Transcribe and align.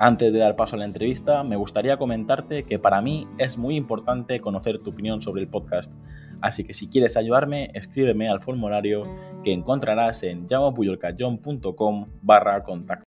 Antes 0.00 0.32
de 0.32 0.38
dar 0.38 0.54
paso 0.54 0.76
a 0.76 0.78
la 0.78 0.84
entrevista, 0.84 1.42
me 1.42 1.56
gustaría 1.56 1.96
comentarte 1.96 2.62
que 2.62 2.78
para 2.78 3.02
mí 3.02 3.26
es 3.36 3.58
muy 3.58 3.74
importante 3.74 4.40
conocer 4.40 4.78
tu 4.78 4.90
opinión 4.90 5.22
sobre 5.22 5.42
el 5.42 5.48
podcast. 5.48 5.92
Así 6.40 6.62
que 6.62 6.72
si 6.72 6.88
quieres 6.88 7.16
ayudarme, 7.16 7.72
escríbeme 7.74 8.28
al 8.28 8.40
formulario 8.40 9.02
que 9.42 9.52
encontrarás 9.52 10.22
en 10.22 10.46
llamopuyolcayón.com 10.46 12.06
barra 12.22 12.62
contacto. 12.62 13.02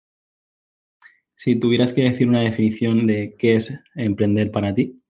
Si 1.37 1.57
tuvieras 1.57 1.93
que 1.93 2.05
decir 2.05 2.27
una 2.27 2.41
definición 2.41 3.07
de 3.07 3.37
qué 3.39 3.57
es 3.57 3.79
emprender 3.95 4.51
para 4.51 4.73
ti, 4.73 5.03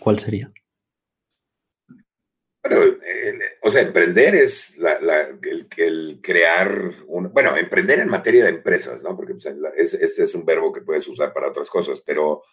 ¿cuál 0.00 0.18
sería? 0.18 0.48
Bueno, 2.62 2.96
o 3.62 3.70
sea, 3.70 3.82
emprender 3.82 4.36
es 4.36 4.78
el, 5.76 6.20
crear, 6.22 6.92
un, 7.08 7.32
bueno, 7.32 7.56
emprender 7.56 7.98
en 7.98 8.08
materia 8.08 8.44
de 8.44 8.50
empresas, 8.50 9.02
¿no? 9.02 9.16
Porque 9.16 9.34
pues, 9.34 9.94
este 9.94 10.22
es 10.22 10.34
un 10.34 10.44
verbo 10.44 10.72
que 10.72 10.82
puedes 10.82 11.06
usar 11.08 11.32
para 11.32 11.48
otras 11.48 11.68
cosas, 11.68 12.02
pero 12.06 12.44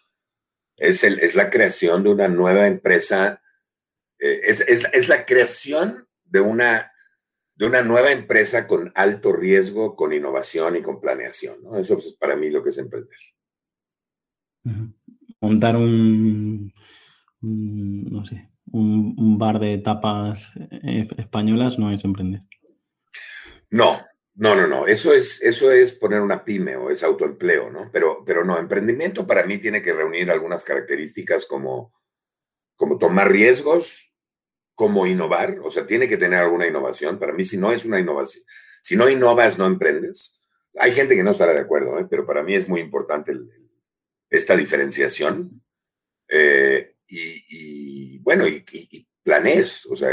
es, 0.76 1.04
el, 1.04 1.20
es 1.20 1.36
la 1.36 1.48
creación 1.48 2.02
de 2.02 2.10
una 2.10 2.26
nueva 2.26 2.66
empresa, 2.66 3.40
eh, 4.18 4.40
es, 4.42 4.62
es, 4.62 5.08
la 5.08 5.24
creación 5.24 6.08
de 6.24 6.40
una, 6.40 6.92
de 7.54 7.66
una 7.66 7.82
nueva 7.82 8.10
empresa 8.10 8.66
con 8.66 8.90
alto 8.96 9.32
riesgo, 9.32 9.94
con 9.94 10.12
innovación 10.12 10.74
y 10.74 10.82
con 10.82 11.00
planeación, 11.00 11.62
¿no? 11.62 11.78
Eso 11.78 11.98
es 11.98 12.14
para 12.14 12.34
mí 12.34 12.50
lo 12.50 12.64
que 12.64 12.70
es 12.70 12.78
emprender. 12.78 13.18
Montar 15.40 15.76
un 15.76 16.72
no 17.42 18.24
sé, 18.26 18.49
un, 18.72 19.38
bar 19.38 19.58
de 19.58 19.78
tapas 19.78 20.52
eh, 20.82 21.08
españolas 21.16 21.78
no 21.78 21.92
es 21.92 22.04
emprender. 22.04 22.42
No, 23.70 24.00
no, 24.34 24.54
no, 24.54 24.66
no. 24.66 24.86
Eso 24.86 25.12
es, 25.12 25.42
eso 25.42 25.70
es 25.70 25.94
poner 25.94 26.20
una 26.20 26.44
pyme 26.44 26.76
o 26.76 26.90
es 26.90 27.02
autoempleo, 27.02 27.70
¿no? 27.70 27.90
Pero, 27.92 28.24
pero 28.24 28.44
no, 28.44 28.58
emprendimiento 28.58 29.26
para 29.26 29.44
mí 29.44 29.58
tiene 29.58 29.82
que 29.82 29.92
reunir 29.92 30.30
algunas 30.30 30.64
características 30.64 31.46
como, 31.46 31.92
como 32.76 32.98
tomar 32.98 33.30
riesgos, 33.30 34.14
como 34.74 35.06
innovar, 35.06 35.58
o 35.62 35.70
sea, 35.70 35.86
tiene 35.86 36.08
que 36.08 36.16
tener 36.16 36.38
alguna 36.38 36.66
innovación. 36.66 37.18
Para 37.18 37.34
mí, 37.34 37.44
si 37.44 37.58
no 37.58 37.70
es 37.70 37.84
una 37.84 38.00
innovación, 38.00 38.44
si 38.80 38.96
no 38.96 39.08
innovas, 39.08 39.58
no 39.58 39.66
emprendes. 39.66 40.40
Hay 40.78 40.92
gente 40.92 41.14
que 41.14 41.22
no 41.22 41.32
estará 41.32 41.52
de 41.52 41.60
acuerdo, 41.60 41.98
¿eh? 41.98 42.06
pero 42.08 42.24
para 42.24 42.42
mí 42.42 42.54
es 42.54 42.68
muy 42.68 42.80
importante 42.80 43.34
esta 44.30 44.56
diferenciación. 44.56 45.62
Eh, 46.28 46.94
y, 47.10 48.18
bueno, 48.18 48.46
y, 48.46 48.64
planes, 49.22 49.86
o 49.86 49.96
sea, 49.96 50.10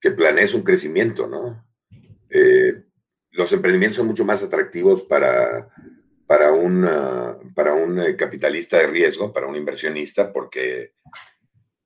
que 0.00 0.10
planees 0.12 0.54
un 0.54 0.62
crecimiento, 0.62 1.26
¿no? 1.26 1.66
Eh, 2.30 2.84
los 3.32 3.52
emprendimientos 3.52 3.96
son 3.96 4.06
mucho 4.06 4.24
más 4.24 4.42
atractivos 4.42 5.02
para, 5.02 5.68
para, 6.26 6.52
un, 6.52 6.88
para 7.54 7.74
un 7.74 8.00
eh, 8.00 8.16
capitalista 8.16 8.78
de 8.78 8.86
riesgo, 8.86 9.32
para 9.32 9.46
un 9.46 9.56
inversionista, 9.56 10.32
porque, 10.32 10.94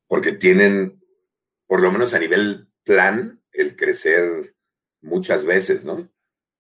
porque 0.06 0.32
tienen, 0.32 1.03
por 1.66 1.80
lo 1.80 1.91
menos 1.91 2.14
a 2.14 2.18
nivel 2.18 2.68
plan, 2.84 3.42
el 3.53 3.74
crecer 3.76 4.54
muchas 5.00 5.44
veces, 5.44 5.84
¿no? 5.84 6.10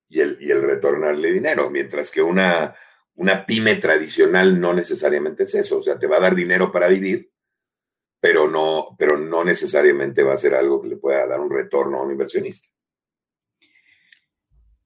Y 0.08 0.20
el, 0.20 0.38
y 0.40 0.50
el 0.50 0.62
retornarle 0.62 1.32
dinero, 1.32 1.68
mientras 1.70 2.10
que 2.10 2.22
una, 2.22 2.76
una 3.14 3.44
pyme 3.44 3.76
tradicional 3.76 4.60
no 4.60 4.72
necesariamente 4.72 5.44
es 5.44 5.54
eso, 5.54 5.78
o 5.78 5.82
sea, 5.82 5.98
te 5.98 6.06
va 6.06 6.16
a 6.16 6.20
dar 6.20 6.34
dinero 6.34 6.70
para 6.70 6.88
vivir, 6.88 7.30
pero 8.20 8.48
no, 8.48 8.96
pero 8.98 9.18
no 9.18 9.44
necesariamente 9.44 10.22
va 10.22 10.34
a 10.34 10.38
ser 10.38 10.54
algo 10.54 10.80
que 10.80 10.88
le 10.88 10.96
pueda 10.96 11.26
dar 11.26 11.40
un 11.40 11.50
retorno 11.50 11.98
a 11.98 12.02
un 12.02 12.12
inversionista. 12.12 12.68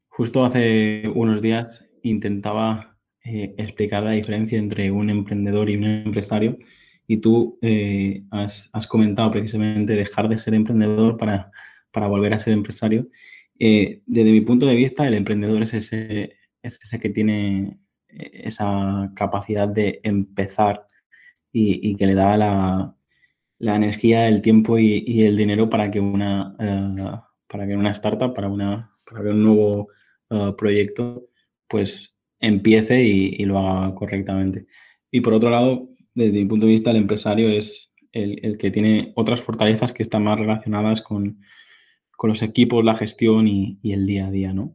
Justo 0.08 0.44
hace 0.44 1.10
unos 1.14 1.40
días 1.40 1.84
intentaba 2.02 2.98
eh, 3.24 3.54
explicar 3.58 4.02
la 4.02 4.12
diferencia 4.12 4.58
entre 4.58 4.90
un 4.90 5.10
emprendedor 5.10 5.70
y 5.70 5.76
un 5.76 5.84
empresario 5.84 6.58
y 7.06 7.18
tú 7.18 7.58
eh, 7.62 8.24
has, 8.30 8.70
comentado 8.88 9.30
precisamente 9.30 9.94
dejar 9.94 10.28
de 10.28 10.38
ser 10.38 10.54
emprendedor 10.54 11.16
para, 11.16 11.50
para 11.90 12.06
volver 12.08 12.34
a 12.34 12.38
ser 12.38 12.52
empresario. 12.52 13.08
Eh, 13.58 14.02
desde 14.06 14.32
mi 14.32 14.40
punto 14.42 14.66
de 14.66 14.76
vista, 14.76 15.06
el 15.06 15.14
emprendedor 15.14 15.62
es 15.62 15.74
ese, 15.74 16.36
es 16.62 16.80
ese 16.82 17.00
que 17.00 17.10
tiene 17.10 17.80
esa 18.08 19.12
capacidad 19.14 19.68
de 19.68 20.00
empezar 20.02 20.86
y 21.52 21.96
que 21.96 22.06
le 22.06 22.14
da 22.14 22.36
la, 22.36 22.96
la 23.60 23.76
energía, 23.76 24.26
el 24.26 24.40
tiempo 24.42 24.78
y, 24.78 25.22
el 25.22 25.36
dinero 25.36 25.68
para 25.70 25.90
que 25.90 26.00
una, 26.00 26.56
eh, 26.58 27.20
para 27.46 27.66
que 27.66 27.76
una 27.76 27.90
startup, 27.92 28.34
para, 28.34 28.48
una, 28.48 28.90
para 29.08 29.22
que 29.22 29.28
un 29.28 29.42
nuevo 29.42 29.88
eh, 30.30 30.54
proyecto, 30.56 31.28
pues 31.68 32.16
empiece 32.40 33.04
y, 33.04 33.44
lo 33.44 33.58
haga 33.58 33.94
correctamente. 33.94 34.66
Y 35.10 35.20
por 35.20 35.34
otro 35.34 35.50
lado, 35.50 35.90
desde 36.14 36.32
mi 36.32 36.46
punto 36.46 36.66
de 36.66 36.72
vista, 36.72 36.90
el 36.90 36.96
empresario 36.96 37.50
es 37.50 37.92
el, 38.12 38.56
que 38.58 38.70
tiene 38.70 39.12
otras 39.14 39.40
fortalezas 39.40 39.92
que 39.92 40.02
están 40.02 40.24
más 40.24 40.38
relacionadas 40.40 41.02
con, 41.02 41.40
los 42.22 42.42
equipos, 42.42 42.84
la 42.84 42.96
gestión 42.96 43.46
y, 43.46 43.78
el 43.84 44.06
día 44.06 44.26
a 44.26 44.30
día, 44.30 44.54
¿no? 44.54 44.74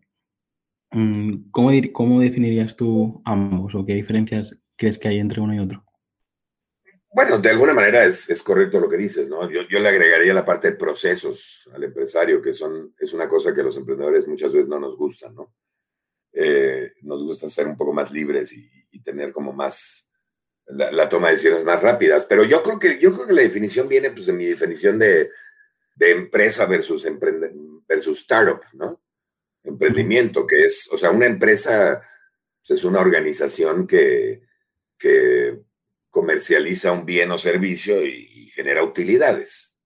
Mm, 0.91 1.50
¿Cómo, 1.52 1.72
¿Cómo 1.91 2.19
definirías 2.19 2.75
tú 2.75 3.22
ambos 3.25 3.73
o 3.75 3.85
qué 3.85 3.96
diferencias 3.96 4.59
crees 4.75 5.00
que 5.00 5.07
hay 5.07 5.19
entre 5.19 5.41
uno 5.41 5.56
y 5.56 5.59
otro? 5.59 5.84
Bueno, 7.16 7.38
de 7.40 7.50
alguna 7.50 7.74
manera 7.74 8.03
es, 8.03 8.30
es 8.30 8.44
correcto 8.44 8.78
lo 8.78 8.90
que 8.90 8.98
dices, 8.98 9.30
¿no? 9.30 9.50
Yo, 9.50 9.62
yo, 9.70 9.80
le 9.80 9.88
agregaría 9.88 10.34
la 10.34 10.44
parte 10.44 10.72
de 10.72 10.76
procesos 10.76 11.66
al 11.72 11.81
empresario, 11.86 12.42
que 12.42 12.52
son, 12.52 12.94
es 13.00 13.14
una 13.14 13.30
cosa 13.30 13.53
que 13.53 13.64
los 13.64 13.78
emprendedores 13.78 14.28
muchas 14.28 14.52
veces 14.52 14.68
no 14.68 14.81
nos 14.81 14.98
gusta, 14.98 15.31
¿no? 15.31 15.56
Eh, 16.34 16.92
nos 17.03 17.24
gusta 17.24 17.50
ser 17.50 17.68
un 17.68 17.78
poco 17.78 17.94
más 17.94 18.12
libres 18.12 18.52
y, 18.52 18.70
tener 19.02 19.31
como 19.31 19.53
más, 19.53 20.09
la, 20.66 21.08
toma 21.08 21.28
de 21.28 21.36
decisiones 21.36 21.64
más 21.64 21.81
rápidas. 21.81 22.26
Pero 22.26 22.44
yo 22.44 22.62
creo 22.62 22.80
que, 22.80 23.00
yo 23.00 23.14
creo 23.14 23.28
que 23.28 23.34
la 23.34 23.44
definición 23.44 23.88
viene 23.88 24.12
pues 24.12 24.26
de 24.26 24.34
mi 24.34 24.46
definición 24.46 25.00
de, 25.00 25.30
de 25.96 26.12
empresa 26.12 26.66
versus, 26.66 27.06
emprende, 27.06 27.53
versus 27.88 28.20
startup, 28.20 28.59
¿no? 28.74 29.02
Emprendimiento, 29.64 30.46
que 30.46 30.66
es, 30.66 30.90
o 30.92 30.97
sea, 30.97 31.12
una 31.12 31.28
empresa 31.28 32.02
pues, 32.59 32.78
es 32.78 32.84
una 32.84 33.00
organización 33.00 33.88
que, 33.88 34.42
que 34.97 35.65
comercializa 36.16 36.94
un 36.94 37.06
bien 37.06 37.30
o 37.31 37.38
servicio 37.38 38.02
y, 38.06 38.50
genera 38.56 38.86
utilidades. 38.86 39.78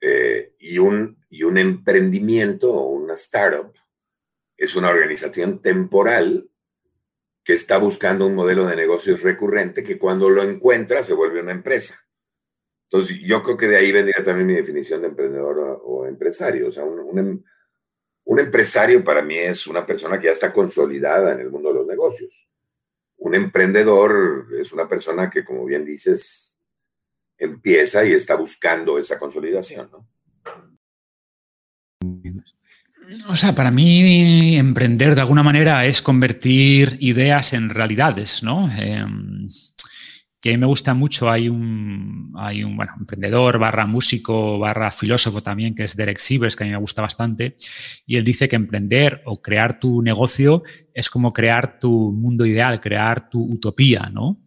Eh, 0.00 0.56
y, 0.58 0.78
un, 0.78 1.24
y 1.30 1.44
un 1.44 1.56
emprendimiento 1.56 2.72
o 2.72 2.88
una 2.88 3.14
startup 3.14 3.72
es 4.56 4.74
una 4.74 4.90
organización 4.90 5.62
temporal 5.62 6.50
que 7.44 7.52
está 7.52 7.78
buscando 7.78 8.26
un 8.26 8.34
modelo 8.34 8.66
de 8.66 8.74
negocios 8.74 9.22
recurrente 9.22 9.84
que 9.84 10.00
cuando 10.00 10.28
lo 10.30 10.42
encuentra 10.42 11.04
se 11.04 11.14
vuelve 11.14 11.38
una 11.38 11.52
empresa. 11.52 12.04
Entonces, 12.90 13.20
yo 13.20 13.40
creo 13.44 13.56
que 13.56 13.68
de 13.68 13.76
ahí 13.76 13.92
vendría 13.92 14.24
también 14.24 14.48
mi 14.48 14.54
definición 14.54 15.02
de 15.02 15.08
emprendedor 15.08 15.80
o, 15.84 16.06
empresario. 16.06 16.66
O 16.66 16.70
sea, 16.72 16.82
un, 16.82 17.18
em, 17.20 17.44
un, 18.24 18.38
empresario 18.40 19.04
para 19.04 19.22
mí 19.22 19.38
es 19.38 19.68
una 19.68 19.86
persona 19.86 20.18
que 20.18 20.26
ya 20.26 20.32
está 20.32 20.52
consolidada 20.52 21.34
en 21.34 21.38
el 21.38 21.50
mundo 21.50 21.68
de 21.68 21.76
los 21.76 21.86
negocios 21.86 22.48
un 23.18 23.34
emprendedor 23.34 24.48
es 24.60 24.72
una 24.72 24.88
persona 24.88 25.30
que, 25.30 25.44
como 25.44 25.64
bien 25.64 25.84
dices, 25.84 26.58
empieza 27.38 28.04
y 28.04 28.12
está 28.12 28.34
buscando 28.36 28.98
esa 28.98 29.18
consolidación, 29.18 29.90
¿no? 29.90 30.08
O 33.28 33.36
sea, 33.36 33.54
para 33.54 33.70
mí 33.70 34.56
emprender 34.56 35.14
de 35.14 35.20
alguna 35.20 35.42
manera 35.42 35.86
es 35.86 36.02
convertir 36.02 36.96
ideas 37.00 37.52
en 37.52 37.70
realidades, 37.70 38.42
¿no? 38.42 38.68
Em, 38.76 39.46
que 40.40 40.50
a 40.50 40.52
mí 40.52 40.58
me 40.58 40.66
gusta 40.66 40.94
mucho. 40.94 41.30
Hay 41.30 41.48
un, 41.48 42.32
hay 42.36 42.62
un 42.62 42.76
bueno, 42.76 42.92
emprendedor, 42.98 43.58
barra 43.58 43.86
músico, 43.86 44.58
barra 44.58 44.90
filósofo 44.90 45.42
también, 45.42 45.74
que 45.74 45.84
es 45.84 45.96
Derek 45.96 46.18
Sivers, 46.18 46.56
que 46.56 46.64
a 46.64 46.66
mí 46.66 46.72
me 46.72 46.78
gusta 46.78 47.02
bastante. 47.02 47.56
Y 48.06 48.16
él 48.16 48.24
dice 48.24 48.48
que 48.48 48.56
emprender 48.56 49.22
o 49.24 49.40
crear 49.40 49.80
tu 49.80 50.02
negocio 50.02 50.62
es 50.94 51.10
como 51.10 51.32
crear 51.32 51.78
tu 51.78 52.12
mundo 52.12 52.46
ideal, 52.46 52.80
crear 52.80 53.28
tu 53.30 53.42
utopía, 53.42 54.10
¿no? 54.12 54.42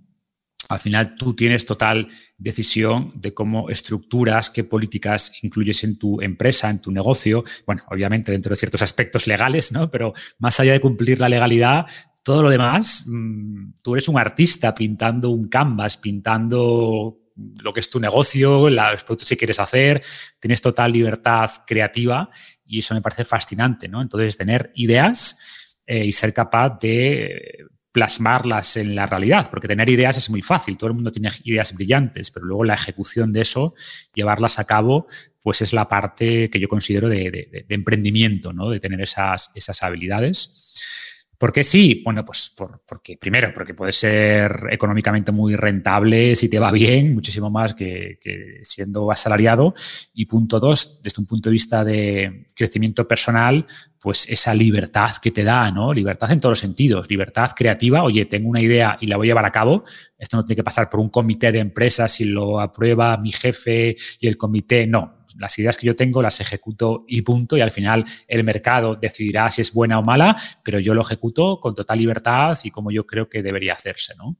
Al 0.69 0.79
final 0.79 1.15
tú 1.15 1.35
tienes 1.35 1.65
total 1.65 2.07
decisión 2.37 3.11
de 3.15 3.33
cómo 3.33 3.71
estructuras, 3.71 4.51
qué 4.51 4.63
políticas 4.63 5.31
incluyes 5.41 5.83
en 5.83 5.97
tu 5.97 6.21
empresa, 6.21 6.69
en 6.69 6.79
tu 6.79 6.91
negocio. 6.91 7.43
Bueno, 7.65 7.81
obviamente 7.89 8.31
dentro 8.31 8.51
de 8.51 8.55
ciertos 8.55 8.83
aspectos 8.83 9.25
legales, 9.25 9.71
¿no? 9.71 9.89
Pero 9.89 10.13
más 10.37 10.59
allá 10.59 10.73
de 10.73 10.79
cumplir 10.79 11.19
la 11.19 11.27
legalidad, 11.27 11.87
todo 12.29 12.43
lo 12.43 12.51
demás, 12.51 13.05
mm, 13.07 13.71
tú 13.81 13.95
eres 13.95 14.07
un 14.07 14.19
artista 14.19 14.75
pintando 14.75 15.31
un 15.31 15.47
canvas, 15.47 15.97
pintando 15.97 17.17
lo 17.63 17.73
que 17.73 17.79
es 17.79 17.89
tu 17.89 17.99
negocio, 17.99 18.69
los 18.69 19.03
productos 19.03 19.29
que 19.29 19.35
quieres 19.35 19.59
hacer, 19.59 20.03
tienes 20.39 20.61
total 20.61 20.91
libertad 20.91 21.49
creativa 21.65 22.29
y 22.63 22.77
eso 22.77 22.93
me 22.93 23.01
parece 23.01 23.25
fascinante, 23.25 23.87
¿no? 23.87 23.99
Entonces, 23.99 24.37
tener 24.37 24.71
ideas 24.75 25.79
eh, 25.87 26.05
y 26.05 26.11
ser 26.11 26.31
capaz 26.31 26.77
de 26.79 27.65
plasmarlas 27.91 28.77
en 28.77 28.93
la 28.93 29.07
realidad, 29.07 29.49
porque 29.49 29.67
tener 29.67 29.89
ideas 29.89 30.15
es 30.17 30.29
muy 30.29 30.43
fácil, 30.43 30.77
todo 30.77 30.89
el 30.89 30.95
mundo 30.97 31.11
tiene 31.11 31.31
ideas 31.45 31.73
brillantes, 31.73 32.29
pero 32.29 32.45
luego 32.45 32.63
la 32.63 32.75
ejecución 32.75 33.33
de 33.33 33.41
eso, 33.41 33.73
llevarlas 34.13 34.59
a 34.59 34.65
cabo, 34.65 35.07
pues 35.41 35.63
es 35.63 35.73
la 35.73 35.87
parte 35.87 36.51
que 36.51 36.59
yo 36.59 36.67
considero 36.67 37.09
de, 37.09 37.65
emprendimiento, 37.69 38.53
¿no? 38.53 38.69
de 38.69 38.79
tener 38.79 39.01
esas, 39.01 39.49
esas 39.55 39.81
habilidades. 39.81 40.98
¿Por 41.39 41.53
qué 41.53 41.63
sí? 41.63 42.01
Bueno, 42.03 42.25
pues 42.25 42.53
porque 42.85 43.17
primero, 43.17 43.53
porque 43.53 43.73
puede 43.73 43.93
ser 43.93 44.51
económicamente 44.71 45.31
muy 45.31 45.55
rentable 45.55 46.35
si 46.35 46.49
te 46.49 46.59
va 46.59 46.69
bien, 46.69 47.13
muchísimo 47.13 47.49
más 47.49 47.73
que, 47.73 48.19
siendo 48.61 49.09
asalariado. 49.09 49.73
Y 50.13 50.25
punto 50.25 50.59
dos, 50.59 51.01
desde 51.01 51.21
un 51.21 51.27
punto 51.27 51.47
de 51.47 51.53
vista 51.53 51.85
de 51.85 52.47
crecimiento 52.53 53.07
personal, 53.07 53.65
pues 54.01 54.29
esa 54.29 54.53
libertad 54.53 55.11
que 55.21 55.31
te 55.31 55.45
da, 55.45 55.71
¿no? 55.71 55.93
Libertad 55.93 56.29
en 56.33 56.41
todos 56.41 56.51
los 56.51 56.59
sentidos, 56.59 57.09
libertad 57.09 57.51
creativa. 57.55 58.03
Oye, 58.03 58.25
tengo 58.25 58.49
una 58.49 58.61
idea 58.61 58.97
y 58.99 59.07
la 59.07 59.15
voy 59.15 59.27
a 59.27 59.29
llevar 59.29 59.45
a 59.45 59.51
cabo. 59.51 59.85
Esto 60.17 60.35
no 60.35 60.43
tiene 60.43 60.57
que 60.57 60.63
pasar 60.65 60.89
por 60.89 60.99
un 60.99 61.07
comité 61.07 61.53
de 61.53 61.59
empresas 61.59 62.19
y 62.19 62.25
lo 62.25 62.59
aprueba 62.59 63.15
mi 63.15 63.31
jefe 63.31 63.95
y 64.19 64.27
el 64.27 64.35
comité. 64.35 64.87
No, 64.87 65.18
las 65.37 65.57
ideas 65.59 65.77
que 65.77 65.87
yo 65.87 65.95
tengo 65.95 66.21
las 66.21 66.39
ejecuto 66.41 67.05
y 67.07 67.21
punto, 67.21 67.57
y 67.57 67.61
al 67.61 67.71
final 67.71 68.05
el 68.27 68.43
mercado 68.43 68.95
decidirá 68.95 69.49
si 69.51 69.61
es 69.61 69.73
buena 69.73 69.99
o 69.99 70.03
mala, 70.03 70.35
pero 70.63 70.79
yo 70.79 70.93
lo 70.93 71.01
ejecuto 71.01 71.59
con 71.59 71.75
total 71.75 71.97
libertad 71.97 72.57
y 72.63 72.71
como 72.71 72.91
yo 72.91 73.05
creo 73.05 73.29
que 73.29 73.43
debería 73.43 73.73
hacerse, 73.73 74.13
¿no? 74.17 74.37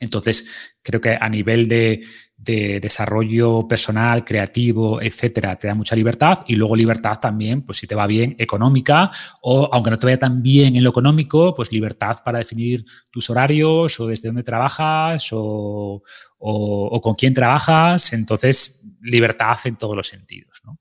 Entonces, 0.00 0.74
creo 0.82 1.00
que 1.00 1.16
a 1.20 1.28
nivel 1.28 1.68
de, 1.68 2.00
desarrollo 2.38 3.66
personal, 3.66 4.24
creativo, 4.24 5.00
etcétera, 5.00 5.56
te 5.56 5.66
da 5.66 5.74
mucha 5.74 5.96
libertad 5.96 6.44
y 6.46 6.54
luego 6.54 6.76
libertad 6.76 7.18
también, 7.18 7.62
pues 7.62 7.78
si 7.78 7.86
te 7.86 7.94
va 7.94 8.06
bien, 8.06 8.36
económica 8.38 9.10
o 9.40 9.68
aunque 9.72 9.90
no 9.90 9.98
te 9.98 10.06
vaya 10.06 10.18
tan 10.18 10.42
bien 10.42 10.76
en 10.76 10.84
lo 10.84 10.90
económico, 10.90 11.54
pues 11.54 11.72
libertad 11.72 12.18
para 12.24 12.38
definir 12.38 12.84
tus 13.10 13.30
horarios 13.30 13.98
o 13.98 14.06
desde 14.06 14.28
dónde 14.28 14.42
trabajas 14.42 15.28
o, 15.32 16.02
o 16.38 17.00
con 17.00 17.14
quién 17.14 17.34
trabajas. 17.34 18.12
Entonces, 18.12 18.84
libertad 19.00 19.56
en 19.64 19.76
todos 19.76 19.96
los 19.96 20.06
sentidos. 20.06 20.60
¿no? 20.64 20.78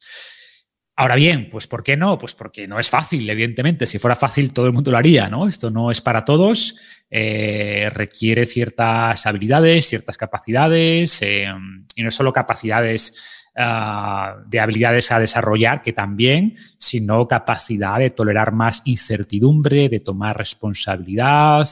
Ahora 0.97 1.15
bien, 1.15 1.50
pues 1.50 1.68
¿por 1.68 1.83
qué 1.83 1.97
no? 1.97 2.18
Pues 2.18 2.33
porque 2.36 2.68
no 2.68 2.80
es 2.80 2.89
fácil, 2.89 3.30
evidentemente. 3.30 3.86
Si 3.86 4.00
fuera 4.00 4.15
fácil, 4.15 4.53
todo 4.53 4.68
el 4.68 4.74
mundo 4.74 4.92
lo 4.92 4.97
haría, 4.97 5.27
¿no? 5.27 5.47
Esto 5.47 5.69
no 5.69 5.92
es 5.92 6.00
para 6.00 6.24
todos, 6.24 6.80
eh, 7.09 7.89
requiere 7.94 8.45
ciertas 8.45 9.25
habilidades, 9.25 9.88
ciertas 9.89 10.18
capacidades, 10.18 11.21
eh, 11.21 11.47
y 11.95 12.03
no 12.03 12.12
solo 12.12 12.31
capacidades 12.31 13.50
ah, 13.57 14.38
de 14.47 14.59
habilidades 14.62 15.12
a 15.12 15.19
desarrollar, 15.19 15.81
que 15.81 15.92
también, 15.92 16.53
sino 16.80 17.27
capacidad 17.27 18.00
de 18.00 18.12
tolerar 18.12 18.53
más 18.53 18.81
incertidumbre, 18.86 19.89
de 19.89 20.00
tomar 20.00 20.38
responsabilidad. 20.38 21.68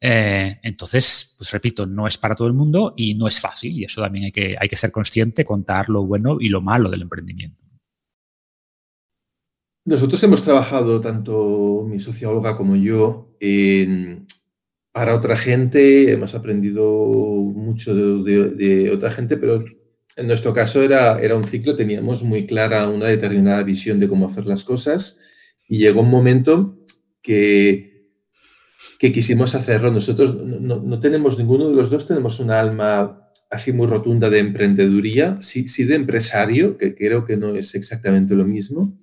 Eh, 0.00 0.60
entonces, 0.62 1.34
pues 1.38 1.50
repito, 1.50 1.86
no 1.86 2.06
es 2.06 2.18
para 2.18 2.36
todo 2.36 2.46
el 2.46 2.54
mundo 2.54 2.94
y 2.96 3.14
no 3.14 3.26
es 3.26 3.40
fácil, 3.40 3.72
y 3.72 3.84
eso 3.84 4.00
también 4.00 4.26
hay 4.26 4.32
que, 4.32 4.54
hay 4.60 4.68
que 4.68 4.76
ser 4.76 4.92
consciente, 4.92 5.44
contar 5.44 5.88
lo 5.88 6.04
bueno 6.04 6.36
y 6.40 6.50
lo 6.50 6.60
malo 6.60 6.88
del 6.88 7.02
emprendimiento. 7.02 7.63
Nosotros 9.86 10.22
hemos 10.22 10.42
trabajado, 10.42 11.02
tanto 11.02 11.84
mi 11.86 12.00
socióloga 12.00 12.56
como 12.56 12.74
yo, 12.74 13.36
para 14.92 15.14
otra 15.14 15.36
gente, 15.36 16.10
hemos 16.10 16.34
aprendido 16.34 16.82
mucho 16.82 17.94
de, 17.94 18.90
otra 18.90 19.12
gente, 19.12 19.36
pero 19.36 19.62
en 20.16 20.26
nuestro 20.26 20.54
caso 20.54 20.82
era, 20.82 21.20
era 21.20 21.36
un 21.36 21.44
ciclo, 21.44 21.76
teníamos 21.76 22.22
muy 22.22 22.46
clara 22.46 22.88
una 22.88 23.08
determinada 23.08 23.62
visión 23.62 24.00
de 24.00 24.08
cómo 24.08 24.26
hacer 24.26 24.46
las 24.46 24.64
cosas. 24.64 25.20
Y 25.68 25.78
llegó 25.78 26.00
un 26.00 26.10
momento 26.10 26.78
que, 27.20 28.08
que 28.98 29.12
quisimos 29.12 29.54
hacerlo. 29.54 29.90
Nosotros. 29.90 30.34
No, 30.34 30.80
no, 30.80 31.00
tenemos, 31.00 31.38
ninguno 31.38 31.68
de 31.68 31.74
los 31.74 31.90
dos 31.90 32.06
tenemos 32.06 32.40
una 32.40 32.60
alma 32.60 33.30
así 33.50 33.72
muy 33.72 33.86
rotunda 33.86 34.30
de 34.30 34.38
emprendeduría, 34.38 35.38
sí, 35.42 35.68
sí 35.68 35.84
de 35.84 35.96
empresario, 35.96 36.78
que 36.78 36.94
creo 36.94 37.24
que 37.24 37.36
no 37.36 37.54
es 37.54 37.74
exactamente 37.74 38.34
lo 38.34 38.44
mismo 38.44 38.96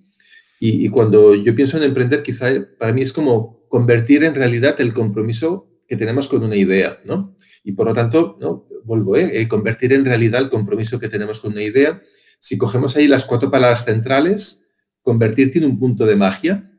y, 0.63 0.89
cuando 0.89 1.33
yo 1.33 1.55
pienso 1.55 1.77
en 1.77 1.83
emprender, 1.83 2.21
quizá 2.21 2.45
para 2.77 2.93
mí 2.93 3.01
es 3.01 3.11
como 3.11 3.65
convertir 3.67 4.23
en 4.23 4.35
realidad 4.35 4.79
el 4.79 4.93
compromiso 4.93 5.71
que 5.87 5.97
tenemos 5.97 6.27
con 6.27 6.43
una 6.43 6.55
idea, 6.55 6.99
¿no? 7.03 7.35
Y 7.63 7.71
por 7.71 7.87
lo 7.87 7.95
tanto, 7.95 8.37
¿no? 8.39 8.67
vuelvo, 8.83 9.17
¿eh? 9.17 9.47
convertir 9.47 9.91
en 9.91 10.05
realidad 10.05 10.39
el 10.39 10.49
compromiso 10.49 10.99
que 10.99 11.09
tenemos 11.09 11.39
con 11.39 11.53
una 11.53 11.63
idea. 11.63 12.03
Si 12.39 12.59
cogemos 12.59 12.95
ahí 12.95 13.07
las 13.07 13.25
cuatro 13.25 13.49
palabras 13.49 13.85
centrales, 13.85 14.67
convertir 15.01 15.51
tiene 15.51 15.65
un 15.65 15.79
punto 15.79 16.05
de 16.05 16.15
magia, 16.15 16.71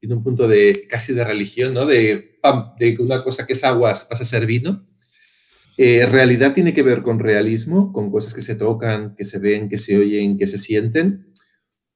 tiene 0.00 0.16
un 0.16 0.24
punto 0.24 0.48
de 0.48 0.88
casi 0.90 1.14
de 1.14 1.22
religión, 1.22 1.72
¿no? 1.72 1.86
De, 1.86 2.38
pam, 2.42 2.74
de 2.80 2.96
una 2.98 3.22
cosa 3.22 3.46
que 3.46 3.52
es 3.52 3.62
agua 3.62 3.90
pasa 3.90 4.24
a 4.24 4.26
ser 4.26 4.44
vino. 4.44 4.88
Eh, 5.78 6.04
realidad 6.06 6.52
tiene 6.52 6.74
que 6.74 6.82
ver 6.82 7.02
con 7.02 7.20
realismo, 7.20 7.92
con 7.92 8.10
cosas 8.10 8.34
que 8.34 8.42
se 8.42 8.56
tocan, 8.56 9.14
que 9.14 9.24
se 9.24 9.38
ven, 9.38 9.68
que 9.68 9.78
se 9.78 9.96
oyen, 9.96 10.36
que 10.36 10.48
se 10.48 10.58
sienten. 10.58 11.32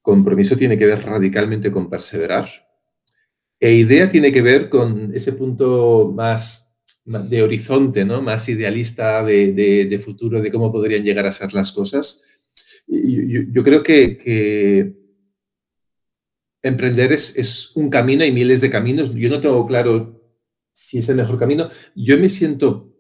Compromiso 0.02 0.56
tiene 0.56 0.78
que 0.78 0.86
ver 0.86 1.04
radicalmente 1.04 1.70
con 1.70 1.90
perseverar. 1.90 2.48
E 3.60 3.72
idea 3.72 4.10
tiene 4.10 4.30
que 4.30 4.42
ver 4.42 4.68
con 4.68 5.12
ese 5.14 5.32
punto 5.32 6.12
más, 6.14 6.68
de 7.04 7.42
horizonte, 7.42 8.04
¿no? 8.04 8.20
más 8.20 8.48
idealista 8.48 9.24
de, 9.24 10.02
futuro, 10.04 10.40
de 10.40 10.52
cómo 10.52 10.70
podrían 10.70 11.02
llegar 11.02 11.26
a 11.26 11.32
ser 11.32 11.54
las 11.54 11.72
cosas. 11.72 12.22
Yo, 12.86 13.62
creo 13.62 13.82
que, 13.82 14.94
emprender 16.62 17.12
es, 17.12 17.36
es, 17.36 17.74
un 17.76 17.88
camino, 17.88 18.22
hay 18.24 18.32
miles 18.32 18.60
de 18.60 18.70
caminos. 18.70 19.14
Yo 19.14 19.30
no 19.30 19.40
tengo 19.40 19.66
claro 19.66 20.20
si 20.72 20.98
es 20.98 21.08
el 21.08 21.16
mejor 21.16 21.38
camino. 21.38 21.70
Yo 21.94 22.18
me 22.18 22.28
siento 22.28 22.94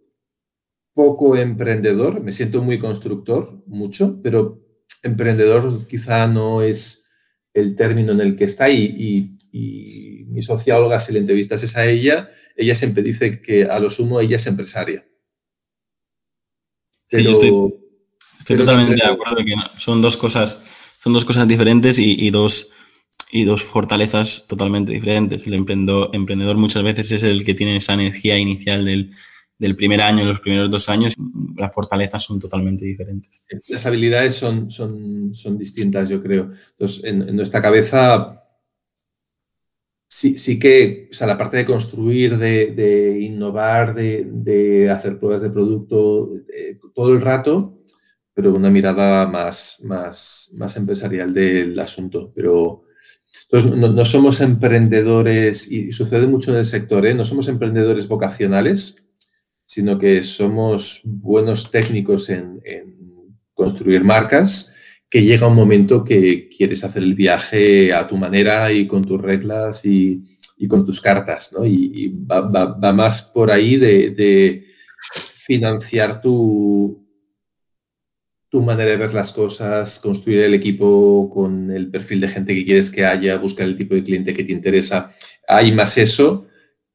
poco 0.94 1.36
emprendedor, 1.36 2.22
me 2.22 2.32
siento 2.32 2.62
muy 2.62 2.78
constructor, 2.78 3.62
mucho, 3.66 4.20
pero 4.22 4.67
emprendedor 5.02 5.86
quizá 5.86 6.26
no 6.26 6.62
es 6.62 7.06
el 7.54 7.76
término 7.76 8.12
en 8.12 8.20
el 8.20 8.36
que 8.36 8.44
está 8.44 8.70
y, 8.70 9.34
mi 10.30 10.42
socióloga, 10.42 11.00
si 11.00 11.12
le 11.12 11.20
entrevistas 11.20 11.62
es 11.62 11.76
a 11.76 11.86
ella, 11.86 12.30
ella 12.56 12.74
siempre 12.74 13.02
dice 13.02 13.40
que 13.40 13.64
a 13.64 13.78
lo 13.80 13.90
sumo 13.90 14.20
ella 14.20 14.36
es 14.36 14.46
empresaria. 14.46 15.04
estoy, 17.10 17.72
totalmente 18.56 18.94
de 18.94 19.10
acuerdo 19.10 19.36
que 19.36 19.54
son 19.78 20.02
dos 20.02 20.16
cosas, 20.16 20.62
son 21.02 21.12
dos 21.12 21.24
cosas 21.24 21.48
diferentes 21.48 21.98
y, 21.98 22.30
dos, 22.30 22.72
y 23.30 23.44
dos 23.44 23.62
fortalezas 23.64 24.46
totalmente 24.46 24.92
diferentes. 24.92 25.46
El 25.46 25.54
emprendedor 25.54 26.56
muchas 26.56 26.82
veces 26.82 27.10
es 27.10 27.22
el 27.22 27.42
que 27.44 27.54
tiene 27.54 27.78
esa 27.78 27.94
energía 27.94 28.38
inicial 28.38 28.84
del, 28.84 29.12
del 29.58 29.74
primer 29.74 30.00
año, 30.00 30.24
los 30.24 30.40
primeros 30.40 30.70
dos 30.70 30.88
años, 30.88 31.14
las 31.56 31.74
fortalezas 31.74 32.22
son 32.22 32.38
totalmente 32.38 32.84
diferentes. 32.84 33.44
Las 33.68 33.84
habilidades 33.86 34.36
son, 34.36 34.70
son, 34.70 35.34
son 35.34 35.58
distintas, 35.58 36.08
yo 36.08 36.22
creo. 36.22 36.52
Entonces, 36.70 37.04
en, 37.04 37.34
nuestra 37.34 37.60
cabeza 37.60 38.44
sí, 40.06 40.38
sí 40.38 40.58
que, 40.58 41.08
o 41.10 41.14
sea, 41.14 41.26
la 41.26 41.36
parte 41.36 41.56
de 41.56 41.66
construir, 41.66 42.38
de, 42.38 43.18
innovar, 43.20 43.94
de, 43.94 44.90
hacer 44.90 45.18
pruebas 45.18 45.42
de 45.42 45.50
producto 45.50 46.30
todo 46.94 47.12
el 47.12 47.20
rato, 47.20 47.80
pero 48.32 48.54
una 48.54 48.70
mirada 48.70 49.26
más, 49.26 49.80
más, 49.84 50.52
más 50.56 50.76
empresarial 50.76 51.34
del 51.34 51.76
asunto. 51.80 52.32
Pero 52.32 52.84
entonces, 53.50 53.76
no, 53.76 54.04
somos 54.04 54.40
emprendedores, 54.40 55.70
y 55.70 55.90
sucede 55.90 56.26
mucho 56.26 56.52
en 56.52 56.58
el 56.58 56.64
sector, 56.64 57.06
¿eh? 57.06 57.14
no 57.14 57.24
somos 57.24 57.48
emprendedores 57.48 58.06
vocacionales, 58.06 59.07
sino 59.68 59.98
que 59.98 60.24
somos 60.24 61.02
buenos 61.04 61.70
técnicos 61.70 62.30
en, 62.30 62.58
construir 63.52 64.02
marcas, 64.02 64.74
que 65.10 65.22
llega 65.22 65.46
un 65.46 65.56
momento 65.56 66.04
que 66.04 66.48
quieres 66.48 66.84
hacer 66.84 67.02
el 67.02 67.14
viaje 67.14 67.92
a 67.92 68.08
tu 68.08 68.16
manera 68.16 68.72
y 68.72 68.86
con 68.86 69.04
tus 69.04 69.20
reglas 69.20 69.84
y, 69.84 70.22
con 70.68 70.86
tus 70.86 71.00
cartas, 71.02 71.52
¿no? 71.52 71.66
Y, 71.66 72.14
va, 72.30 72.92
más 72.92 73.22
por 73.22 73.50
ahí 73.50 73.76
de, 73.76 74.64
financiar 75.12 76.22
tu, 76.22 77.06
tu 78.48 78.62
manera 78.62 78.92
de 78.92 78.96
ver 78.96 79.12
las 79.12 79.32
cosas, 79.32 79.98
construir 79.98 80.40
el 80.40 80.54
equipo 80.54 81.30
con 81.30 81.70
el 81.70 81.90
perfil 81.90 82.20
de 82.20 82.28
gente 82.28 82.54
que 82.54 82.64
quieres 82.64 82.90
que 82.90 83.04
haya, 83.04 83.36
buscar 83.36 83.66
el 83.66 83.76
tipo 83.76 83.94
de 83.94 84.02
cliente 84.02 84.32
que 84.32 84.44
te 84.44 84.52
interesa. 84.52 85.12
Hay 85.46 85.72
más 85.72 85.98
eso 85.98 86.46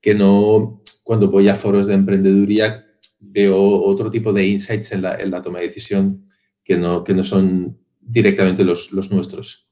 que 0.01 0.13
no 0.15 0.82
cuando 1.13 1.29
voy 1.29 1.47
a 1.47 1.53
foros 1.53 1.85
de 1.85 1.93
emprendeduría 1.93 2.87
veo 3.19 3.55
otro 3.55 4.09
tipo 4.09 4.33
de 4.33 4.47
insights 4.47 4.93
en 4.93 5.03
la, 5.03 5.43
toma 5.43 5.59
de 5.59 5.67
decisión 5.67 6.27
que 6.63 6.75
no, 6.75 7.03
que 7.03 7.13
no 7.13 7.23
son 7.23 7.77
directamente 8.01 8.63
los, 8.63 8.91
nuestros. 9.11 9.69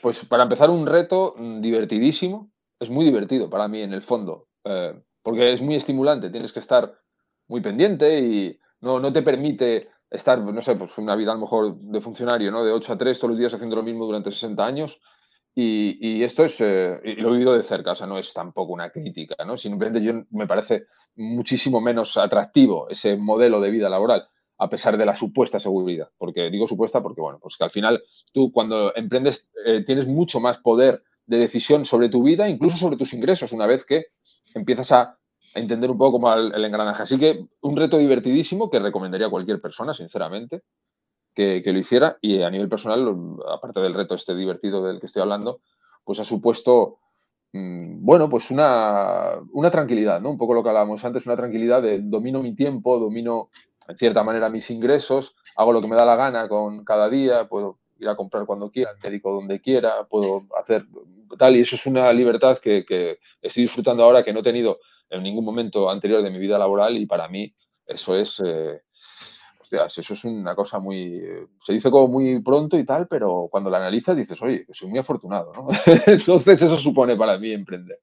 Pues 0.00 0.24
para 0.26 0.44
empezar 0.44 0.70
un 0.70 0.86
reto 0.86 1.34
mm, 1.36 1.60
divertidísimo, 1.60 2.52
es 2.78 2.90
muy 2.90 3.04
divertido 3.04 3.50
para 3.50 3.66
mí 3.66 3.82
en 3.82 3.92
el 3.92 4.02
fondo, 4.02 4.46
eh, 4.62 4.94
porque 5.20 5.52
es 5.52 5.60
muy 5.60 5.74
estimulante, 5.74 6.30
tienes 6.30 6.52
que 6.52 6.60
estar 6.60 6.96
muy 7.48 7.60
pendiente 7.60 8.20
y 8.20 8.56
no, 8.82 9.00
no 9.00 9.12
te 9.12 9.22
permite 9.22 9.88
estar, 10.08 10.38
no 10.38 10.62
sé, 10.62 10.76
pues 10.76 10.96
una 10.96 11.16
vida 11.16 11.32
a 11.32 11.34
lo 11.34 11.40
mejor 11.40 11.76
de 11.76 12.00
funcionario, 12.00 12.52
¿no? 12.52 12.64
De 12.64 12.70
8 12.70 12.92
a 12.92 12.98
3 12.98 13.18
todos 13.18 13.30
los 13.30 13.38
días 13.40 13.52
haciendo 13.52 13.74
lo 13.74 13.82
mismo 13.82 14.06
durante 14.06 14.30
60 14.30 14.64
años. 14.64 14.96
Y, 15.54 16.22
esto 16.22 16.44
es, 16.44 16.56
eh, 16.60 17.00
lo 17.18 17.28
he 17.28 17.32
vivido 17.32 17.52
de 17.52 17.62
cerca, 17.62 17.92
o 17.92 17.94
sea, 17.94 18.06
no 18.06 18.18
es 18.18 18.32
tampoco 18.32 18.72
una 18.72 18.90
crítica, 18.90 19.36
¿no? 19.44 19.58
Simplemente 19.58 20.02
yo 20.02 20.22
me 20.30 20.46
parece 20.46 20.86
muchísimo 21.14 21.80
menos 21.80 22.16
atractivo 22.16 22.88
ese 22.88 23.16
modelo 23.16 23.60
de 23.60 23.70
vida 23.70 23.90
laboral, 23.90 24.26
a 24.56 24.70
pesar 24.70 24.96
de 24.96 25.04
la 25.04 25.14
supuesta 25.14 25.60
seguridad. 25.60 26.08
Porque 26.16 26.50
digo 26.50 26.66
supuesta 26.66 27.02
porque, 27.02 27.20
bueno, 27.20 27.38
pues 27.40 27.56
que 27.58 27.64
al 27.64 27.70
final 27.70 28.02
tú 28.32 28.50
cuando 28.50 28.94
emprendes 28.96 29.46
eh, 29.66 29.84
tienes 29.84 30.06
mucho 30.06 30.40
más 30.40 30.58
poder 30.58 31.02
de 31.26 31.36
decisión 31.36 31.84
sobre 31.84 32.08
tu 32.08 32.22
vida, 32.22 32.48
incluso 32.48 32.78
sobre 32.78 32.96
tus 32.96 33.12
ingresos, 33.12 33.52
una 33.52 33.66
vez 33.66 33.84
que 33.84 34.06
empiezas 34.54 34.90
a 34.92 35.18
a 35.54 35.60
entender 35.60 35.90
un 35.90 35.98
poco 35.98 36.12
como 36.12 36.32
el, 36.32 36.64
engranaje. 36.64 37.02
Así 37.02 37.18
que 37.18 37.46
un 37.60 37.76
reto 37.76 37.98
divertidísimo 37.98 38.70
que 38.70 38.78
recomendaría 38.78 39.26
a 39.26 39.30
cualquier 39.30 39.60
persona, 39.60 39.94
sinceramente, 39.94 40.62
que, 41.34 41.62
lo 41.64 41.78
hiciera. 41.78 42.18
Y 42.20 42.42
a 42.42 42.50
nivel 42.50 42.68
personal, 42.68 43.14
aparte 43.50 43.80
del 43.80 43.94
reto 43.94 44.14
este 44.14 44.34
divertido 44.34 44.84
del 44.84 45.00
que 45.00 45.06
estoy 45.06 45.22
hablando, 45.22 45.60
pues 46.04 46.18
ha 46.20 46.24
supuesto, 46.24 46.98
mm, 47.52 48.04
bueno, 48.04 48.28
pues 48.28 48.50
una, 48.50 49.38
una, 49.52 49.70
tranquilidad, 49.70 50.20
¿no? 50.20 50.30
Un 50.30 50.38
poco 50.38 50.54
lo 50.54 50.62
que 50.62 50.68
hablábamos 50.68 51.04
antes, 51.04 51.26
una 51.26 51.36
tranquilidad 51.36 51.82
de 51.82 52.00
domino 52.00 52.42
mi 52.42 52.54
tiempo, 52.54 52.98
domino 52.98 53.50
en 53.88 53.96
cierta 53.96 54.22
manera 54.22 54.48
mis 54.48 54.70
ingresos, 54.70 55.34
hago 55.56 55.72
lo 55.72 55.80
que 55.80 55.88
me 55.88 55.96
da 55.96 56.04
la 56.04 56.16
gana 56.16 56.48
con 56.48 56.84
cada 56.84 57.08
día, 57.08 57.48
puedo 57.48 57.78
ir 57.98 58.08
a 58.08 58.16
comprar 58.16 58.46
cuando 58.46 58.70
quiera, 58.70 58.92
médico 59.02 59.32
donde 59.32 59.60
quiera, 59.60 60.04
puedo 60.08 60.44
hacer 60.60 60.86
tal, 61.38 61.56
y 61.56 61.60
eso 61.60 61.76
es 61.76 61.86
una 61.86 62.12
libertad 62.12 62.58
que, 62.58 62.84
que 62.84 63.18
estoy 63.40 63.64
disfrutando 63.64 64.04
ahora 64.04 64.24
que 64.24 64.32
no 64.32 64.40
he 64.40 64.44
tenido 64.44 64.78
en 65.10 65.22
ningún 65.22 65.44
momento 65.44 65.90
anterior 65.90 66.22
de 66.22 66.30
mi 66.30 66.38
vida 66.38 66.58
laboral 66.58 66.96
y 66.96 67.06
para 67.06 67.28
mí 67.28 67.54
eso 67.86 68.16
es, 68.16 68.40
eh, 68.44 68.80
eso 69.72 70.14
es 70.14 70.24
una 70.24 70.54
cosa 70.54 70.78
muy, 70.78 71.22
se 71.64 71.72
dice 71.72 71.90
como 71.90 72.08
muy 72.08 72.40
pronto 72.40 72.78
y 72.78 72.84
tal, 72.84 73.06
pero 73.08 73.48
cuando 73.50 73.70
la 73.70 73.78
analizas 73.78 74.16
dices, 74.16 74.40
oye, 74.42 74.66
soy 74.70 74.88
muy 74.88 74.98
afortunado, 74.98 75.52
¿no? 75.52 75.68
Entonces 76.06 76.62
eso 76.62 76.76
supone 76.76 77.16
para 77.16 77.38
mí 77.38 77.52
emprender. 77.52 77.98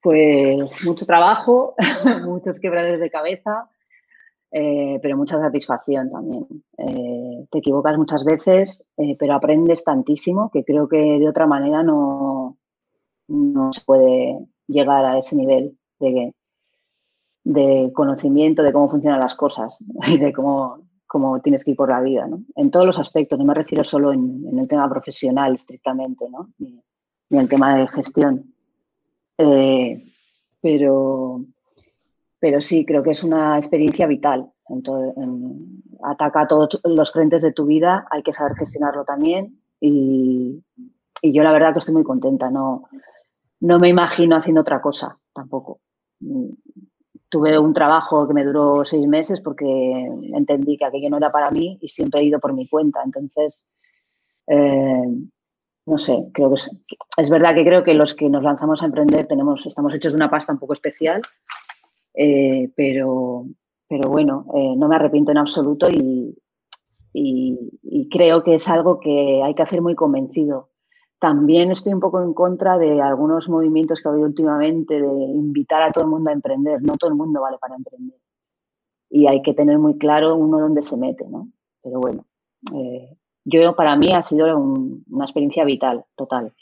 Pues 0.00 0.86
mucho 0.86 1.04
trabajo, 1.04 1.74
muchos 2.24 2.60
quebraderos 2.60 3.00
de 3.00 3.10
cabeza, 3.10 3.68
eh, 4.52 4.98
pero 5.02 5.16
mucha 5.16 5.38
satisfacción 5.40 6.10
también. 6.10 6.46
Eh, 6.78 7.46
te 7.50 7.58
equivocas 7.58 7.98
muchas 7.98 8.24
veces, 8.24 8.88
pero 9.18 9.34
aprendes 9.34 9.82
tantísimo 9.82 10.50
que 10.50 10.64
creo 10.64 10.88
que 10.88 11.18
de 11.18 11.28
otra 11.28 11.46
manera 11.46 11.82
no, 11.82 12.56
no 13.28 13.72
se 13.72 13.80
puede 13.80 14.46
llegar 14.68 15.04
a 15.04 15.18
ese 15.18 15.34
nivel 15.36 15.76
de, 15.98 16.32
de 17.46 17.92
conocimiento 17.94 18.64
de 18.64 18.72
cómo 18.72 18.90
funcionan 18.90 19.20
las 19.20 19.36
cosas 19.36 19.76
y 20.08 20.18
de 20.18 20.32
cómo, 20.32 20.80
cómo, 21.06 21.40
tienes 21.40 21.62
que 21.62 21.70
ir 21.70 21.76
por 21.76 21.90
la 21.90 22.00
vida, 22.00 22.26
¿no? 22.26 22.40
En 22.56 22.72
todos 22.72 22.84
los 22.84 22.98
aspectos, 22.98 23.38
no 23.38 23.44
me 23.44 23.54
refiero 23.54 23.84
solo 23.84 24.12
en, 24.12 24.58
el 24.58 24.66
tema 24.66 24.88
profesional 24.88 25.54
estrictamente, 25.54 26.28
¿no? 26.28 26.48
Ni, 26.58 26.82
en 27.30 27.38
el 27.38 27.48
tema 27.48 27.76
de 27.76 27.86
gestión. 27.86 28.52
Eh, 29.38 30.12
pero, 30.60 31.44
pero 32.40 32.60
sí, 32.60 32.84
creo 32.84 33.04
que 33.04 33.10
es 33.10 33.22
una 33.22 33.56
experiencia 33.56 34.08
vital. 34.08 34.50
Ataca 36.02 36.40
a 36.42 36.48
todos 36.48 36.80
los 36.82 37.12
frentes 37.12 37.42
de 37.42 37.52
tu 37.52 37.66
vida, 37.66 38.08
hay 38.10 38.24
que 38.24 38.32
saber 38.32 38.56
gestionarlo 38.56 39.04
también 39.04 39.60
y, 39.80 40.64
y 41.22 41.32
yo 41.32 41.44
la 41.44 41.52
verdad 41.52 41.72
que 41.72 41.78
estoy 41.78 41.94
muy 41.94 42.04
contenta. 42.04 42.50
No, 42.50 42.88
no 43.60 43.78
me 43.78 43.88
imagino 43.88 44.34
haciendo 44.34 44.62
otra 44.62 44.80
cosa 44.80 45.16
tampoco. 45.32 45.78
Tuve 47.28 47.58
un 47.58 47.74
trabajo 47.74 48.26
que 48.26 48.34
me 48.34 48.44
duró 48.44 48.84
seis 48.84 49.06
meses 49.06 49.40
porque 49.40 49.66
entendí 50.32 50.76
que 50.76 50.84
aquello 50.84 51.10
no 51.10 51.16
era 51.16 51.32
para 51.32 51.50
mí 51.50 51.78
y 51.80 51.88
siempre 51.88 52.20
he 52.20 52.24
ido 52.24 52.38
por 52.38 52.52
mi 52.52 52.68
cuenta. 52.68 53.00
Entonces, 53.04 53.66
eh, 54.46 55.04
no 55.86 55.98
sé, 55.98 56.28
creo 56.32 56.50
que 56.50 56.60
es, 57.16 57.30
verdad 57.30 57.54
que 57.54 57.64
creo 57.64 57.84
que 57.84 57.94
los 57.94 58.14
que 58.14 58.28
nos 58.28 58.42
lanzamos 58.42 58.82
a 58.82 58.86
emprender 58.86 59.26
tenemos, 59.26 59.64
estamos 59.66 59.94
hechos 59.94 60.12
de 60.12 60.16
una 60.16 60.30
pasta 60.30 60.52
un 60.52 60.58
poco 60.58 60.72
especial, 60.72 61.22
eh, 62.14 62.70
pero, 62.76 63.46
pero 63.88 64.08
bueno, 64.08 64.46
eh, 64.54 64.74
no 64.76 64.88
me 64.88 64.96
arrepiento 64.96 65.32
en 65.32 65.38
absoluto 65.38 65.88
y 65.90 66.36
creo 68.10 68.44
que 68.44 68.54
es 68.56 68.68
algo 68.68 69.00
que 69.00 69.42
hay 69.42 69.54
que 69.54 69.62
hacer 69.62 69.82
muy 69.82 69.94
convencido 69.94 70.70
también 71.18 71.72
estoy 71.72 71.94
un 71.94 72.00
poco 72.00 72.22
en 72.22 72.34
contra 72.34 72.78
de 72.78 73.00
algunos 73.00 73.48
movimientos 73.48 74.00
que 74.00 74.08
ha 74.08 74.12
habido 74.12 74.26
últimamente 74.26 75.00
de 75.00 75.08
invitar 75.08 75.82
a 75.82 75.92
todo 75.92 76.04
el 76.04 76.10
mundo 76.10 76.30
a 76.30 76.34
emprender. 76.34 76.82
No 76.82 76.96
todo 76.96 77.10
el 77.10 77.16
mundo 77.16 77.40
vale 77.40 77.56
para 77.58 77.76
emprender. 77.76 78.18
Y 79.08 79.26
hay 79.26 79.40
que 79.42 79.54
tener 79.54 79.78
muy 79.78 79.96
claro 79.98 80.36
uno 80.36 80.60
dónde 80.60 80.82
se 80.82 80.96
mete, 80.96 81.26
¿no? 81.28 81.48
Pero 81.82 82.00
bueno, 82.00 82.26
eh, 82.74 83.16
yo 83.44 83.74
para 83.74 83.96
mí 83.96 84.12
ha 84.12 84.22
sido 84.22 84.58
una 84.58 85.24
experiencia 85.24 85.64
vital, 85.64 86.04
total. 86.16 86.52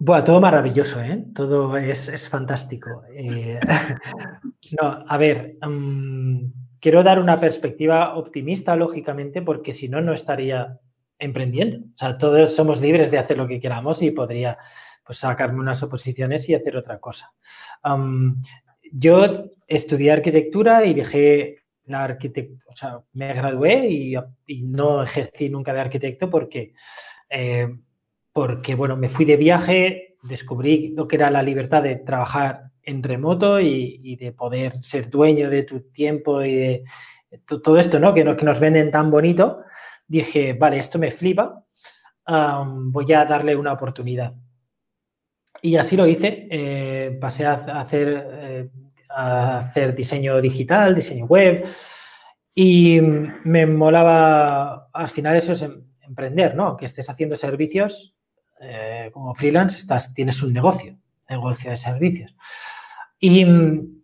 Bueno, 0.00 0.24
todo 0.24 0.40
maravilloso, 0.40 1.00
¿eh? 1.02 1.24
Todo 1.34 1.76
es, 1.76 2.28
fantástico. 2.28 3.02
Eh, 3.12 3.60
no, 4.80 5.04
a 5.06 5.18
ver, 5.18 5.58
mm, 5.60 6.46
quiero 6.80 7.02
dar 7.02 7.18
una 7.18 7.38
perspectiva 7.38 8.16
optimista, 8.16 8.74
lógicamente, 8.76 9.42
porque 9.42 9.72
si 9.72 9.88
no, 9.88 10.00
no 10.00 10.14
estaría 10.14 10.80
emprendiendo. 11.18 11.78
O 11.78 11.96
sea, 11.96 12.16
todos 12.18 12.54
somos 12.54 12.80
libres 12.80 13.10
de 13.10 13.18
hacer 13.18 13.36
lo 13.36 13.48
que 13.48 13.60
queramos 13.60 14.02
y 14.02 14.10
podría 14.10 14.58
pues, 15.04 15.18
sacarme 15.18 15.60
unas 15.60 15.82
oposiciones 15.82 16.48
y 16.48 16.54
hacer 16.54 16.76
otra 16.76 16.98
cosa. 17.00 17.32
yo 18.92 19.44
estudié 19.66 20.12
arquitectura 20.12 20.84
y 20.84 20.94
dejé 20.94 21.62
la 21.86 22.04
arquitectura, 22.04 22.62
o 22.66 22.76
sea, 22.76 23.00
me 23.14 23.32
gradué 23.32 23.88
y, 23.88 24.62
no 24.62 25.02
ejercí 25.02 25.48
nunca 25.48 25.72
de 25.72 25.80
arquitecto 25.80 26.28
porque, 26.28 26.74
eh, 27.30 27.68
porque, 28.32 28.74
bueno, 28.74 28.96
me 28.96 29.08
fui 29.08 29.24
de 29.24 29.36
viaje, 29.36 30.16
descubrí 30.22 30.88
lo 30.94 31.08
que 31.08 31.16
era 31.16 31.30
la 31.30 31.42
libertad 31.42 31.82
de 31.82 31.96
trabajar 31.96 32.70
en 32.82 33.02
remoto 33.02 33.60
y, 33.60 34.16
de 34.16 34.32
poder 34.32 34.82
ser 34.82 35.08
dueño 35.08 35.50
de 35.50 35.62
tu 35.62 35.80
tiempo 35.90 36.42
y 36.42 36.54
de 36.54 36.84
todo 37.46 37.78
esto, 37.78 37.98
¿no? 37.98 38.12
Que, 38.14 38.36
que 38.36 38.44
nos 38.44 38.60
venden 38.60 38.90
tan 38.90 39.10
bonito 39.10 39.60
dije, 40.08 40.54
vale, 40.54 40.78
esto 40.78 40.98
me 40.98 41.10
flipa, 41.10 41.64
voy 42.26 43.12
a 43.12 43.24
darle 43.24 43.54
una 43.54 43.72
oportunidad. 43.72 44.34
Y 45.62 45.76
así 45.76 45.96
lo 45.96 46.06
hice, 46.06 46.48
eh, 46.50 47.18
pasé 47.20 47.46
a 47.46 47.52
hacer, 47.52 48.28
eh, 48.32 48.70
a 49.10 49.58
hacer 49.58 49.94
diseño 49.94 50.40
digital, 50.40 50.94
diseño 50.94 51.26
web, 51.26 51.64
y 52.54 53.00
me 53.00 53.66
molaba, 53.66 54.88
al 54.92 55.08
final 55.08 55.36
eso 55.36 55.52
es 55.52 55.62
em, 55.62 55.84
emprender, 56.00 56.54
¿no? 56.54 56.76
Que 56.76 56.86
estés 56.86 57.08
haciendo 57.10 57.36
servicios 57.36 58.16
eh, 58.60 59.10
como 59.12 59.34
freelance, 59.34 59.76
estás, 59.76 60.14
tienes 60.14 60.42
un 60.42 60.52
negocio, 60.52 60.98
negocio 61.28 61.70
de 61.70 61.76
servicios. 61.76 62.34
Y 63.18 63.44
mm, 63.44 64.02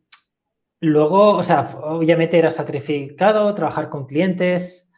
luego, 0.81 1.31
o 1.31 1.45
sea, 1.45 1.69
obviamente 1.83 2.39
era 2.39 2.51
sacrificado, 2.51 3.55
trabajar 3.55 3.89
con 3.89 4.07
clientes, 4.07 4.93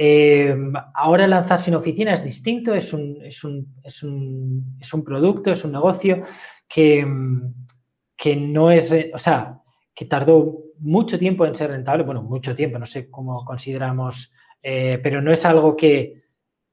eh, 0.00 0.56
ahora 0.94 1.26
lanzarse 1.26 1.70
en 1.70 1.76
oficina 1.76 2.14
es 2.14 2.22
distinto, 2.22 2.72
es 2.72 2.92
un, 2.92 3.18
es 3.20 3.42
un, 3.42 3.74
es 3.82 4.04
un, 4.04 4.76
es 4.80 4.94
un 4.94 5.02
producto, 5.02 5.50
es 5.50 5.64
un 5.64 5.72
negocio 5.72 6.22
que, 6.68 7.04
que, 8.16 8.36
no 8.36 8.70
es, 8.70 8.94
o 9.12 9.18
sea, 9.18 9.60
que 9.92 10.04
tardó 10.04 10.60
mucho 10.78 11.18
tiempo 11.18 11.44
en 11.44 11.56
ser 11.56 11.72
rentable, 11.72 12.04
bueno, 12.04 12.22
mucho 12.22 12.54
tiempo, 12.54 12.78
no 12.78 12.86
sé 12.86 13.10
cómo 13.10 13.44
consideramos, 13.44 14.32
eh, 14.62 15.00
pero 15.02 15.20
no 15.20 15.32
es 15.32 15.44
algo 15.44 15.74
que 15.74 16.22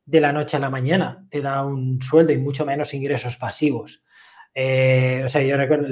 de 0.05 0.22
la 0.22 0.32
noche 0.32 0.58
a 0.58 0.60
la 0.60 0.70
mañana 0.70 1.25
te 1.32 1.41
da 1.41 1.65
un 1.65 2.00
sueldo 2.03 2.32
y 2.32 2.38
mucho 2.38 2.63
menos 2.63 2.94
ingresos 2.94 3.38
pasivos. 3.38 4.03
Eh, 4.53 5.24
o 5.25 5.27
sea, 5.27 5.41
yo 5.41 5.58
recuerdo, 5.58 5.88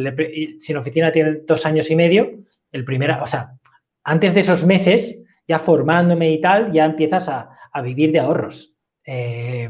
sin 0.60 0.78
oficina 0.78 1.12
tiene 1.12 1.40
dos 1.48 1.66
años 1.66 1.90
y 1.90 1.96
medio, 1.96 2.44
el 2.72 2.86
primero, 2.86 3.24
o 3.24 3.28
sea, 3.28 3.58
antes 4.04 4.36
de 4.36 4.42
esos 4.42 4.64
meses 4.66 5.23
ya 5.48 5.60
formándome 5.60 6.32
y 6.32 6.42
tal, 6.42 6.72
ya 6.72 6.86
empiezas 6.86 7.30
a, 7.30 7.50
vivir 7.82 8.12
de 8.12 8.20
ahorros, 8.20 8.76
eh, 9.06 9.70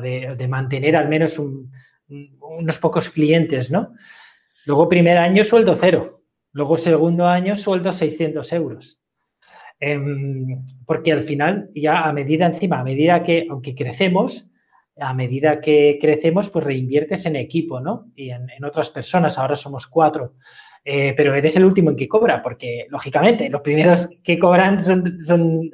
de, 0.00 0.48
mantener 0.48 0.96
al 0.96 1.08
menos 1.08 1.40
unos 2.08 2.78
pocos 2.78 3.08
clientes, 3.10 3.70
¿no? 3.70 3.94
Luego 4.66 4.88
primer 4.88 5.18
año 5.18 5.44
sueldo 5.44 5.74
cero, 5.74 6.22
luego 6.52 6.76
segundo 6.76 7.26
año 7.26 7.56
sueldo 7.56 7.92
600 7.92 8.52
euros. 8.52 8.98
Em, 9.80 10.64
porque 10.86 11.10
al 11.10 11.22
final, 11.22 11.70
ya 11.74 12.08
a 12.08 12.12
medida 12.12 12.46
encima, 12.46 12.78
a 12.78 12.84
medida 12.84 13.24
que, 13.24 13.46
aunque 13.50 13.74
crecemos, 13.74 14.50
a 14.96 15.14
medida 15.14 15.60
que 15.60 15.98
crecemos, 16.00 16.50
pues 16.50 16.64
reinviertes 16.64 17.26
en 17.26 17.36
equipo, 17.36 17.80
¿no? 17.80 18.12
Y 18.14 18.30
en, 18.30 18.48
en 18.50 18.64
otras 18.64 18.90
personas, 18.90 19.38
ahora 19.38 19.56
somos 19.56 19.88
cuatro. 19.88 20.34
Eh, 20.84 21.14
pero 21.16 21.32
eres 21.34 21.56
el 21.56 21.64
último 21.64 21.90
en 21.90 21.96
que 21.96 22.08
cobra, 22.08 22.42
porque 22.42 22.86
lógicamente 22.90 23.48
los 23.48 23.60
primeros 23.60 24.08
que 24.22 24.36
cobran 24.36 24.80
son, 24.80 25.16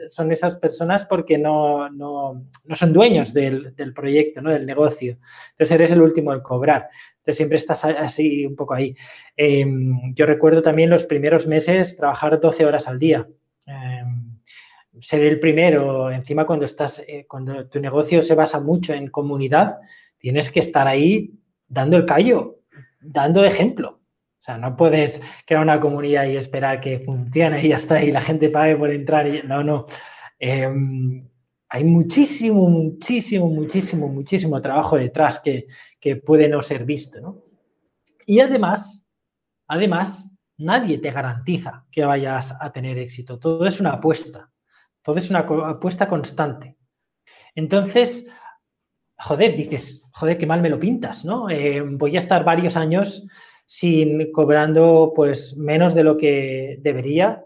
son, 0.08 0.32
esas 0.32 0.56
personas 0.56 1.06
porque 1.06 1.38
no, 1.38 1.88
no, 1.88 2.44
no 2.64 2.74
son 2.74 2.92
dueños 2.92 3.32
del, 3.32 3.74
del, 3.74 3.94
proyecto, 3.94 4.42
¿no? 4.42 4.50
del 4.50 4.66
negocio. 4.66 5.16
Entonces 5.52 5.72
eres 5.72 5.92
el 5.92 6.02
último 6.02 6.34
en 6.34 6.40
cobrar. 6.40 6.88
Entonces 7.18 7.36
siempre 7.38 7.56
estás 7.56 7.86
así 7.86 8.44
un 8.44 8.54
poco 8.54 8.74
ahí. 8.74 8.94
Em, 9.34 10.14
yo 10.14 10.26
recuerdo 10.26 10.60
también 10.60 10.90
los 10.90 11.04
primeros 11.04 11.46
meses 11.46 11.96
trabajar 11.96 12.38
12 12.38 12.66
horas 12.66 12.86
al 12.86 12.98
día. 12.98 13.26
Em, 13.66 14.38
ser 15.00 15.22
el 15.22 15.40
primero, 15.40 16.10
encima 16.10 16.44
cuando 16.44 16.66
estás, 16.66 17.02
eh, 17.08 17.24
cuando 17.26 17.66
tu 17.66 17.80
negocio 17.80 18.20
se 18.20 18.34
basa 18.34 18.60
mucho 18.60 18.92
en 18.92 19.08
comunidad, 19.08 19.76
tienes 20.18 20.50
que 20.50 20.60
estar 20.60 20.86
ahí 20.86 21.32
dando 21.66 21.96
el 21.96 22.04
callo, 22.04 22.58
dando 23.00 23.44
ejemplo. 23.44 23.97
O 24.38 24.40
sea, 24.40 24.56
no 24.56 24.76
puedes 24.76 25.20
crear 25.44 25.62
una 25.62 25.80
comunidad 25.80 26.26
y 26.26 26.36
esperar 26.36 26.80
que 26.80 27.00
funcione 27.00 27.60
y 27.64 27.68
ya 27.70 27.76
está, 27.76 28.02
y 28.02 28.12
la 28.12 28.20
gente 28.20 28.50
pague 28.50 28.76
por 28.76 28.90
entrar. 28.90 29.26
Y... 29.26 29.42
No, 29.42 29.64
no. 29.64 29.86
Em, 30.38 31.28
hay 31.68 31.84
muchísimo, 31.84 32.68
muchísimo, 32.68 33.48
muchísimo, 33.48 34.08
muchísimo 34.08 34.60
trabajo 34.60 34.96
detrás 34.96 35.40
que, 35.40 35.66
que 36.00 36.16
puede 36.16 36.48
no 36.48 36.62
ser 36.62 36.84
visto, 36.84 37.20
¿no? 37.20 37.42
Y 38.24 38.40
además, 38.40 39.06
además, 39.66 40.30
nadie 40.58 40.98
te 40.98 41.10
garantiza 41.10 41.86
que 41.90 42.04
vayas 42.04 42.54
a 42.60 42.70
tener 42.72 42.98
éxito. 42.98 43.38
Todo 43.38 43.66
es 43.66 43.80
una 43.80 43.92
apuesta. 43.92 44.50
Todo 45.02 45.18
es 45.18 45.30
una 45.30 45.40
apuesta 45.40 46.06
constante. 46.06 46.76
Entonces, 47.54 48.28
joder, 49.18 49.56
dices, 49.56 50.04
joder, 50.12 50.38
qué 50.38 50.46
mal 50.46 50.60
me 50.60 50.68
lo 50.68 50.78
pintas, 50.78 51.24
¿no? 51.24 51.50
Eh, 51.50 51.80
voy 51.80 52.16
a 52.16 52.20
estar 52.20 52.44
varios 52.44 52.76
años 52.76 53.26
sin 53.70 54.32
cobrando 54.32 55.12
pues 55.14 55.54
menos 55.58 55.94
de 55.94 56.02
lo 56.02 56.16
que 56.16 56.78
debería. 56.80 57.44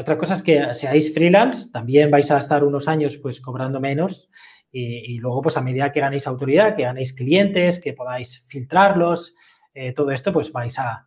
otra 0.00 0.18
cosa 0.18 0.34
es 0.34 0.42
que 0.42 0.74
seáis 0.74 1.14
freelance, 1.14 1.70
también 1.70 2.10
vais 2.10 2.28
a 2.32 2.38
estar 2.38 2.64
unos 2.64 2.88
años 2.88 3.18
pues 3.18 3.40
cobrando 3.40 3.78
menos 3.78 4.28
y, 4.72 5.18
luego 5.18 5.42
pues 5.42 5.56
a 5.56 5.60
medida 5.60 5.92
que 5.92 6.00
ganéis 6.00 6.26
autoridad, 6.26 6.74
que 6.74 6.82
ganéis 6.82 7.12
clientes, 7.12 7.78
que 7.78 7.92
podáis 7.92 8.42
filtrarlos, 8.48 9.36
eh, 9.72 9.92
todo 9.92 10.10
esto 10.10 10.32
pues 10.32 10.50
vais 10.50 10.76
a, 10.80 11.06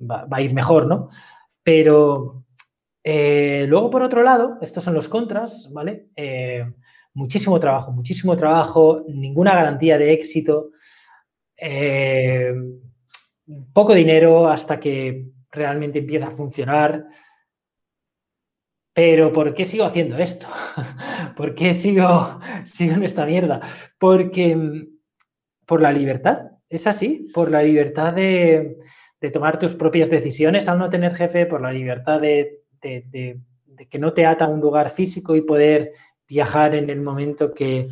va, 0.00 0.28
a 0.30 0.40
ir 0.40 0.54
mejor, 0.54 0.86
¿no? 0.86 1.08
Pero 1.64 2.44
eh, 3.02 3.66
luego 3.68 3.90
por 3.90 4.02
otro 4.02 4.22
lado, 4.22 4.58
estos 4.62 4.84
son 4.84 4.94
los 4.94 5.08
contras, 5.08 5.68
¿vale? 5.72 6.10
Eh, 6.14 6.72
muchísimo 7.14 7.58
trabajo, 7.58 7.90
muchísimo 7.90 8.36
trabajo, 8.36 9.02
ninguna 9.08 9.56
garantía 9.56 9.98
de 9.98 10.12
éxito 10.12 10.70
poco 13.72 13.94
dinero 13.94 14.48
hasta 14.48 14.78
que 14.80 15.26
realmente 15.50 16.00
empieza 16.00 16.28
a 16.28 16.32
funcionar. 16.32 17.06
Pero 18.92 19.32
¿por 19.32 19.52
qué 19.54 19.66
sigo 19.66 19.84
haciendo 19.84 20.16
esto? 20.16 20.46
¿Por 21.36 21.54
qué 21.54 21.74
sigo, 21.74 22.40
sigo 22.64 22.94
en 22.94 23.02
esta 23.02 23.26
mierda? 23.26 23.60
Porque 23.98 24.56
mm, 24.56 24.86
por 25.66 25.82
la 25.82 25.92
libertad, 25.92 26.52
es 26.68 26.86
así, 26.86 27.28
por 27.34 27.50
la 27.50 27.62
libertad 27.62 28.14
de, 28.14 28.78
tomar 29.32 29.58
tus 29.58 29.74
propias 29.74 30.08
decisiones 30.08 30.68
al 30.68 30.78
no 30.78 30.88
tener 30.88 31.14
jefe, 31.16 31.46
por 31.46 31.60
la 31.60 31.72
libertad 31.72 32.20
de, 32.20 32.62
que 32.80 33.98
no 33.98 34.12
te 34.12 34.24
ata 34.24 34.46
un 34.46 34.60
lugar 34.60 34.90
físico 34.90 35.34
y 35.34 35.40
poder 35.40 35.92
viajar 36.28 36.76
en 36.76 36.88
el 36.88 37.00
momento 37.00 37.52
que, 37.52 37.88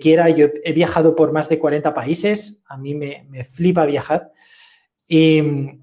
quiera. 0.00 0.28
Yo 0.28 0.48
he 0.62 0.72
viajado 0.72 1.16
por 1.16 1.32
más 1.32 1.48
de 1.48 1.58
40 1.58 1.94
países, 1.94 2.62
a 2.66 2.76
mí 2.76 2.94
me, 2.94 3.24
me 3.30 3.44
flipa 3.44 3.86
viajar. 3.86 4.30
Y, 5.08 5.80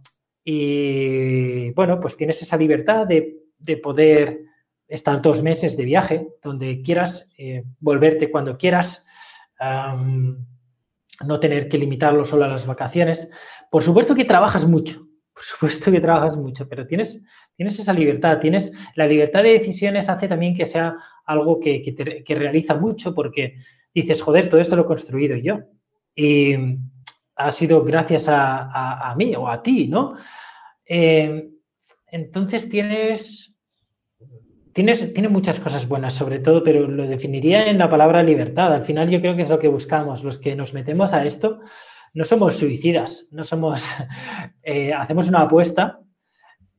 bueno, 1.71 1.99
pues 1.99 2.15
tienes 2.15 2.41
esa 2.41 2.57
libertad 2.57 3.07
de, 3.07 3.41
poder 3.81 4.41
estar 4.87 5.19
dos 5.21 5.41
meses 5.41 5.75
de 5.75 5.83
viaje 5.83 6.27
donde 6.43 6.83
quieras, 6.83 7.27
eh, 7.37 7.63
volverte 7.79 8.29
cuando 8.29 8.57
quieras, 8.57 9.03
no 11.25 11.39
tener 11.39 11.67
que 11.69 11.77
limitarlo 11.77 12.25
solo 12.25 12.45
a 12.45 12.49
las 12.49 12.67
vacaciones. 12.67 13.29
Por 13.71 13.81
supuesto 13.81 14.13
que 14.13 14.25
trabajas 14.25 14.67
mucho, 14.67 15.07
por 15.33 15.43
supuesto 15.43 15.91
que 15.91 15.99
trabajas 15.99 16.37
mucho, 16.37 16.69
pero 16.69 16.85
tienes, 16.85 17.23
tienes 17.55 17.79
esa 17.79 17.93
libertad, 17.93 18.39
tienes 18.39 18.71
la 18.95 19.07
libertad 19.07 19.41
de 19.41 19.53
decisiones 19.53 20.09
hace 20.09 20.27
también 20.27 20.55
que 20.55 20.65
sea 20.65 20.95
algo 21.25 21.59
que, 21.59 21.81
que 22.23 22.35
realiza 22.35 22.75
mucho 22.75 23.15
porque 23.15 23.55
dices, 23.93 24.21
joder, 24.21 24.47
todo 24.49 24.61
esto 24.61 24.75
lo 24.75 24.83
he 24.83 24.85
construido 24.85 25.35
yo. 25.37 25.61
Y, 26.15 26.55
ha 27.35 27.51
sido 27.51 27.83
gracias 27.83 28.25
a, 28.27 29.13
mí 29.17 29.35
o 29.35 29.47
a 29.47 29.61
ti, 29.61 29.87
¿no? 29.87 30.15
Eh, 30.87 31.49
entonces 32.07 32.69
tienes, 32.69 33.55
tienes, 34.73 35.13
tiene 35.13 35.29
muchas 35.29 35.59
cosas 35.59 35.87
buenas 35.87 36.13
sobre 36.13 36.39
todo, 36.39 36.63
pero 36.63 36.87
lo 36.87 37.07
definiría 37.07 37.67
en 37.67 37.77
la 37.77 37.89
palabra 37.89 38.23
libertad. 38.23 38.73
Al 38.73 38.85
final 38.85 39.09
yo 39.09 39.19
creo 39.19 39.35
que 39.35 39.41
es 39.41 39.49
lo 39.49 39.59
que 39.59 39.67
buscamos. 39.67 40.23
Los 40.23 40.39
que 40.39 40.55
nos 40.55 40.73
metemos 40.73 41.13
a 41.13 41.25
esto 41.25 41.59
no 42.13 42.23
somos 42.23 42.55
suicidas, 42.55 43.27
no 43.31 43.43
somos, 43.43 43.83
eh, 44.63 44.93
hacemos 44.93 45.27
una 45.27 45.41
apuesta, 45.41 45.99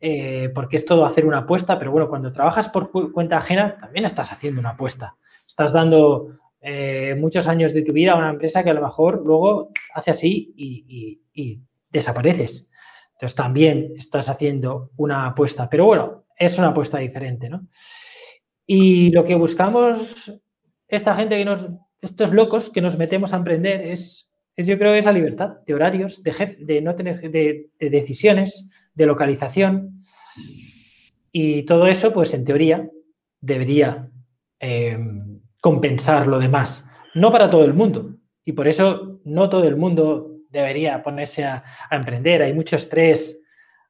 eh, 0.00 0.50
porque 0.54 0.76
es 0.76 0.86
todo 0.86 1.04
hacer 1.04 1.26
una 1.26 1.38
apuesta, 1.38 1.78
pero 1.78 1.90
bueno, 1.90 2.08
cuando 2.08 2.32
trabajas 2.32 2.68
por 2.68 2.90
cuenta 3.12 3.36
ajena, 3.36 3.76
también 3.78 4.04
estás 4.06 4.32
haciendo 4.32 4.60
una 4.60 4.70
apuesta. 4.70 5.16
Estás 5.46 5.72
dando 5.72 6.38
eh, 6.68 7.14
muchos 7.14 7.46
años 7.46 7.72
de 7.72 7.82
tu 7.82 7.92
vida 7.92 8.10
a 8.10 8.16
una 8.16 8.30
empresa 8.30 8.64
que 8.64 8.70
a 8.70 8.74
lo 8.74 8.82
mejor 8.82 9.22
luego 9.24 9.70
hace 9.94 10.10
así 10.10 10.52
y, 10.56 11.60
desapareces. 11.88 12.68
Entonces 13.12 13.36
también 13.36 13.92
estás 13.96 14.28
haciendo 14.28 14.90
una 14.96 15.26
apuesta, 15.26 15.70
pero 15.70 15.86
bueno, 15.86 16.24
es 16.36 16.58
una 16.58 16.68
apuesta 16.68 16.98
diferente, 16.98 17.48
¿no? 17.48 17.68
Y 18.66 19.12
lo 19.12 19.22
que 19.22 19.36
buscamos, 19.36 20.32
esta 20.88 21.14
gente 21.14 21.38
que 21.38 21.44
nos, 21.44 21.68
estos 22.00 22.32
locos 22.32 22.68
que 22.68 22.80
nos 22.80 22.98
metemos 22.98 23.32
a 23.32 23.36
emprender, 23.36 23.82
es, 23.82 24.28
yo 24.56 24.76
creo, 24.76 24.94
esa 24.94 25.12
libertad 25.12 25.58
de 25.64 25.72
horarios, 25.72 26.20
de, 26.24 26.32
jefe, 26.32 26.64
de 26.64 26.80
no 26.80 26.96
tener, 26.96 27.30
de, 27.30 27.70
decisiones, 27.78 28.68
de 28.92 29.06
localización. 29.06 30.02
Y 31.30 31.62
todo 31.62 31.86
eso, 31.86 32.12
pues 32.12 32.34
en 32.34 32.44
teoría, 32.44 32.90
debería 33.40 34.10
eh, 34.58 34.98
compensar 35.60 36.26
lo 36.26 36.38
demás. 36.38 36.88
No 37.14 37.32
para 37.32 37.50
todo 37.50 37.64
el 37.64 37.74
mundo. 37.74 38.16
Y 38.44 38.52
por 38.52 38.68
eso 38.68 39.20
no 39.24 39.48
todo 39.48 39.64
el 39.64 39.76
mundo 39.76 40.36
debería 40.48 41.02
ponerse 41.02 41.44
a, 41.44 41.64
emprender. 41.90 42.42
Hay 42.42 42.54
mucho 42.54 42.76
estrés, 42.76 43.40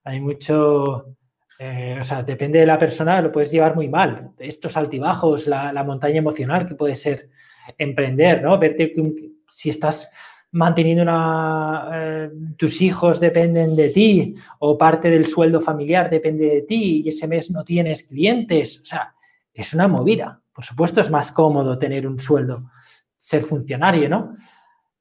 hay 0.04 0.20
mucho... 0.20 1.16
Eh, 1.58 1.96
o 2.00 2.04
sea, 2.04 2.22
depende 2.22 2.58
de 2.58 2.66
la 2.66 2.78
persona, 2.78 3.20
lo 3.20 3.32
puedes 3.32 3.50
llevar 3.50 3.74
muy 3.74 3.88
mal. 3.88 4.30
Estos 4.38 4.76
altibajos, 4.76 5.46
la, 5.46 5.84
montaña 5.84 6.18
emocional 6.18 6.66
que 6.66 6.74
puede 6.74 6.94
ser 6.94 7.30
emprender, 7.78 8.42
¿no? 8.42 8.58
Verte 8.58 8.92
que 8.92 9.32
si 9.48 9.70
estás 9.70 10.10
manteniendo 10.52 11.02
una... 11.02 11.90
Eh, 11.92 12.30
tus 12.56 12.80
hijos 12.82 13.20
dependen 13.20 13.74
de 13.74 13.88
ti 13.90 14.34
o 14.60 14.76
parte 14.76 15.10
del 15.10 15.26
sueldo 15.26 15.60
familiar 15.60 16.08
depende 16.10 16.46
de 16.46 16.62
ti 16.62 17.02
y 17.04 17.08
ese 17.08 17.26
mes 17.26 17.50
no 17.50 17.64
tienes 17.64 18.04
clientes. 18.04 18.80
O 18.80 18.84
sea, 18.84 19.15
es 19.56 19.74
una 19.74 19.88
movida. 19.88 20.40
Por 20.52 20.64
supuesto, 20.64 21.00
es 21.00 21.10
más 21.10 21.32
cómodo 21.32 21.78
tener 21.78 22.06
un 22.06 22.20
sueldo, 22.20 22.70
ser 23.16 23.42
funcionario, 23.42 24.08
¿no? 24.08 24.36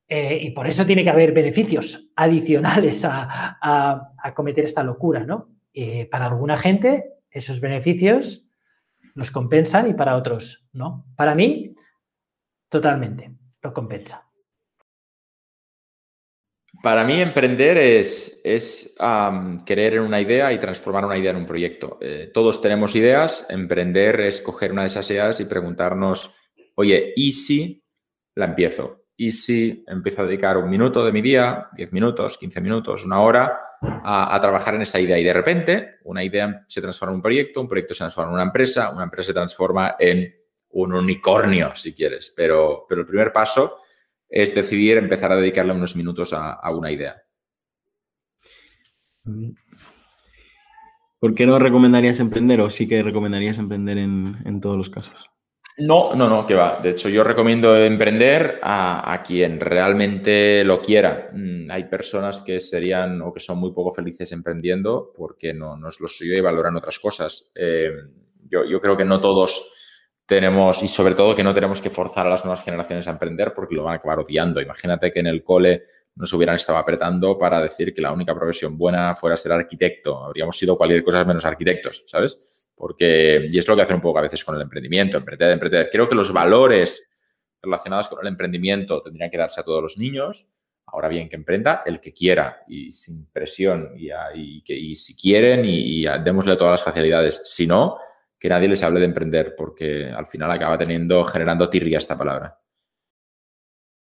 Eh, 0.07 0.39
y 0.43 0.51
por 0.51 0.67
eso 0.67 0.85
tiene 0.85 1.03
que 1.03 1.09
haber 1.09 1.31
beneficios 1.31 2.09
adicionales 2.15 3.03
a, 3.05 4.11
cometer 4.35 4.65
esta 4.65 4.83
locura, 4.83 5.21
¿no? 5.21 5.49
Eh, 5.73 6.07
para 6.09 6.27
alguna 6.27 6.57
gente, 6.57 7.15
esos 7.29 7.59
beneficios 7.59 8.47
los 9.15 9.31
compensan 9.31 9.89
y 9.89 9.93
para 9.93 10.15
otros, 10.15 10.67
¿no? 10.73 11.05
Para 11.15 11.35
mí, 11.35 11.75
totalmente, 12.69 13.31
lo 13.61 13.73
compensa. 13.73 14.24
Para 16.85 17.03
mí, 17.03 17.19
emprender 17.19 17.79
es, 17.79 18.41
es 18.43 18.95
querer 19.65 19.95
en 19.95 20.01
una 20.01 20.21
idea 20.21 20.53
y 20.53 20.59
transformar 20.59 21.03
una 21.03 21.17
idea 21.17 21.31
en 21.31 21.37
un 21.37 21.45
proyecto. 21.47 21.97
Eh, 21.99 22.29
todos 22.31 22.61
tenemos 22.61 22.95
ideas, 22.95 23.47
emprender 23.49 24.21
es 24.21 24.39
coger 24.39 24.71
una 24.71 24.81
de 24.81 24.89
esas 24.89 25.09
ideas 25.09 25.39
y 25.39 25.45
preguntarnos, 25.45 26.29
oye, 26.75 27.11
¿y 27.15 27.31
si 27.31 27.81
la 28.35 28.45
empiezo? 28.45 29.07
¿Y 29.17 29.31
si 29.31 29.83
empiezo 29.87 30.21
a 30.21 30.25
dedicar 30.27 30.57
un 30.57 30.69
minuto 30.69 31.03
de 31.03 31.11
mi 31.11 31.23
día, 31.23 31.69
10 31.73 31.91
minutos, 31.91 32.37
15 32.37 32.61
minutos, 32.61 33.03
una 33.03 33.19
hora, 33.19 33.61
a, 33.81 34.39
trabajar 34.39 34.75
en 34.75 34.83
esa 34.83 34.99
idea? 34.99 35.17
Y 35.17 35.23
de 35.23 35.33
repente, 35.33 35.95
una 36.03 36.23
idea 36.23 36.65
se 36.67 36.83
transforma 36.83 37.13
en 37.13 37.15
un 37.15 37.23
proyecto, 37.23 37.61
un 37.61 37.67
proyecto 37.67 37.95
se 37.95 38.01
transforma 38.01 38.29
en 38.29 38.35
una 38.35 38.43
empresa, 38.43 38.91
una 38.91 39.05
empresa 39.05 39.25
se 39.25 39.33
transforma 39.33 39.95
en 39.97 40.31
un 40.69 40.93
unicornio, 40.93 41.75
si 41.75 41.95
quieres. 41.95 42.31
Pero, 42.37 42.85
pero 42.87 43.01
el 43.01 43.07
primer 43.07 43.33
paso 43.33 43.79
es 44.29 44.55
decidir 44.55 44.97
empezar 44.97 45.31
a 45.31 45.35
dedicarle 45.35 45.73
unos 45.73 45.95
minutos 45.95 46.33
a, 46.33 46.59
una 46.73 46.91
idea. 46.91 47.21
¿Por 51.19 51.33
qué 51.33 51.45
no 51.45 51.57
recomendarías 51.57 52.19
emprender 52.19 52.61
o 52.61 52.69
sí 52.69 52.87
que 52.87 53.01
recomendarías 53.01 53.57
emprender 53.57 53.97
en, 53.97 54.59
todos 54.61 54.77
los 54.77 54.89
casos? 54.89 55.29
No, 55.77 56.15
no, 56.15 56.29
no, 56.29 56.45
que 56.45 56.53
va. 56.53 56.79
De 56.79 56.91
hecho, 56.91 57.09
yo 57.09 57.23
recomiendo 57.23 57.75
emprender 57.75 58.59
a, 58.61 59.23
quien 59.25 59.59
realmente 59.59 60.63
lo 60.63 60.81
quiera. 60.81 61.29
Mm, 61.33 61.69
hay 61.69 61.85
personas 61.85 62.41
que 62.41 62.59
serían 62.59 63.21
o 63.21 63.33
que 63.33 63.39
son 63.39 63.57
muy 63.57 63.71
poco 63.71 63.91
felices 63.91 64.31
emprendiendo 64.31 65.11
porque 65.15 65.53
no, 65.53 65.75
no 65.75 65.89
es 65.89 65.99
lo 65.99 66.07
suyo 66.07 66.35
y 66.35 66.41
valoran 66.41 66.75
otras 66.75 66.99
cosas. 66.99 67.51
Eh, 67.55 67.91
yo, 68.47 68.63
yo 68.63 68.79
creo 68.79 68.95
que 68.95 69.05
no 69.05 69.19
todos 69.19 69.74
tenemos, 70.25 70.81
y 70.81 70.87
sobre 70.87 71.13
todo 71.13 71.35
que 71.35 71.43
no 71.43 71.53
tenemos 71.53 71.81
que 71.81 71.89
forzar 71.89 72.25
a 72.25 72.29
las 72.31 72.43
nuevas 72.43 72.63
generaciones 72.63 73.07
a 73.07 73.11
emprender 73.11 73.53
porque 73.53 73.75
lo 73.75 73.83
van 73.83 73.93
a 73.93 73.97
acabar 73.97 74.19
odiando. 74.19 74.59
Imagínate 74.59 75.11
que 75.11 75.19
en 75.19 75.27
el 75.27 75.43
cole 75.43 75.83
nos 76.15 76.31
hubieran 76.33 76.55
estado 76.55 76.79
apretando 76.79 77.37
para 77.37 77.61
decir 77.61 77.93
que 77.93 78.01
la 78.01 78.11
única 78.11 78.33
profesión 78.33 78.77
buena 78.77 79.15
fuera 79.15 79.37
ser 79.37 79.51
arquitecto. 79.51 80.23
Habríamos 80.23 80.57
sido 80.57 80.77
cualquier 80.77 81.03
cosa 81.03 81.23
menos 81.25 81.45
arquitectos, 81.45 82.03
¿sabes? 82.07 82.69
Porque, 82.73 83.47
y 83.51 83.57
es 83.57 83.67
lo 83.67 83.75
que 83.75 83.81
hacen 83.83 83.97
un 83.97 84.01
poco 84.01 84.19
a 84.19 84.23
veces 84.23 84.43
con 84.43 84.55
el 84.55 84.61
emprendimiento, 84.61 85.17
emprender, 85.17 85.51
emprender. 85.51 85.89
Creo 85.91 86.07
que 86.07 86.15
los 86.15 86.31
valores 86.31 87.07
relacionados 87.61 88.07
con 88.07 88.19
el 88.21 88.27
emprendimiento 88.27 89.01
tendrían 89.01 89.29
que 89.29 89.37
darse 89.37 89.59
a 89.59 89.63
todos 89.63 89.81
los 89.81 89.97
niños. 89.97 90.47
Ahora 90.87 91.09
bien, 91.09 91.27
que 91.27 91.35
emprenda 91.35 91.83
el 91.85 91.99
que 91.99 92.13
quiera 92.13 92.63
y 92.67 92.91
sin 92.91 93.25
presión 93.27 93.93
y, 93.97 94.61
que, 94.63 94.75
y 94.75 94.95
si 94.95 95.15
quieren 95.15 95.65
y, 95.65 96.05
démosle 96.23 96.55
todas 96.55 96.73
las 96.73 96.83
facilidades. 96.83 97.41
Si 97.45 97.67
no, 97.67 97.97
que 98.45 98.49
nadie 98.49 98.67
les 98.67 98.83
hable 98.83 98.99
de 98.99 99.07
emprender 99.07 99.55
porque 99.57 100.05
al 100.05 100.27
final 100.27 100.51
acaba 100.51 100.77
teniendo, 100.77 101.23
generando 101.23 101.67
tirria 101.67 101.97
esta 101.97 102.15
palabra. 102.15 102.59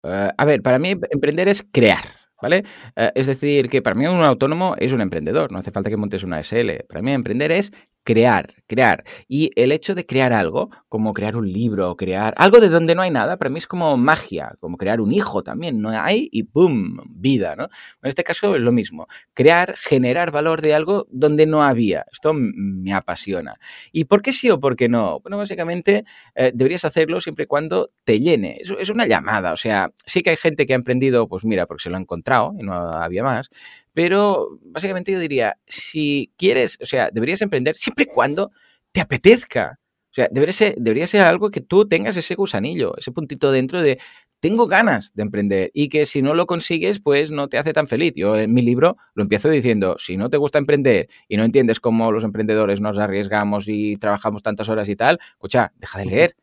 Eh, 0.03 0.31
a 0.37 0.45
ver, 0.45 0.63
para 0.63 0.81
mí 0.81 0.97
emprender 1.11 1.47
es 1.47 1.65
crear. 1.71 2.03
¿Vale? 2.43 2.65
Eh, 2.97 3.13
es 3.15 3.29
decir, 3.29 3.69
que 3.69 3.83
para 3.83 3.95
mí 3.95 4.05
un 4.05 4.21
autónomo 4.21 4.75
es 4.77 4.93
un 4.93 5.01
emprendedor, 5.01 5.53
no 5.53 5.61
hace 5.61 5.71
falta 5.71 5.91
que 5.91 5.97
montes 5.97 6.25
una 6.25 6.43
SL. 6.43 6.85
Para 6.89 7.01
mí 7.01 7.13
emprender 7.13 7.53
es 7.53 7.73
crear, 8.05 8.55
crear. 8.67 9.05
Y 9.29 9.51
el 9.57 9.73
hecho 9.73 9.95
de 9.95 10.07
crear 10.07 10.33
algo, 10.33 10.71
como 10.89 11.13
crear 11.13 11.37
un 11.37 11.51
libro, 11.53 11.97
crear 11.97 12.35
algo 12.37 12.61
de 12.61 12.69
donde 12.69 12.95
no 12.95 13.03
hay 13.03 13.11
nada, 13.11 13.37
para 13.37 13.51
mí 13.51 13.59
es 13.59 13.67
como 13.67 13.97
magia, 13.97 14.55
como 14.61 14.77
crear 14.77 15.01
un 15.01 15.13
hijo 15.13 15.43
también, 15.43 15.81
no 15.81 15.91
hay 15.91 16.29
y 16.33 16.45
¡pum! 16.45 16.99
vida, 17.11 17.55
¿no? 17.57 17.65
En 17.65 18.09
este 18.09 18.25
caso 18.25 18.57
es 18.57 18.63
lo 18.63 18.73
mismo, 18.73 19.07
crear, 19.35 19.77
generar 19.77 20.31
valor 20.31 20.61
de 20.63 20.75
algo 20.75 21.07
donde 21.11 21.47
no 21.47 21.63
había. 21.63 22.05
Esto 22.13 22.33
me 22.35 22.93
apasiona. 22.93 23.55
¿Y 23.93 24.05
por 24.05 24.23
qué 24.23 24.33
sí 24.33 24.51
o 24.51 24.59
por 24.59 24.77
qué 24.77 24.89
no? 24.89 25.21
Bueno, 25.21 25.39
básicamente 25.39 26.05
eh, 26.35 26.53
deberías 26.55 26.85
hacerlo 26.85 27.21
siempre 27.21 27.45
y 27.45 27.47
cuando 27.47 27.91
te 28.05 28.21
llene. 28.21 28.59
Es, 28.61 28.73
es 28.79 28.91
una 28.91 29.07
llamada, 29.07 29.53
o 29.53 29.57
sea, 29.57 29.91
sí 30.07 30.23
que 30.23 30.31
hay 30.31 30.37
gente 30.37 30.67
que 30.67 30.73
ha 30.73 30.77
emprendido, 30.77 31.29
pues 31.29 31.45
mira, 31.45 31.67
porque 31.67 31.85
se 31.85 31.91
lo 31.91 31.97
ha 31.97 32.01
encontrado 32.01 32.55
y 32.59 32.63
no 32.63 32.73
había 32.75 33.23
más, 33.23 33.51
pero 33.95 34.59
básicamente 34.63 35.13
yo 35.13 35.19
diría, 35.19 35.59
si 35.67 36.33
quieres, 36.37 36.79
o 36.81 36.87
sea, 36.87 37.11
deberías 37.13 37.43
emprender 37.43 37.77
siempre 37.77 38.05
y 38.05 38.15
cuando 38.15 38.51
te 38.93 39.01
apetezca. 39.01 39.79
O 40.11 40.15
sea, 40.15 40.29
debería 40.31 40.53
ser, 40.53 40.75
debería 40.77 41.07
ser 41.07 41.23
algo 41.23 41.51
que 41.51 41.63
tú 41.63 41.89
tengas 41.89 42.17
ese 42.19 42.35
gusanillo, 42.35 42.95
ese 42.99 43.13
puntito 43.13 43.51
dentro 43.51 43.81
de 43.81 43.99
tengo 44.41 44.67
ganas 44.67 45.15
de 45.15 45.23
emprender 45.23 45.71
y 45.73 45.89
que 45.89 46.05
si 46.05 46.21
no 46.21 46.35
lo 46.35 46.47
consigues, 46.47 47.01
pues 47.01 47.31
no 47.31 47.49
te 47.49 47.59
hace 47.59 47.73
tan 47.73 47.87
feliz. 47.87 48.13
Yo 48.17 48.37
en 48.37 48.53
mi 48.53 48.61
libro 48.61 48.97
lo 49.15 49.23
empiezo 49.23 49.49
diciendo, 49.49 49.97
si 49.99 50.17
no 50.17 50.31
te 50.31 50.37
gusta 50.37 50.59
emprender 50.59 51.09
y 51.29 51.37
no 51.37 51.45
entiendes 51.45 51.79
cómo 51.79 52.11
los 52.11 52.25
emprendedores 52.25 52.81
nos 52.81 52.99
arriesgamos 52.99 53.69
y 53.69 53.97
trabajamos 53.99 54.43
tantas 54.43 54.69
horas 54.69 54.89
y 54.89 54.97
tal, 54.97 55.21
escucha, 55.35 55.73
deja 55.79 56.01
de 56.01 56.07
leer. 56.07 56.37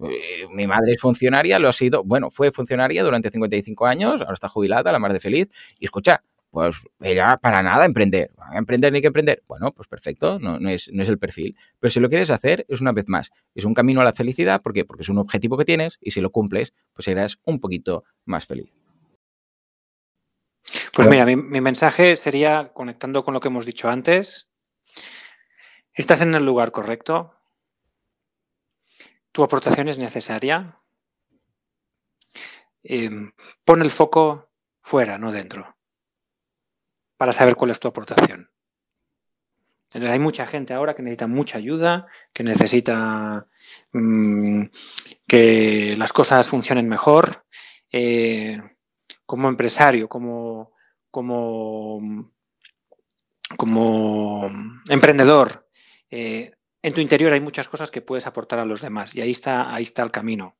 Eh, 0.00 0.46
mi 0.50 0.66
madre 0.66 0.94
es 0.94 1.00
funcionaria, 1.00 1.60
lo 1.60 1.68
ha 1.68 1.72
sido, 1.72 2.02
bueno, 2.02 2.28
fue 2.30 2.50
funcionaria 2.50 3.04
durante 3.04 3.30
55 3.30 3.86
años, 3.86 4.20
ahora 4.20 4.34
está 4.34 4.48
jubilada, 4.48 4.90
la 4.90 4.98
madre 4.98 5.20
feliz, 5.20 5.48
y 5.78 5.84
escucha, 5.84 6.24
pues 6.54 6.76
ella 7.00 7.36
para 7.36 7.64
nada 7.64 7.84
emprender. 7.84 8.30
¿Emprender 8.54 8.92
ni 8.92 9.00
que 9.00 9.08
emprender? 9.08 9.42
Bueno, 9.48 9.72
pues 9.72 9.88
perfecto, 9.88 10.38
no, 10.38 10.56
es, 10.68 10.88
no, 10.92 11.02
es, 11.02 11.08
el 11.08 11.18
perfil. 11.18 11.56
Pero 11.80 11.90
si 11.90 11.98
lo 11.98 12.08
quieres 12.08 12.30
hacer, 12.30 12.64
es 12.68 12.80
una 12.80 12.92
vez 12.92 13.06
más, 13.08 13.32
es 13.56 13.64
un 13.64 13.74
camino 13.74 14.00
a 14.00 14.04
la 14.04 14.12
felicidad. 14.12 14.62
¿Por 14.62 14.72
qué? 14.72 14.84
Porque 14.84 15.02
es 15.02 15.08
un 15.08 15.18
objetivo 15.18 15.58
que 15.58 15.64
tienes 15.64 15.98
y 16.00 16.12
si 16.12 16.20
lo 16.20 16.30
cumples, 16.30 16.72
pues 16.92 17.06
serás 17.06 17.40
un 17.42 17.58
poquito 17.58 18.04
más 18.24 18.46
feliz. 18.46 18.72
Pues 20.92 21.08
mira, 21.08 21.26
mi, 21.26 21.34
mi 21.34 21.60
mensaje 21.60 22.14
sería, 22.14 22.72
conectando 22.72 23.24
con 23.24 23.34
lo 23.34 23.40
que 23.40 23.48
hemos 23.48 23.66
dicho 23.66 23.88
antes, 23.88 24.48
estás 25.92 26.20
en 26.20 26.36
el 26.36 26.46
lugar 26.46 26.70
correcto, 26.70 27.34
tu 29.32 29.42
aportación 29.42 29.88
es 29.88 29.98
necesaria, 29.98 30.78
em, 32.84 33.32
pon 33.64 33.82
el 33.82 33.90
foco 33.90 34.52
fuera, 34.80 35.18
no 35.18 35.32
dentro 35.32 35.74
para 37.16 37.32
saber 37.32 37.56
cuál 37.56 37.70
es 37.70 37.80
tu 37.80 37.88
aportación. 37.88 38.50
Entonces 39.94 40.10
hay 40.10 40.18
mucha 40.18 40.46
gente 40.46 40.74
ahora 40.74 40.94
que 40.94 41.02
necesita 41.02 41.28
mucha 41.28 41.58
ayuda, 41.58 42.08
que 42.32 42.42
necesita 42.42 43.46
mm, 43.92 44.64
que 45.26 45.94
las 45.96 46.12
cosas 46.12 46.48
funcionen 46.48 46.88
mejor. 46.88 47.44
Eh, 47.92 48.60
como 49.24 49.48
empresario, 49.48 50.08
como, 50.08 50.72
como, 51.10 52.32
como 53.56 54.50
emprendedor, 54.88 55.68
eh, 56.10 56.52
en 56.82 56.92
tu 56.92 57.00
interior 57.00 57.32
hay 57.32 57.40
muchas 57.40 57.68
cosas 57.68 57.90
que 57.90 58.02
puedes 58.02 58.26
aportar 58.26 58.58
a 58.58 58.66
los 58.66 58.82
demás 58.82 59.14
y 59.14 59.20
ahí 59.20 59.30
está, 59.30 59.72
ahí 59.72 59.84
está 59.84 60.02
el 60.02 60.10
camino. 60.10 60.56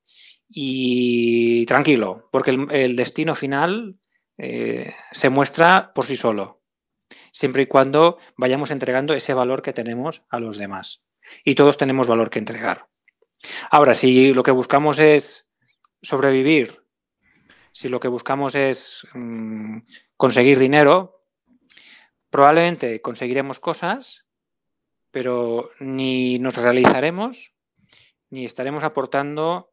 Y 0.48 1.66
tranquilo, 1.66 2.28
porque 2.30 2.50
el 2.70 2.96
destino 2.96 3.34
final 3.34 3.98
eh, 4.38 4.94
se 5.12 5.28
muestra 5.28 5.92
por 5.94 6.06
sí 6.06 6.16
solo, 6.16 6.62
siempre 7.32 7.62
y 7.62 7.66
cuando 7.66 8.18
vayamos 8.36 8.70
entregando 8.70 9.14
ese 9.14 9.34
valor 9.34 9.62
que 9.62 9.72
tenemos 9.72 10.22
a 10.28 10.40
los 10.40 10.58
demás. 10.58 11.02
Y 11.44 11.54
todos 11.54 11.78
tenemos 11.78 12.06
valor 12.06 12.30
que 12.30 12.38
entregar. 12.38 12.88
Ahora, 13.70 13.94
si 13.94 14.32
lo 14.32 14.42
que 14.42 14.50
buscamos 14.50 14.98
es 14.98 15.50
sobrevivir, 16.02 16.84
si 17.72 17.88
lo 17.88 18.00
que 18.00 18.08
buscamos 18.08 18.54
es 18.54 19.06
mm, 19.14 19.78
conseguir 20.16 20.58
dinero, 20.58 21.24
probablemente 22.30 23.00
conseguiremos 23.00 23.60
cosas, 23.60 24.26
pero 25.10 25.70
ni 25.80 26.38
nos 26.38 26.56
realizaremos, 26.56 27.54
ni 28.30 28.44
estaremos 28.44 28.84
aportando 28.84 29.72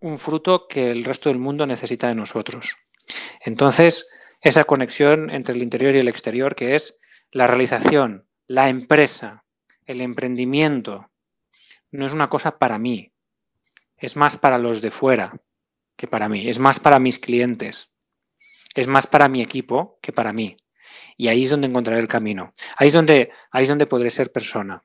un 0.00 0.18
fruto 0.18 0.66
que 0.66 0.90
el 0.90 1.04
resto 1.04 1.28
del 1.28 1.38
mundo 1.38 1.66
necesita 1.66 2.08
de 2.08 2.14
nosotros. 2.14 2.76
Entonces, 3.40 4.08
esa 4.40 4.64
conexión 4.64 5.30
entre 5.30 5.54
el 5.54 5.62
interior 5.62 5.94
y 5.94 5.98
el 5.98 6.08
exterior, 6.08 6.54
que 6.54 6.74
es 6.74 6.98
la 7.30 7.46
realización, 7.46 8.26
la 8.46 8.68
empresa, 8.68 9.44
el 9.86 10.00
emprendimiento, 10.00 11.10
no 11.90 12.06
es 12.06 12.12
una 12.12 12.28
cosa 12.28 12.58
para 12.58 12.78
mí, 12.78 13.12
es 13.96 14.16
más 14.16 14.36
para 14.36 14.58
los 14.58 14.80
de 14.80 14.90
fuera 14.90 15.40
que 15.96 16.06
para 16.06 16.28
mí, 16.28 16.48
es 16.48 16.58
más 16.58 16.80
para 16.80 16.98
mis 16.98 17.18
clientes, 17.18 17.90
es 18.74 18.86
más 18.86 19.06
para 19.06 19.28
mi 19.28 19.42
equipo 19.42 19.98
que 20.00 20.12
para 20.12 20.32
mí. 20.32 20.56
Y 21.16 21.28
ahí 21.28 21.44
es 21.44 21.50
donde 21.50 21.68
encontraré 21.68 22.00
el 22.00 22.08
camino. 22.08 22.52
Ahí 22.76 22.88
es 22.88 22.92
donde, 22.92 23.30
ahí 23.50 23.64
es 23.64 23.68
donde 23.68 23.86
podré 23.86 24.10
ser 24.10 24.32
persona. 24.32 24.84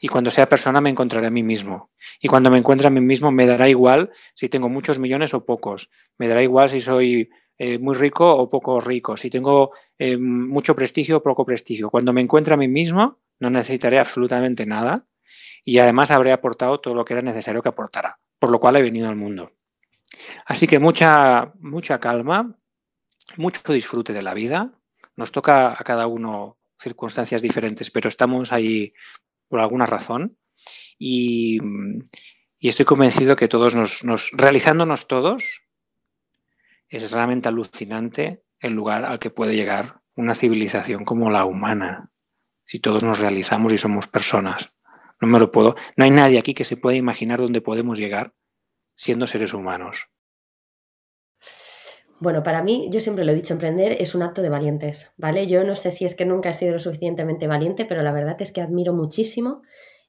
Y 0.00 0.08
cuando 0.08 0.30
sea 0.30 0.48
persona 0.48 0.80
me 0.80 0.90
encontraré 0.90 1.26
a 1.26 1.30
mí 1.30 1.42
mismo. 1.42 1.90
Y 2.20 2.28
cuando 2.28 2.50
me 2.50 2.58
encuentre 2.58 2.86
a 2.86 2.90
mí 2.90 3.00
mismo 3.00 3.30
me 3.30 3.46
dará 3.46 3.68
igual 3.68 4.10
si 4.34 4.48
tengo 4.48 4.68
muchos 4.68 4.98
millones 4.98 5.34
o 5.34 5.44
pocos. 5.44 5.90
Me 6.18 6.28
dará 6.28 6.42
igual 6.42 6.68
si 6.68 6.80
soy 6.80 7.30
eh, 7.58 7.78
muy 7.78 7.94
rico 7.94 8.30
o 8.30 8.48
poco 8.48 8.80
rico, 8.80 9.16
si 9.16 9.30
tengo 9.30 9.72
eh, 9.98 10.16
mucho 10.16 10.74
prestigio 10.74 11.18
o 11.18 11.22
poco 11.22 11.44
prestigio. 11.44 11.90
Cuando 11.90 12.12
me 12.12 12.20
encuentre 12.20 12.54
a 12.54 12.56
mí 12.56 12.68
mismo 12.68 13.20
no 13.40 13.50
necesitaré 13.50 13.98
absolutamente 13.98 14.66
nada 14.66 15.06
y 15.64 15.78
además 15.78 16.10
habré 16.10 16.32
aportado 16.32 16.78
todo 16.78 16.94
lo 16.94 17.04
que 17.04 17.14
era 17.14 17.22
necesario 17.22 17.62
que 17.62 17.68
aportara, 17.68 18.18
por 18.38 18.50
lo 18.50 18.60
cual 18.60 18.76
he 18.76 18.82
venido 18.82 19.08
al 19.08 19.16
mundo. 19.16 19.52
Así 20.46 20.66
que 20.66 20.78
mucha, 20.78 21.52
mucha 21.60 21.98
calma, 21.98 22.56
mucho 23.36 23.72
disfrute 23.72 24.12
de 24.12 24.22
la 24.22 24.34
vida. 24.34 24.72
Nos 25.16 25.32
toca 25.32 25.72
a 25.72 25.84
cada 25.84 26.06
uno 26.06 26.58
circunstancias 26.78 27.42
diferentes, 27.42 27.90
pero 27.90 28.08
estamos 28.08 28.52
ahí 28.52 28.92
por 29.48 29.60
alguna 29.60 29.86
razón. 29.86 30.36
Y, 30.98 31.58
estoy 32.60 32.86
convencido 32.86 33.36
que 33.36 33.48
todos 33.48 33.74
nos, 33.74 34.30
realizándonos 34.32 35.06
todos, 35.06 35.62
es 36.88 37.10
realmente 37.12 37.48
alucinante 37.48 38.44
el 38.60 38.72
lugar 38.72 39.04
al 39.04 39.18
que 39.18 39.30
puede 39.30 39.54
llegar 39.54 40.00
una 40.16 40.34
civilización 40.34 41.04
como 41.04 41.30
la 41.30 41.44
humana, 41.44 42.10
si 42.64 42.80
todos 42.80 43.02
nos 43.02 43.18
realizamos 43.18 43.72
y 43.72 43.78
somos 43.78 44.06
personas. 44.06 44.70
No 45.20 45.28
me 45.28 45.38
lo 45.38 45.50
puedo. 45.50 45.74
No 45.96 46.04
hay 46.04 46.10
nadie 46.10 46.38
aquí 46.38 46.54
que 46.54 46.64
se 46.64 46.76
pueda 46.76 46.96
imaginar 46.96 47.40
dónde 47.40 47.60
podemos 47.60 47.98
llegar 47.98 48.34
siendo 48.96 49.26
seres 49.26 49.54
humanos. 49.54 50.08
Bueno, 52.20 52.42
para 52.42 52.62
mí, 52.62 52.88
yo 52.90 53.00
siempre 53.00 53.24
lo 53.24 53.32
he 53.32 53.34
dicho, 53.34 53.52
emprender 53.52 53.96
es 54.00 54.14
un 54.14 54.22
acto 54.22 54.40
de 54.40 54.48
valientes, 54.48 55.12
¿vale? 55.16 55.46
Yo 55.46 55.64
no 55.64 55.74
sé 55.76 55.90
si 55.90 56.04
es 56.04 56.14
que 56.14 56.24
nunca 56.24 56.50
he 56.50 56.54
sido 56.54 56.72
lo 56.72 56.78
suficientemente 56.78 57.48
valiente, 57.48 57.84
pero 57.84 58.02
la 58.02 58.12
verdad 58.12 58.40
es 58.40 58.52
que 58.52 58.60
admiro 58.60 58.94
muchísimo 58.94 59.62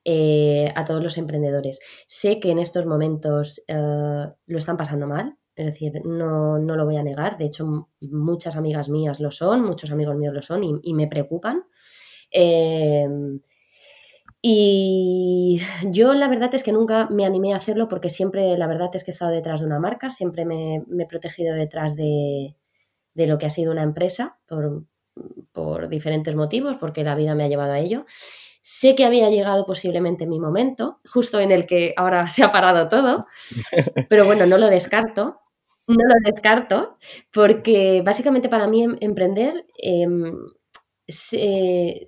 eh, 0.05 0.71
a 0.75 0.85
todos 0.85 1.03
los 1.03 1.17
emprendedores. 1.17 1.79
Sé 2.07 2.39
que 2.39 2.51
en 2.51 2.59
estos 2.59 2.85
momentos 2.85 3.63
eh, 3.67 3.73
lo 3.75 4.57
están 4.57 4.77
pasando 4.77 5.07
mal, 5.07 5.35
es 5.55 5.65
decir, 5.65 6.01
no, 6.05 6.57
lo 6.59 6.85
voy 6.85 6.97
a 6.97 7.03
negar, 7.03 7.37
de 7.37 7.45
hecho 7.45 7.89
muchas 8.11 8.55
amigas 8.55 8.89
mías 8.89 9.19
lo 9.19 9.31
son, 9.31 9.63
muchos 9.63 9.91
amigos 9.91 10.15
míos 10.15 10.33
lo 10.33 10.41
son 10.41 10.63
y, 10.63 10.93
me 10.93 11.07
preocupan. 11.07 11.63
Em, 12.31 13.39
Y 14.47 15.59
yo 15.89 16.13
la 16.13 16.27
verdad 16.27 16.53
es 16.53 16.61
que 16.61 16.71
nunca 16.71 17.07
me 17.09 17.25
animé 17.25 17.53
a 17.53 17.57
hacerlo 17.57 17.87
porque 17.87 18.11
siempre, 18.11 18.55
la 18.57 18.67
verdad 18.67 18.91
es 18.93 19.03
que 19.03 19.09
he 19.09 19.13
estado 19.13 19.31
detrás 19.31 19.61
de 19.61 19.65
una 19.65 19.79
marca, 19.79 20.11
siempre 20.11 20.45
me, 20.45 20.83
he 20.99 21.07
protegido 21.07 21.55
detrás 21.55 21.95
de, 21.95 22.55
lo 23.15 23.39
que 23.39 23.47
ha 23.47 23.49
sido 23.49 23.71
una 23.71 23.81
empresa 23.81 24.37
por, 24.47 24.83
por, 25.51 25.89
diferentes 25.89 26.35
motivos, 26.35 26.77
porque 26.77 27.03
la 27.03 27.15
vida 27.15 27.33
me 27.33 27.43
ha 27.43 27.47
llevado 27.47 27.73
a 27.73 27.79
ello. 27.79 28.05
Sé 28.61 28.95
que 28.95 29.05
había 29.05 29.31
llegado 29.31 29.65
posiblemente 29.65 30.27
mi 30.27 30.39
momento, 30.39 30.99
justo 31.11 31.39
en 31.39 31.51
el 31.51 31.65
que 31.65 31.95
ahora 31.97 32.27
se 32.27 32.43
ha 32.43 32.51
parado 32.51 32.87
todo, 32.87 33.25
pero 34.09 34.25
bueno, 34.25 34.45
no 34.45 34.59
lo 34.59 34.69
descarto. 34.69 35.41
No 35.87 36.03
lo 36.03 36.15
descarto, 36.23 36.97
porque 37.31 38.01
básicamente 38.03 38.49
para 38.49 38.67
mí 38.67 38.83
em, 38.83 38.97
emprender 39.01 39.65
em, 39.77 40.33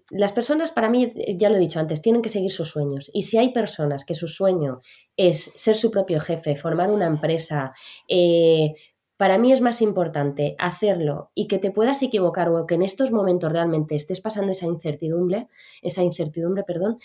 las 0.09 0.31
personas, 0.31 0.71
para 0.71 0.89
mí, 0.89 1.13
ya 1.35 1.49
lo 1.49 1.57
he 1.57 1.59
dicho 1.59 1.79
antes, 1.79 2.01
tienen 2.01 2.23
que 2.23 2.29
seguir 2.29 2.49
sus 2.49 2.69
sueños. 2.71 3.11
Y 3.13 3.23
si 3.23 3.37
hay 3.37 3.53
personas 3.53 4.05
que 4.05 4.15
su 4.15 4.27
sueño 4.27 4.81
es 5.15 5.51
ser 5.55 5.75
su 5.75 5.91
propio 5.91 6.19
jefe, 6.19 6.55
formar 6.55 6.89
una 6.89 7.05
empresa, 7.05 7.73
eh, 8.07 8.73
para 9.17 9.37
mí 9.37 9.51
es 9.51 9.61
más 9.61 9.81
importante 9.81 10.55
hacerlo 10.59 11.31
y 11.35 11.47
que 11.47 11.59
te 11.59 11.71
puedas 11.71 12.01
equivocar 12.03 12.49
o 12.49 12.65
que 12.65 12.75
en 12.75 12.83
estos 12.83 13.11
momentos 13.11 13.51
realmente 13.51 13.95
estés 13.95 14.21
pasando 14.21 14.51
esa 14.51 14.65
incertidumbre, 14.65 15.47
esa 15.81 16.03
incertidumbre, 16.03 16.63
perdón, 16.63 16.99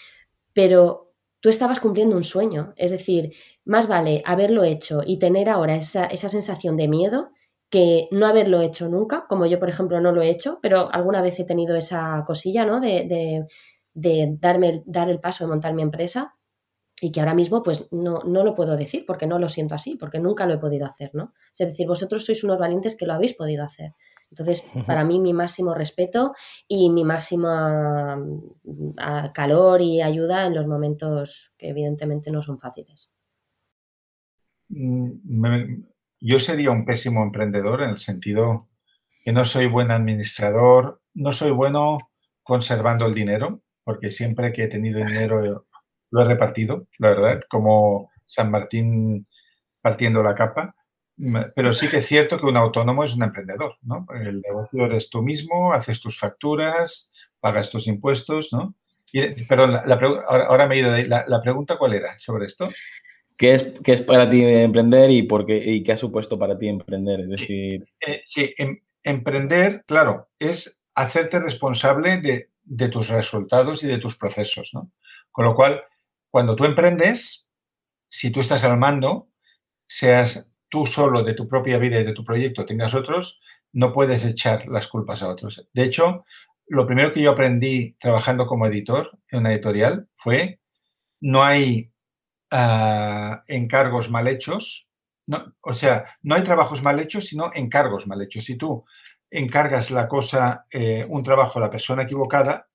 pero 0.53 1.12
tú 1.43 1.49
estabas 1.49 1.81
cumpliendo 1.81 2.17
un 2.17 2.23
sueño. 2.23 2.73
Es 2.77 2.93
decir, 2.93 3.35
más 3.65 3.89
vale 3.89 4.23
haberlo 4.25 4.63
hecho 4.65 5.01
y 5.05 5.19
tener 5.19 5.51
ahora 5.51 5.75
esa, 5.75 6.07
esa 6.07 6.29
sensación 6.29 6.77
de 6.77 6.89
miedo 6.89 7.33
que 7.69 8.09
no 8.13 8.27
haberlo 8.27 8.61
hecho 8.61 8.89
nunca, 8.89 9.27
como 9.29 9.47
yo, 9.47 9.59
por 9.59 9.69
ejemplo, 9.69 10.01
no 10.01 10.13
lo 10.13 10.23
he 10.23 10.31
hecho, 10.31 10.59
pero 10.63 10.93
alguna 10.93 11.21
vez 11.21 11.41
he 11.41 11.45
tenido 11.45 11.75
esa 11.75 12.23
cosilla, 12.27 12.65
¿no? 12.65 12.81
De, 12.81 13.47
darme, 13.95 14.83
dar 14.87 15.11
el 15.11 15.21
paso 15.21 15.45
de 15.45 15.49
montar 15.49 15.75
mi 15.75 15.83
empresa 15.83 16.35
y 17.01 17.11
que 17.11 17.21
ahora 17.21 17.35
mismo 17.35 17.63
pues 17.63 17.89
no, 17.91 18.21
no, 18.25 18.45
lo 18.45 18.55
puedo 18.55 18.77
decir 18.77 19.05
porque 19.07 19.27
no 19.27 19.39
lo 19.39 19.49
siento 19.49 19.75
así, 19.75 19.97
porque 19.97 20.21
nunca 20.21 20.47
lo 20.47 20.55
he 20.55 20.59
podido 20.59 20.87
hacer, 20.87 21.11
¿no? 21.15 21.35
Es 21.59 21.67
decir, 21.67 21.87
vosotros 21.89 22.25
sois 22.25 22.45
unos 22.45 22.61
valientes 22.61 22.95
que 22.95 23.07
lo 23.07 23.15
habéis 23.15 23.35
podido 23.35 23.65
hacer. 23.65 23.95
Entonces, 24.33 24.63
para 24.87 25.05
mí 25.05 25.21
mi 25.21 25.35
máximo 25.35 25.75
respeto 25.75 26.35
y 26.67 26.89
mi 26.89 27.05
máxima 27.05 28.17
mm, 28.17 28.95
calor 29.35 29.83
y 29.83 30.01
ayuda 30.01 30.47
en 30.47 30.55
los 30.55 30.67
momentos 30.67 31.53
que 31.59 31.69
evidentemente 31.69 32.31
no 32.31 32.41
son 32.41 32.59
fáciles. 32.59 33.11
Mm, 34.71 35.83
yo 36.21 36.41
sería 36.41 36.71
un 36.71 36.87
pésimo 36.87 37.23
emprendedor 37.23 37.83
en 37.83 37.91
el 37.91 37.99
sentido 37.99 38.69
que 39.23 39.33
no 39.33 39.45
soy 39.45 39.67
buen 39.67 39.91
administrador, 39.91 41.03
no 41.13 41.35
soy 41.35 41.51
bueno 41.51 41.99
conservando 42.43 43.05
el 43.05 43.15
dinero, 43.15 43.61
porque 43.85 44.11
siempre 44.11 44.55
que 44.55 44.65
he 44.65 44.69
tenido 44.69 45.05
dinero 45.05 45.67
lo 46.11 46.23
he 46.23 46.25
repartido, 46.25 46.89
la 46.99 47.11
verdad, 47.11 47.43
como 47.51 48.11
San 48.25 48.51
Martín 48.51 49.27
partiendo 49.83 50.23
la 50.23 50.35
capa. 50.35 50.75
Pero 51.55 51.73
sí 51.73 51.89
que 51.89 51.99
es 51.99 52.07
cierto 52.07 52.39
que 52.39 52.47
un 52.47 52.57
autónomo 52.57 53.05
es 53.05 53.15
un 53.15 53.23
emprendedor, 53.23 53.77
¿no? 53.83 54.07
El 54.13 54.41
negocio 54.41 54.87
eres 54.87 55.09
tú 55.09 55.23
mismo, 55.23 55.73
haces 55.73 56.01
tus 56.01 56.19
facturas, 56.19 57.13
pagas 57.39 57.71
tus 57.71 57.87
impuestos, 57.87 58.53
¿no? 58.53 58.75
Y, 59.13 59.45
perdón, 59.45 59.77
ahora, 60.27 60.67
me 60.67 60.75
he 60.75 60.79
ido 60.81 60.91
de 60.91 60.99
ahí. 60.99 61.05
La, 61.05 61.41
pregunta 61.43 61.77
cuál 61.77 61.95
era 61.95 62.19
sobre 62.19 62.47
esto? 62.47 62.67
¿Qué 63.37 63.53
es, 63.53 63.73
qué 63.85 63.93
es 63.93 64.03
para 64.03 64.29
ti 64.29 64.43
emprender 64.43 65.11
y, 65.11 65.23
por 65.23 65.47
qué, 65.47 65.57
y 65.59 65.83
qué 65.83 65.93
ha 65.93 65.97
supuesto 65.97 66.39
para 66.39 66.59
ti 66.59 66.69
emprender? 66.69 67.21
Es 67.21 67.29
decir... 67.29 67.85
sí, 68.25 68.43
eh, 68.43 68.55
em, 68.59 68.81
emprender, 69.05 69.85
claro, 69.87 70.29
es 70.39 70.83
hacerte 70.95 71.41
responsable 71.41 72.19
de, 72.19 72.51
de, 72.65 72.89
tus 72.89 73.09
resultados 73.09 73.83
y 73.85 73.87
de 73.87 73.99
tus 73.99 74.17
procesos, 74.17 74.71
¿no? 74.73 74.91
Con 75.31 75.45
lo 75.45 75.55
cual, 75.55 75.83
cuando 76.31 76.57
tú 76.57 76.65
emprendes, 76.65 77.47
si 78.09 78.31
tú 78.31 78.41
estás 78.41 78.65
al 78.65 78.79
mando, 78.79 79.29
seas 79.87 80.52
tú 80.73 80.87
solo 80.87 81.23
de 81.23 81.35
tu 81.35 81.47
propia 81.47 81.77
vida 81.77 82.01
y 82.01 82.05
de 82.05 82.15
tu 82.15 82.25
proyecto, 82.25 82.65
tengas 82.65 82.95
otros, 82.95 83.39
no 83.75 83.93
puedes 83.93 84.25
echar 84.25 84.67
las 84.69 84.89
culpas 84.89 85.23
a 85.23 85.29
otros. 85.29 85.69
De 85.71 85.85
hecho, 85.85 86.25
lo 86.67 86.87
primero 86.87 87.13
que 87.13 87.21
yo 87.21 87.33
aprendí 87.33 87.95
trabajando 88.01 88.47
como 88.47 88.67
editor 88.67 89.11
en 89.29 89.41
una 89.41 89.53
editorial 89.53 90.09
fue 90.17 90.61
no 91.21 91.43
hay 91.43 91.93
encargos 93.49 94.11
mal 94.11 94.29
hechos. 94.29 94.89
O 95.61 95.75
sea, 95.75 96.07
no 96.23 96.37
hay 96.37 96.43
trabajos 96.43 96.83
mal 96.83 96.99
hechos, 97.01 97.27
sino 97.27 97.51
encargos 97.53 98.07
mal 98.07 98.23
hechos. 98.23 98.45
Si 98.45 98.57
tú 98.57 98.87
encargas 99.31 99.91
la 99.91 100.09
cosa, 100.09 100.65
eh, 100.71 101.03
un 101.11 101.23
trabajo 101.23 101.59
a 101.59 101.63
la 101.63 101.71
persona 101.71 102.05
equivocada, 102.05 102.67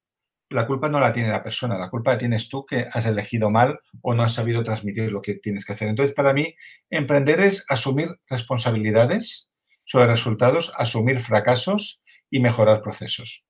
la 0.49 0.65
culpa 0.65 0.89
no 0.89 0.99
la 0.99 1.11
tiene 1.11 1.29
la 1.29 1.43
persona, 1.43 1.77
la 1.77 1.89
culpa 1.89 2.11
la 2.11 2.17
tienes 2.17 2.47
tú 2.49 2.65
que 2.65 2.87
has 2.91 3.05
elegido 3.05 3.49
mal 3.49 3.79
o 4.01 4.13
no 4.13 4.23
has 4.23 4.33
sabido 4.33 4.63
transmitir 4.63 5.11
lo 5.11 5.21
que 5.21 5.35
tienes 5.35 5.65
que 5.65 5.73
hacer. 5.73 5.87
Entonces, 5.87 6.15
para 6.15 6.33
mí, 6.33 6.55
emprender 6.89 7.39
es 7.41 7.65
asumir 7.69 8.09
responsabilidades 8.29 9.51
sobre 9.83 10.07
resultados, 10.07 10.71
asumir 10.77 11.21
fracasos 11.21 12.01
y 12.29 12.39
mejorar 12.39 12.81
procesos. 12.81 13.43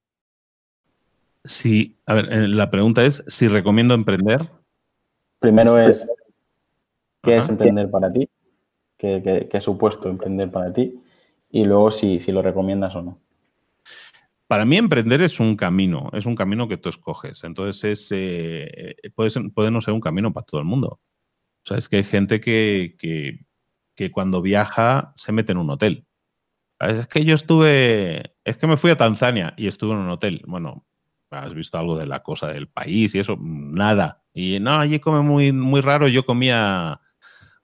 Sí, 1.43 1.97
a 2.05 2.15
ver, 2.15 2.31
eh, 2.31 2.47
la 2.47 2.69
pregunta 2.69 3.05
es 3.05 3.23
si 3.27 3.47
recomiendo 3.47 3.93
emprender. 3.93 4.41
Primero 5.39 5.79
es, 5.79 6.07
¿qué 7.21 7.37
es 7.37 7.47
emprender 7.47 7.89
para 7.89 8.11
ti? 8.11 8.29
¿Qué, 8.97 9.49
ha 9.53 9.61
supuesto 9.61 10.09
emprender 10.09 10.51
para 10.51 10.73
ti? 10.73 10.99
Y 11.49 11.63
luego 11.63 11.91
si, 11.91 12.19
si 12.19 12.31
lo 12.31 12.41
recomiendas 12.41 12.95
o 12.95 13.01
no. 13.01 13.19
Para 14.47 14.65
mí 14.65 14.77
emprender 14.77 15.21
es 15.21 15.39
un 15.39 15.57
camino, 15.57 16.09
es 16.13 16.25
un 16.25 16.35
camino 16.35 16.67
que 16.67 16.77
tú 16.77 16.89
escoges. 16.89 17.43
Entonces 17.43 17.83
es, 17.83 18.07
eh, 18.11 18.95
puede, 19.13 19.71
no 19.71 19.81
ser 19.81 19.93
un 19.93 19.99
camino 19.99 20.31
para 20.33 20.45
todo 20.45 20.61
el 20.61 20.65
mundo. 20.65 21.01
O 21.63 21.67
sea, 21.67 21.77
es 21.77 21.89
que 21.89 21.97
hay 21.97 22.03
gente 22.03 22.39
que, 22.39 22.95
que, 23.95 24.11
cuando 24.11 24.41
viaja 24.41 25.11
se 25.15 25.31
mete 25.33 25.51
en 25.51 25.57
un 25.57 25.69
hotel. 25.69 26.05
Es 26.79 27.07
que 27.07 27.25
yo 27.25 27.35
estuve, 27.35 28.35
es 28.45 28.57
que 28.57 28.67
me 28.67 28.77
fui 28.77 28.91
a 28.91 28.97
Tanzania 28.97 29.53
y 29.57 29.67
estuve 29.67 29.93
en 29.93 29.99
un 29.99 30.09
hotel. 30.09 30.43
Bueno, 30.47 30.85
has 31.29 31.53
visto 31.53 31.77
algo 31.77 31.97
de 31.97 32.05
la 32.05 32.23
cosa 32.23 32.47
del 32.47 32.69
país 32.69 33.15
y 33.15 33.19
eso, 33.19 33.37
nada. 33.39 34.23
Y 34.33 34.59
no, 34.59 34.75
allí 34.75 34.99
come 34.99 35.21
muy, 35.21 35.51
muy 35.51 35.81
raro, 35.81 36.07
yo 36.07 36.25
comía 36.25 37.01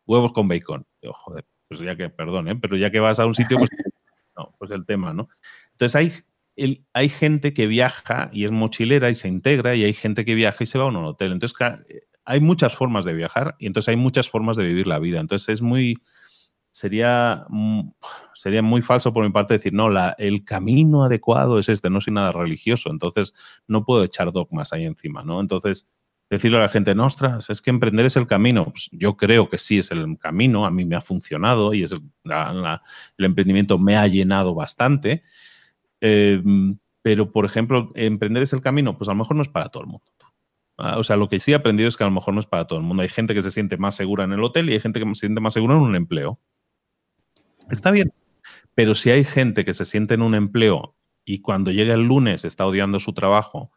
huevos 0.06 0.34
con 0.34 0.48
bacon. 0.48 0.86
joder, 1.02 1.46
pues 1.68 1.80
ya 1.80 1.96
que, 1.96 2.10
perdón, 2.10 2.48
¿eh? 2.50 2.56
pero 2.56 2.76
ya 2.76 2.92
que 2.92 3.00
vas 3.00 3.20
a 3.20 3.26
un 3.26 3.36
sitio, 3.36 3.58
pues, 3.58 3.70
no, 4.38 4.56
pues 4.58 4.72
el 4.72 4.86
tema, 4.86 5.14
¿no? 5.14 5.30
Entonces 5.72 5.96
hay, 5.96 6.14
hay 6.94 7.10
gente 7.10 7.54
que 7.54 7.68
viaja 7.68 8.30
y 8.32 8.46
es 8.46 8.52
mochilera 8.52 9.10
y 9.10 9.16
se 9.16 9.28
integra 9.28 9.76
y 9.76 9.84
hay 9.84 9.94
gente 9.94 10.26
que 10.26 10.36
viaja 10.36 10.64
y 10.64 10.68
se 10.68 10.78
va 10.78 10.86
a 10.86 10.88
un 10.88 10.96
hotel. 10.98 11.32
Entonces 11.32 11.58
hay 12.26 12.40
muchas 12.40 12.76
formas 12.76 13.06
de 13.06 13.14
viajar 13.14 13.56
y 13.60 13.68
entonces 13.68 13.90
hay 13.90 13.98
muchas 13.98 14.30
formas 14.30 14.58
de 14.58 14.66
vivir 14.66 14.88
la 14.88 15.00
vida. 15.00 15.20
Entonces 15.20 15.50
es 15.50 15.62
muy, 15.62 15.98
sería, 16.72 17.46
sería 18.34 18.62
muy 18.62 18.82
falso 18.82 19.14
por 19.14 19.24
mi 19.26 19.32
parte 19.32 19.56
decir, 19.56 19.74
no, 19.74 19.90
la, 19.90 20.16
el 20.18 20.46
camino 20.46 21.04
adecuado 21.04 21.60
es 21.60 21.70
este, 21.70 21.90
no 21.90 22.02
soy 22.02 22.14
nada 22.14 22.32
religioso, 22.32 22.92
entonces 22.92 23.34
no 23.68 23.86
puedo 23.86 24.04
echar 24.04 24.32
dogmas 24.32 24.74
ahí 24.74 24.86
encima, 24.86 25.24
¿no? 25.24 25.40
Entonces, 25.40 25.88
decirle 26.34 26.58
a 26.58 26.62
la 26.62 26.70
gente, 26.70 26.96
es 27.50 27.62
que 27.62 27.70
emprender 27.70 28.06
es 28.06 28.16
el 28.16 28.28
camino. 28.28 28.66
Pues 28.66 28.90
yo 28.92 29.16
creo 29.16 29.50
que 29.50 29.58
sí 29.58 29.78
es 29.80 29.92
el 29.92 30.18
camino, 30.18 30.66
a 30.66 30.72
mí 30.72 30.86
me 30.86 30.96
ha 30.96 31.02
funcionado 31.02 31.74
y 31.74 31.84
es 31.84 31.92
el, 31.92 32.02
emprendimiento 33.18 33.78
me 33.78 33.96
ha 33.96 34.08
llenado 34.08 34.54
bastante. 34.56 35.24
Em, 36.06 36.78
pero, 37.02 37.32
por 37.32 37.46
ejemplo, 37.46 37.92
emprender 37.96 38.44
es 38.44 38.52
el 38.52 38.60
camino, 38.60 38.98
pues 38.98 39.08
a 39.08 39.14
lo 39.14 39.20
mejor 39.20 39.38
no 39.38 39.42
es 39.42 39.48
para 39.48 39.70
todo 39.70 39.84
el 39.84 39.88
mundo. 39.88 40.06
Ah, 40.78 40.98
o 40.98 41.04
sea, 41.04 41.16
lo 41.16 41.30
que 41.30 41.40
sí 41.40 41.54
he 41.54 41.56
aprendido 41.56 41.88
es 41.88 41.96
que 41.96 42.04
a 42.04 42.08
lo 42.08 42.12
mejor 42.12 42.34
no 42.34 42.42
es 42.42 42.46
para 42.46 42.68
todo 42.68 42.78
el 42.78 42.84
mundo. 42.86 43.04
Hay 43.04 43.10
gente 43.10 43.34
que 43.34 43.42
se 43.42 43.52
siente 43.52 43.78
más 43.78 43.96
segura 43.96 44.26
en 44.26 44.34
el 44.34 44.44
hotel 44.44 44.70
y 44.70 44.74
hay 44.74 44.82
gente 44.82 45.00
que 45.00 45.06
se 45.16 45.22
siente 45.22 45.40
más 45.40 45.54
segura 45.54 45.76
en 45.76 45.82
un 45.82 45.96
empleo. 45.96 46.40
Está 47.70 47.92
bien. 47.92 48.12
Pero 48.76 48.96
si 48.96 49.12
hay 49.12 49.24
gente 49.24 49.64
que 49.64 49.74
se 49.74 49.86
siente 49.86 50.16
en 50.16 50.22
un 50.24 50.36
empleo 50.36 50.98
y 51.24 51.40
cuando 51.40 51.72
llega 51.72 51.94
el 51.94 52.04
lunes 52.04 52.44
está 52.44 52.66
odiando 52.66 53.00
su 53.00 53.14
trabajo, 53.14 53.72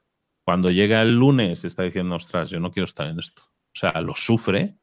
cuando 0.45 0.71
llega 0.71 1.03
el 1.03 1.15
lunes 1.15 1.65
está 1.65 1.85
diciendo, 1.85 2.17
ostras, 2.17 2.51
yo 2.51 2.59
no 2.59 2.73
quiero 2.73 2.87
estar 2.87 3.07
en 3.07 3.21
esto. 3.21 3.43
O 3.45 3.79
sea, 3.79 4.01
lo 4.01 4.17
sufre 4.17 4.79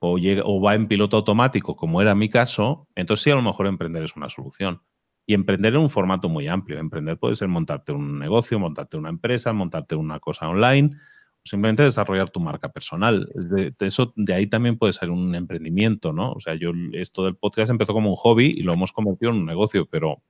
o, 0.00 0.18
llega, 0.18 0.42
o 0.44 0.60
va 0.60 0.74
en 0.74 0.88
piloto 0.88 1.18
automático, 1.18 1.76
como 1.76 2.02
era 2.02 2.16
mi 2.16 2.28
caso, 2.30 2.88
entonces 2.96 3.22
sí 3.22 3.30
a 3.30 3.36
lo 3.36 3.42
mejor 3.42 3.68
emprender 3.68 4.02
es 4.02 4.16
una 4.16 4.28
solución. 4.28 4.82
Y 5.30 5.34
emprender 5.34 5.74
en 5.74 5.82
un 5.82 5.90
formato 5.90 6.28
muy 6.28 6.48
amplio. 6.48 6.80
Emprender 6.80 7.16
puede 7.16 7.36
ser 7.36 7.46
montarte 7.46 7.92
un 7.92 8.18
negocio, 8.18 8.58
montarte 8.58 8.96
una 8.96 9.10
empresa, 9.10 9.52
montarte 9.52 9.94
una 9.94 10.18
cosa 10.18 10.48
online 10.48 10.96
simplemente 11.44 11.84
desarrollar 11.84 12.30
tu 12.30 12.40
marca 12.40 12.72
personal. 12.72 13.30
De, 13.32 13.72
eso, 13.78 14.12
de 14.16 14.34
ahí 14.34 14.48
también 14.48 14.76
puede 14.76 14.92
ser 14.92 15.08
un 15.08 15.36
emprendimiento, 15.36 16.12
¿no? 16.12 16.32
O 16.32 16.40
sea, 16.40 16.56
yo 16.56 16.72
esto 16.94 17.24
del 17.24 17.36
podcast 17.36 17.70
empezó 17.70 17.92
como 17.92 18.10
un 18.10 18.16
hobby 18.16 18.46
y 18.56 18.62
lo 18.64 18.72
hemos 18.72 18.92
convertido 18.92 19.30
en 19.30 19.38
un 19.38 19.46
negocio, 19.46 19.86
pero, 19.86 20.20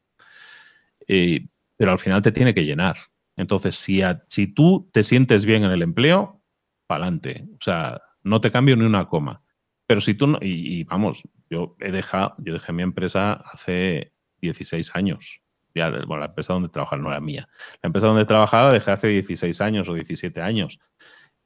eh, 1.08 1.46
pero 1.78 1.92
al 1.92 1.98
final 1.98 2.20
te 2.20 2.30
tiene 2.30 2.52
que 2.52 2.66
llenar. 2.66 2.98
Entonces, 3.36 3.76
si, 3.76 4.02
si 4.28 4.52
tú 4.52 4.90
te 4.92 5.02
sientes 5.02 5.46
bien 5.46 5.64
en 5.64 5.70
el 5.70 5.80
empleo, 5.80 6.42
para 6.86 7.04
adelante. 7.04 7.48
O 7.54 7.64
sea, 7.64 8.02
no 8.22 8.42
te 8.42 8.50
cambio 8.50 8.76
ni 8.76 8.84
una 8.84 9.08
coma. 9.08 9.42
Pero 9.86 10.02
si 10.02 10.12
tú 10.12 10.26
no, 10.26 10.38
y, 10.42 10.80
y 10.80 10.84
vamos, 10.84 11.22
yo 11.48 11.74
he 11.80 11.90
dejado, 11.90 12.34
yo 12.36 12.52
dejé 12.52 12.74
mi 12.74 12.82
empresa 12.82 13.32
hace 13.32 14.12
16 14.40 14.94
años 14.94 15.42
ya, 15.74 15.90
bueno, 15.90 16.18
la 16.18 16.26
empresa 16.26 16.52
donde 16.52 16.68
trabajaba 16.68 17.02
no 17.02 17.10
era 17.10 17.20
mía. 17.20 17.48
La 17.82 17.88
empresa 17.88 18.08
donde 18.08 18.24
trabajaba 18.24 18.72
dejé 18.72 18.90
hace 18.90 19.08
16 19.08 19.60
años 19.60 19.88
o 19.88 19.94
17 19.94 20.40
años. 20.40 20.78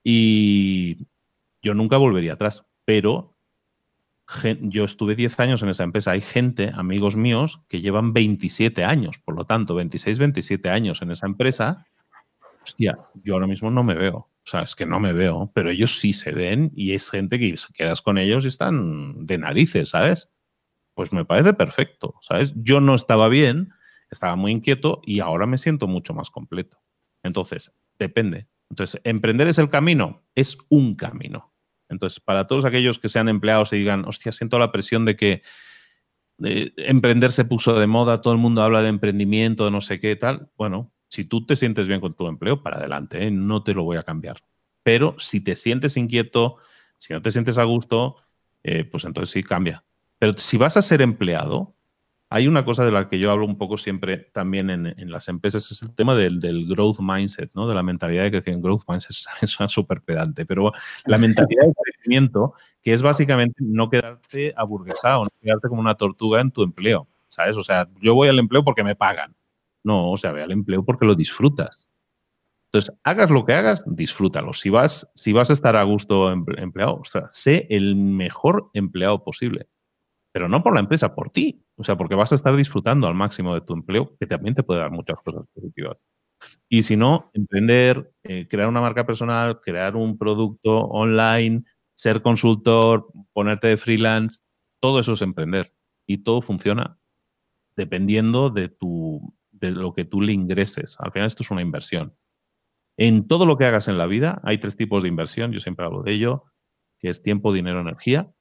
Y 0.02 1.06
yo 1.62 1.74
nunca 1.74 1.96
volvería 1.96 2.34
atrás, 2.34 2.64
pero 2.84 3.36
yo 4.60 4.84
estuve 4.84 5.14
10 5.16 5.40
años 5.40 5.62
en 5.62 5.68
esa 5.68 5.84
empresa. 5.84 6.12
Hay 6.12 6.22
gente, 6.22 6.72
amigos 6.74 7.16
míos, 7.16 7.60
que 7.68 7.80
llevan 7.80 8.12
27 8.12 8.84
años, 8.84 9.18
por 9.18 9.34
lo 9.34 9.44
tanto, 9.44 9.74
26, 9.74 10.18
27 10.18 10.70
años 10.70 11.02
en 11.02 11.10
esa 11.10 11.26
empresa. 11.26 11.86
Hostia, 12.62 12.98
yo 13.22 13.34
ahora 13.34 13.46
mismo 13.46 13.70
no 13.70 13.84
me 13.84 13.94
veo. 13.94 14.16
O 14.16 14.46
sea, 14.46 14.62
es 14.62 14.74
que 14.74 14.86
no 14.86 15.00
me 15.00 15.12
veo, 15.12 15.50
pero 15.54 15.70
ellos 15.70 15.98
sí 15.98 16.12
se 16.12 16.32
ven 16.32 16.70
y 16.74 16.92
es 16.92 17.10
gente 17.10 17.38
que 17.38 17.54
quedas 17.74 18.02
con 18.02 18.18
ellos 18.18 18.44
y 18.44 18.48
están 18.48 19.26
de 19.26 19.38
narices, 19.38 19.90
¿sabes? 19.90 20.30
Pues 20.94 21.12
me 21.12 21.24
parece 21.24 21.52
perfecto, 21.54 22.14
¿sabes? 22.22 22.52
Yo 22.56 22.80
no 22.80 22.94
estaba 22.94 23.28
bien, 23.28 23.72
estaba 24.10 24.36
muy 24.36 24.52
inquieto 24.52 25.00
y 25.04 25.20
ahora 25.20 25.46
me 25.46 25.58
siento 25.58 25.86
mucho 25.86 26.14
más 26.14 26.30
completo. 26.30 26.78
Entonces, 27.22 27.72
depende. 27.98 28.48
Entonces, 28.70 29.00
emprender 29.04 29.48
es 29.48 29.58
el 29.58 29.70
camino, 29.70 30.22
es 30.34 30.56
un 30.68 30.94
camino. 30.94 31.52
Entonces, 31.88 32.20
para 32.20 32.46
todos 32.46 32.64
aquellos 32.64 32.98
que 32.98 33.08
sean 33.08 33.28
empleados 33.28 33.72
y 33.72 33.76
digan, 33.76 34.04
hostia, 34.04 34.32
siento 34.32 34.58
la 34.58 34.72
presión 34.72 35.04
de 35.04 35.16
que 35.16 35.42
emprender 36.38 37.32
se 37.32 37.44
puso 37.44 37.78
de 37.78 37.86
moda, 37.86 38.20
todo 38.20 38.32
el 38.32 38.40
mundo 38.40 38.62
habla 38.62 38.82
de 38.82 38.88
emprendimiento, 38.88 39.64
de 39.64 39.70
no 39.70 39.80
sé 39.80 40.00
qué 40.00 40.16
tal. 40.16 40.50
Bueno, 40.56 40.92
si 41.08 41.24
tú 41.24 41.46
te 41.46 41.56
sientes 41.56 41.86
bien 41.86 42.00
con 42.00 42.14
tu 42.14 42.26
empleo, 42.26 42.62
para 42.62 42.78
adelante, 42.78 43.24
¿eh? 43.24 43.30
no 43.30 43.62
te 43.62 43.74
lo 43.74 43.84
voy 43.84 43.96
a 43.96 44.02
cambiar. 44.02 44.42
Pero 44.82 45.14
si 45.18 45.42
te 45.42 45.56
sientes 45.56 45.96
inquieto, 45.96 46.56
si 46.98 47.12
no 47.12 47.22
te 47.22 47.30
sientes 47.30 47.58
a 47.58 47.64
gusto, 47.64 48.16
eh, 48.62 48.84
pues 48.84 49.04
entonces 49.04 49.30
sí 49.30 49.42
cambia. 49.42 49.84
Pero 50.18 50.34
si 50.38 50.56
vas 50.56 50.76
a 50.76 50.82
ser 50.82 51.02
empleado, 51.02 51.74
hay 52.34 52.48
una 52.48 52.64
cosa 52.64 52.84
de 52.84 52.90
la 52.90 53.08
que 53.08 53.20
yo 53.20 53.30
hablo 53.30 53.46
un 53.46 53.56
poco 53.58 53.76
siempre 53.76 54.18
también 54.32 54.68
en, 54.68 55.10
las 55.10 55.28
empresas, 55.28 55.70
es 55.70 55.82
el 55.82 55.94
tema 55.94 56.16
del, 56.16 56.66
growth 56.66 56.98
mindset, 56.98 57.54
¿no? 57.54 57.68
De 57.68 57.76
la 57.76 57.84
mentalidad 57.84 58.24
de 58.24 58.32
crecimiento. 58.32 58.66
Growth 58.66 58.82
mindset 58.88 59.16
es 59.42 59.56
súper 59.68 60.02
pedante, 60.02 60.44
pero 60.44 60.72
la 61.06 61.18
mentalidad 61.18 61.66
de 61.66 61.74
crecimiento, 61.74 62.54
que 62.82 62.92
es 62.92 63.02
básicamente 63.02 63.54
no 63.60 63.88
quedarte 63.88 64.52
aburguesado, 64.56 65.22
no 65.22 65.30
quedarte 65.40 65.68
como 65.68 65.80
una 65.80 65.94
tortuga 65.94 66.40
en 66.40 66.50
tu 66.50 66.64
empleo, 66.64 67.06
¿sabes? 67.28 67.56
O 67.56 67.62
sea, 67.62 67.88
yo 68.00 68.16
voy 68.16 68.26
al 68.26 68.40
empleo 68.40 68.64
porque 68.64 68.82
me 68.82 68.96
pagan. 68.96 69.36
No, 69.84 70.10
o 70.10 70.18
sea, 70.18 70.32
ve 70.32 70.42
al 70.42 70.50
empleo 70.50 70.84
porque 70.84 71.04
lo 71.04 71.14
disfrutas. 71.14 71.86
Entonces, 72.72 72.92
hagas 73.04 73.30
lo 73.30 73.44
que 73.44 73.52
hagas, 73.52 73.84
disfrútalo. 73.86 74.54
Si 74.54 74.70
vas, 74.70 75.08
si 75.14 75.32
vas 75.32 75.50
a 75.50 75.52
estar 75.52 75.76
a 75.76 75.84
gusto 75.84 76.32
empleado, 76.32 77.02
sé 77.30 77.68
el 77.70 77.94
mejor 77.94 78.70
empleado 78.74 79.22
posible 79.22 79.68
pero 80.34 80.48
no 80.48 80.64
por 80.64 80.74
la 80.74 80.80
empresa, 80.80 81.14
por 81.14 81.30
ti. 81.30 81.64
O 81.76 81.84
sea, 81.84 81.96
porque 81.96 82.16
vas 82.16 82.32
a 82.32 82.34
estar 82.34 82.56
disfrutando 82.56 83.06
al 83.06 83.14
máximo 83.14 83.54
de 83.54 83.60
tu 83.60 83.72
empleo, 83.72 84.16
que 84.18 84.26
también 84.26 84.56
te 84.56 84.64
puede 84.64 84.80
dar 84.80 84.90
muchas 84.90 85.16
cosas 85.24 85.46
positivas. 85.54 85.96
Y 86.68 86.82
si 86.82 86.96
no, 86.96 87.30
emprender, 87.34 88.10
eh, 88.24 88.48
crear 88.48 88.68
una 88.68 88.80
marca 88.80 89.06
personal, 89.06 89.60
crear 89.60 89.94
un 89.94 90.18
producto 90.18 90.86
online, 90.86 91.62
ser 91.94 92.20
consultor, 92.20 93.06
ponerte 93.32 93.68
de 93.68 93.76
freelance, 93.76 94.40
todo 94.80 94.98
eso 94.98 95.12
es 95.12 95.22
emprender. 95.22 95.72
Y 96.04 96.18
todo 96.24 96.42
funciona 96.42 96.98
dependiendo 97.76 98.50
de, 98.50 98.68
tu, 98.68 99.36
de 99.52 99.70
lo 99.70 99.94
que 99.94 100.04
tú 100.04 100.20
le 100.20 100.32
ingreses. 100.32 100.96
Al 100.98 101.12
final 101.12 101.28
esto 101.28 101.44
es 101.44 101.52
una 101.52 101.62
inversión. 101.62 102.16
En 102.98 103.28
todo 103.28 103.46
lo 103.46 103.56
que 103.56 103.66
hagas 103.66 103.86
en 103.86 103.98
la 103.98 104.06
vida 104.06 104.40
hay 104.42 104.58
tres 104.58 104.76
tipos 104.76 105.04
de 105.04 105.10
inversión, 105.10 105.52
yo 105.52 105.60
siempre 105.60 105.86
hablo 105.86 106.02
de 106.02 106.12
ello, 106.12 106.42
que 106.98 107.08
es 107.08 107.22
tiempo, 107.22 107.52
dinero, 107.52 107.80
energía. 107.80 108.33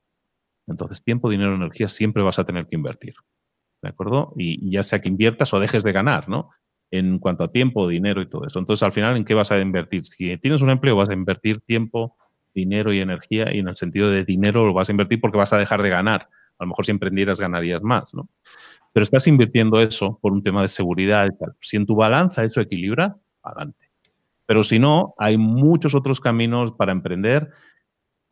Entonces, 0.68 1.04
tiempo, 1.04 1.30
dinero, 1.30 1.56
energía 1.56 1.90
siempre 1.90 2.24
vas 2.24 2.40
a 2.40 2.46
tener 2.46 2.68
que 2.68 2.76
invertir. 2.76 3.16
¿De 3.82 3.90
acuerdo? 3.90 4.34
Y, 4.38 4.70
ya 4.70 4.84
sea 4.84 5.02
que 5.02 5.10
inviertas 5.10 5.54
o 5.54 5.60
dejes 5.60 5.84
de 5.84 5.92
ganar, 5.92 6.30
¿no? 6.30 6.50
En 6.90 7.20
cuanto 7.20 7.44
a 7.44 7.52
tiempo, 7.52 7.88
dinero 7.88 8.22
y 8.22 8.28
todo 8.30 8.48
eso. 8.48 8.60
Entonces, 8.60 8.84
al 8.84 8.94
final, 8.94 9.18
¿en 9.18 9.26
qué 9.26 9.34
vas 9.34 9.52
a 9.52 9.60
invertir? 9.60 10.06
Si 10.06 10.38
tienes 10.38 10.62
un 10.62 10.70
empleo, 10.70 10.96
vas 10.96 11.10
a 11.10 11.14
invertir 11.14 11.62
tiempo, 11.62 12.16
dinero 12.54 12.94
y 12.94 13.00
energía, 13.00 13.54
y 13.54 13.60
en 13.60 13.68
el 13.68 13.76
sentido 13.76 14.10
de 14.10 14.24
dinero 14.26 14.66
lo 14.66 14.74
vas 14.74 14.90
a 14.90 14.92
invertir 14.92 15.20
porque 15.20 15.38
vas 15.38 15.54
a 15.54 15.58
dejar 15.58 15.82
de 15.82 15.90
ganar. 15.90 16.30
A 16.60 16.64
lo 16.64 16.68
mejor 16.68 16.86
si 16.86 16.92
emprendieras 16.92 17.40
ganarías 17.40 17.82
más, 17.82 18.14
¿no? 18.14 18.30
Pero 18.94 19.04
estás 19.04 19.26
invirtiendo 19.28 19.82
eso 19.82 20.20
por 20.22 20.32
un 20.32 20.44
tema 20.44 20.62
de 20.62 20.68
seguridad 20.68 21.28
tal. 21.40 21.56
Si 21.60 21.78
en 21.78 21.86
tu 21.86 21.96
balanza 21.96 22.44
eso 22.44 22.62
equilibra, 22.62 23.18
adelante. 23.42 23.90
Pero 24.46 24.64
si 24.64 24.78
no, 24.78 25.16
hay 25.18 25.38
muchos 25.38 25.96
otros 25.96 26.20
caminos 26.20 26.74
para 26.74 26.92
emprender. 26.92 27.50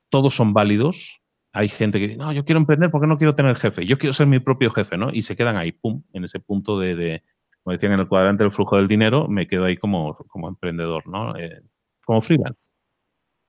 Todos 0.10 0.36
son 0.36 0.54
válidos, 0.54 1.21
hay 1.54 1.70
gente 1.70 2.00
que 2.00 2.08
dice, 2.08 2.18
no, 2.18 2.32
yo 2.32 2.46
quiero 2.46 2.60
emprender 2.60 2.92
porque 2.92 3.08
no 3.08 3.18
quiero 3.18 3.36
tener 3.36 3.56
jefe, 3.56 3.86
yo 3.86 3.98
quiero 3.98 4.14
ser 4.14 4.28
mi 4.28 4.40
propio 4.40 4.72
jefe, 4.72 4.98
¿no? 4.98 5.10
Y 5.12 5.24
se 5.24 5.36
quedan 5.36 5.58
ahí, 5.58 5.72
pum, 5.72 6.04
en 6.14 6.24
ese 6.24 6.40
punto 6.40 6.80
de, 6.80 7.24
como 7.64 7.74
decían 7.74 7.94
en 7.94 8.00
el 8.00 8.08
cuadrante 8.08 8.44
del 8.44 8.54
flujo 8.54 8.78
del 8.78 8.88
dinero, 8.88 9.28
me 9.28 9.48
quedo 9.48 9.66
ahí 9.66 9.78
como, 9.78 10.16
como 10.28 10.48
emprendedor, 10.48 11.08
¿no? 11.08 11.36
Eh, 11.38 11.62
como 12.06 12.22
freelance. 12.22 12.60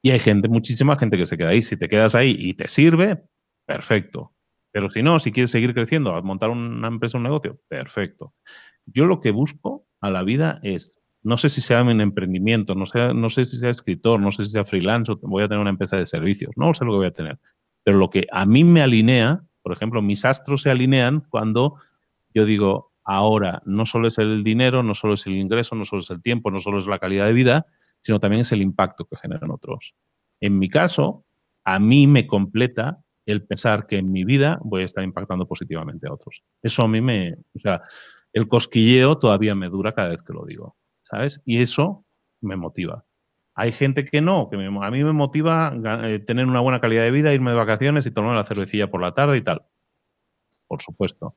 Y 0.03 0.11
hay 0.11 0.19
gente, 0.19 0.49
muchísima 0.49 0.99
gente 0.99 1.17
que 1.17 1.27
se 1.27 1.39
queda 1.39 1.51
ahí. 1.51 1.63
Si 1.63 1.77
te 1.77 1.89
quedas 1.89 2.15
ahí 2.15 2.37
y 2.39 2.55
te 2.55 2.69
sirve, 2.69 3.23
perfecto. 3.67 4.33
Pero 4.73 4.91
si 4.91 5.03
no, 5.03 5.21
si 5.21 5.33
quieres 5.33 5.51
seguir 5.51 5.75
creciendo, 5.75 6.21
montar 6.23 6.51
una 6.51 6.89
empresa, 6.89 7.19
un 7.19 7.25
negocio, 7.25 7.61
perfecto. 7.69 8.35
Yo 8.87 9.05
lo 9.05 9.21
que 9.21 9.31
busco 9.31 9.87
a 10.01 10.11
la 10.11 10.25
vida 10.25 10.59
es, 10.63 10.99
no 11.23 11.39
sé 11.39 11.51
si 11.51 11.61
sea 11.61 11.81
en 11.81 12.01
emprendimiento, 12.01 12.75
no 12.75 12.87
sé, 12.87 13.15
no 13.15 13.31
sé 13.31 13.45
si 13.45 13.59
sea 13.59 13.71
escritor, 13.71 14.19
no 14.19 14.33
sé 14.33 14.45
si 14.45 14.51
sea 14.51 14.65
freelance 14.65 15.13
o 15.13 15.19
voy 15.23 15.45
a 15.45 15.49
tener 15.49 15.61
una 15.61 15.71
empresa 15.71 15.97
de 15.97 16.07
servicios, 16.07 16.53
no 16.57 16.75
sé 16.75 16.85
lo 16.85 16.93
que 16.93 16.97
voy 16.97 17.07
a 17.07 17.13
tener. 17.13 17.39
Pero 17.85 17.99
lo 17.99 18.11
que 18.11 18.27
a 18.31 18.47
mí 18.47 18.65
me 18.65 18.83
alinea, 18.83 19.45
por 19.63 19.73
ejemplo, 19.73 20.03
mis 20.03 20.25
astros 20.25 20.63
se 20.63 20.71
alinean 20.71 21.27
cuando 21.29 21.77
yo 22.35 22.45
digo, 22.45 22.93
ahora 23.05 23.63
no 23.67 23.87
solo 23.87 24.09
es 24.09 24.19
el 24.19 24.45
dinero, 24.45 24.83
no 24.83 24.95
solo 24.95 25.15
es 25.15 25.27
el 25.27 25.35
ingreso, 25.35 25.75
no 25.75 25.85
solo 25.85 26.01
es 26.01 26.11
el 26.11 26.23
tiempo, 26.23 26.51
no 26.51 26.61
solo 26.61 26.79
es 26.79 26.87
la 26.87 26.99
calidad 26.99 27.27
de 27.27 27.33
vida, 27.33 27.67
sino 28.01 28.21
también 28.21 28.43
es 28.43 28.53
el 28.53 28.63
impacto 28.63 29.05
que 29.05 29.17
generan 29.17 29.51
otros. 29.51 29.95
En 30.41 30.59
mi 30.59 30.69
caso, 30.69 31.25
a 31.65 31.79
mí 31.79 32.07
me 32.07 32.27
completa 32.27 33.03
el 33.27 33.45
pensar 33.45 33.87
que 33.87 33.99
en 33.99 34.11
mi 34.11 34.25
vida 34.25 34.59
voy 34.63 34.83
a 34.83 34.87
estar 34.87 35.05
impactando 35.05 35.47
positivamente 35.47 36.09
a 36.09 36.13
otros. 36.13 36.43
Eso 36.63 36.83
a 36.83 36.89
mí 36.89 37.01
me, 37.01 37.35
o 37.55 37.59
sea, 37.59 37.83
el 38.33 38.49
cosquilleo 38.49 39.19
todavía 39.19 39.55
me 39.55 39.69
dura 39.69 39.93
cada 39.93 40.09
vez 40.09 40.23
que 40.27 40.33
lo 40.33 40.45
digo, 40.45 40.77
¿sabes? 41.05 41.41
Y 41.45 41.59
eso 41.59 42.05
me 42.41 42.57
motiva. 42.57 43.05
Hay 43.55 43.73
gente 43.73 44.05
que 44.05 44.21
no, 44.23 44.49
que 44.49 44.57
a 44.57 44.91
mí 44.91 45.05
me 45.05 45.13
motiva 45.13 45.75
eh, 46.05 46.19
tener 46.21 46.47
una 46.47 46.61
buena 46.61 46.81
calidad 46.81 47.03
de 47.03 47.11
vida, 47.11 47.35
irme 47.35 47.51
de 47.51 47.57
vacaciones 47.57 48.07
y 48.07 48.11
tomar 48.11 48.35
la 48.35 48.45
cervecilla 48.45 48.91
por 48.91 49.03
la 49.03 49.13
tarde 49.13 49.37
y 49.37 49.43
tal. 49.43 49.63
Por 50.67 50.81
supuesto. 50.81 51.37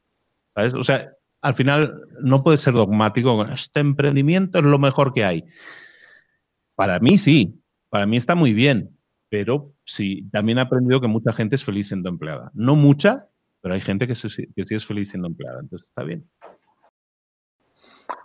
O 0.56 0.84
sea, 0.84 1.12
al 1.42 1.54
final 1.56 2.02
no 2.22 2.42
puede 2.42 2.58
ser 2.58 2.74
dogmático 2.74 3.46
este 3.46 3.82
emprendimiento 3.82 4.60
es 4.60 4.66
lo 4.66 4.80
mejor 4.80 5.14
que 5.14 5.26
hay. 5.26 5.44
Para 6.76 7.00
mí 7.00 7.18
sí, 7.18 7.62
para 7.90 8.06
mí 8.06 8.16
está 8.16 8.36
muy 8.36 8.54
bien, 8.54 8.98
pero 9.30 9.74
sí, 9.84 10.30
también 10.32 10.58
he 10.58 10.62
aprendido 10.62 11.02
que 11.02 11.08
mucha 11.08 11.34
gente 11.34 11.56
es 11.56 11.66
feliz 11.66 11.90
siendo 11.90 12.08
empleada. 12.08 12.50
No 12.54 12.76
mucha, 12.76 13.28
pero 13.60 13.76
hay 13.76 13.82
gente 13.82 14.08
que, 14.08 14.14
que 14.14 14.64
sí 14.64 14.76
es 14.76 14.86
feliz 14.86 15.10
siendo 15.10 15.28
empleada, 15.28 15.60
entonces 15.60 15.90
está 15.90 16.04
bien. 16.04 16.30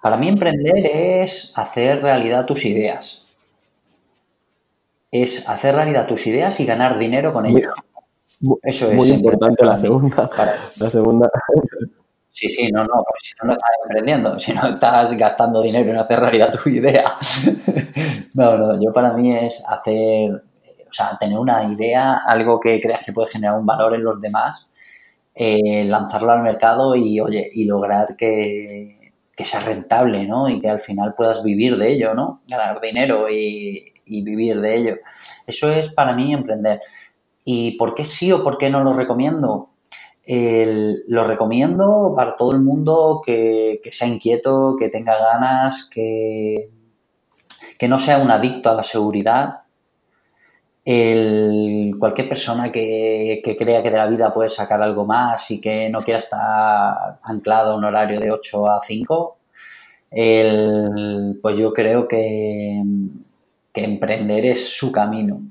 Para 0.00 0.16
mí 0.16 0.28
emprender 0.28 0.86
es 0.86 1.52
hacer 1.56 2.02
realidad 2.02 2.46
tus 2.46 2.64
ideas 2.64 3.29
es 5.10 5.48
hacer 5.48 5.74
realidad 5.74 6.06
tus 6.06 6.26
ideas 6.26 6.58
y 6.60 6.66
ganar 6.66 6.98
dinero 6.98 7.32
con 7.32 7.46
ello. 7.46 7.72
Eso 8.62 8.90
es. 8.90 8.94
Muy 8.94 9.08
importante 9.10 9.64
la 9.64 9.76
segunda. 9.76 10.30
La 10.78 10.90
segunda. 10.90 11.30
Sí, 12.30 12.48
sí, 12.48 12.70
no, 12.72 12.84
no, 12.84 13.04
si 13.20 13.32
no, 13.42 13.48
no 13.48 13.52
estás 13.52 13.70
emprendiendo, 13.82 14.38
si 14.38 14.52
no 14.52 14.68
estás 14.68 15.12
gastando 15.12 15.60
dinero 15.60 15.90
en 15.90 15.98
hacer 15.98 16.20
realidad 16.20 16.52
tu 16.52 16.68
idea. 16.68 17.12
No, 18.36 18.56
no, 18.56 18.80
yo 18.80 18.92
para 18.92 19.12
mí 19.12 19.36
es 19.36 19.64
hacer, 19.68 20.30
o 20.30 20.92
sea, 20.92 21.18
tener 21.18 21.36
una 21.36 21.64
idea, 21.64 22.22
algo 22.24 22.60
que 22.60 22.80
creas 22.80 23.00
que 23.04 23.12
puede 23.12 23.28
generar 23.28 23.58
un 23.58 23.66
valor 23.66 23.92
en 23.92 24.04
los 24.04 24.20
demás, 24.20 24.68
eh, 25.34 25.82
lanzarlo 25.84 26.30
al 26.30 26.42
mercado 26.42 26.94
y, 26.94 27.18
oye, 27.18 27.50
y 27.52 27.64
lograr 27.64 28.14
que, 28.16 29.12
que 29.36 29.44
sea 29.44 29.60
rentable, 29.60 30.26
¿no? 30.28 30.48
Y 30.48 30.60
que 30.60 30.70
al 30.70 30.80
final 30.80 31.12
puedas 31.14 31.42
vivir 31.42 31.76
de 31.76 31.92
ello, 31.92 32.14
¿no? 32.14 32.42
Ganar 32.46 32.80
dinero 32.80 33.28
y, 33.28 33.92
y 34.10 34.22
vivir 34.22 34.60
de 34.60 34.76
ello. 34.76 34.96
Eso 35.46 35.70
es 35.70 35.92
para 35.92 36.12
mí 36.12 36.32
emprender. 36.32 36.80
¿Y 37.44 37.76
por 37.78 37.94
qué 37.94 38.04
sí 38.04 38.30
o 38.32 38.42
por 38.42 38.58
qué 38.58 38.70
no 38.70 38.82
lo 38.84 38.92
recomiendo? 38.92 39.68
lo 41.08 41.24
recomiendo 41.24 42.12
para 42.16 42.36
todo 42.36 42.52
el 42.52 42.60
mundo 42.60 43.20
que, 43.24 43.80
sea 43.90 44.06
inquieto, 44.06 44.76
que 44.78 44.88
tenga 44.88 45.18
ganas, 45.18 45.88
que, 45.92 46.70
que 47.78 47.88
no 47.88 47.98
sea 47.98 48.18
un 48.18 48.30
adicto 48.30 48.70
a 48.70 48.74
la 48.74 48.82
seguridad. 48.82 49.62
cualquier 50.84 52.28
persona 52.28 52.70
que, 52.70 53.42
crea 53.58 53.82
que 53.82 53.90
de 53.90 53.96
la 53.96 54.06
vida 54.06 54.32
puede 54.32 54.48
sacar 54.48 54.80
algo 54.82 55.04
más 55.04 55.50
y 55.50 55.60
que 55.60 55.88
no 55.90 56.00
quiera 56.00 56.20
estar 56.20 57.18
anclado 57.22 57.72
a 57.72 57.76
un 57.76 57.84
horario 57.84 58.20
de 58.20 58.30
8 58.30 58.70
a 58.70 58.80
5, 58.80 59.38
pues 61.42 61.58
yo 61.58 61.72
creo 61.72 62.06
que, 62.06 62.82
que 63.72 63.84
emprender 63.84 64.46
es 64.46 64.76
su 64.76 64.90
camino. 64.92 65.42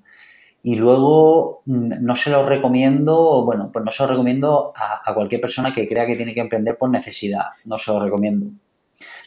Y 0.61 0.75
luego 0.75 1.61
mm, 1.65 2.01
no 2.01 2.15
se 2.15 2.29
lo 2.29 2.45
recomiendo, 2.45 3.43
bueno, 3.45 3.69
pues 3.71 3.85
no 3.85 3.91
se 3.91 4.03
lo 4.03 4.09
recomiendo 4.09 4.73
a, 4.75 5.13
cualquier 5.13 5.41
persona 5.41 5.73
que 5.73 5.87
crea 5.87 6.05
que 6.05 6.15
tiene 6.15 6.33
que 6.33 6.41
emprender 6.41 6.77
por 6.77 6.89
necesidad. 6.89 7.45
No 7.65 7.77
se 7.77 7.91
lo 7.91 7.99
recomiendo. 7.99 8.47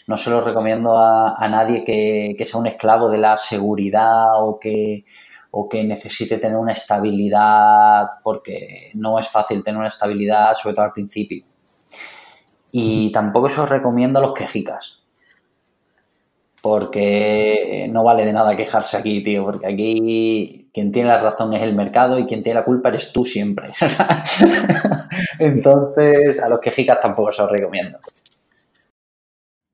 No 0.09 0.19
se 0.19 0.31
lo 0.31 0.43
recomiendo 0.43 0.99
a, 0.99 1.49
nadie 1.49 1.85
que, 1.85 2.45
sea 2.45 2.61
un 2.61 2.67
esclavo 2.67 3.09
de 3.09 3.19
la 3.19 3.37
seguridad 3.37 4.27
o 4.43 4.59
que, 4.59 5.05
o 5.53 5.69
que 5.69 5.85
necesite 5.85 6.39
tener 6.39 6.59
una 6.59 6.73
estabilidad, 6.73 8.07
porque 8.23 8.91
no 8.95 9.19
es 9.19 9.29
fácil 9.29 9.63
tener 9.63 9.79
una 9.79 9.89
estabilidad, 9.89 10.55
sobre 10.55 10.75
todo 10.75 10.85
al 10.87 10.93
principio. 10.93 11.45
Y 12.73 13.13
tampoco 13.13 13.47
os 13.47 13.69
recomiendo 13.69 14.21
los 14.21 14.33
quejicas. 14.33 15.02
Porque 16.63 17.89
no 17.91 18.05
vale 18.05 18.25
de 18.25 18.33
nada 18.33 18.55
quejarse 18.55 18.97
aquí, 18.97 19.23
tío, 19.25 19.45
porque 19.45 19.67
aquí 19.67 20.71
quien 20.73 20.93
tiene 20.93 21.09
la 21.09 21.21
razón 21.21 21.53
es 21.53 21.63
el 21.63 21.75
mercado 21.75 22.19
y 22.19 22.27
quien 22.27 22.43
tiene 22.43 22.61
la 22.61 22.65
culpa 22.65 22.89
eres 22.89 23.13
tú 23.13 23.25
siempre. 23.25 23.71
Entonces, 25.41 26.41
a 26.41 26.49
los 26.49 26.61
quejicas 26.61 27.01
tampoco 27.01 27.31
os 27.31 27.51
recomiendo. 27.51 27.99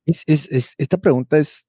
Es, 0.07 0.25
es, 0.27 0.51
es, 0.51 0.75
esta 0.79 0.97
pregunta 0.97 1.39
es, 1.39 1.67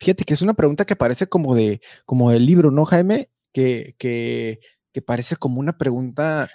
fíjate 0.00 0.24
que 0.24 0.34
es 0.34 0.42
una 0.42 0.54
pregunta 0.54 0.84
que 0.84 0.94
parece 0.94 1.26
como 1.26 1.56
de, 1.56 1.80
como 2.06 2.30
del 2.30 2.46
libro, 2.46 2.70
¿no, 2.70 2.84
Jaime? 2.84 3.30
Que, 3.52 3.96
que 3.98 5.02
parece 5.04 5.36
como 5.36 5.58
una 5.58 5.76
pregunta 5.76 6.48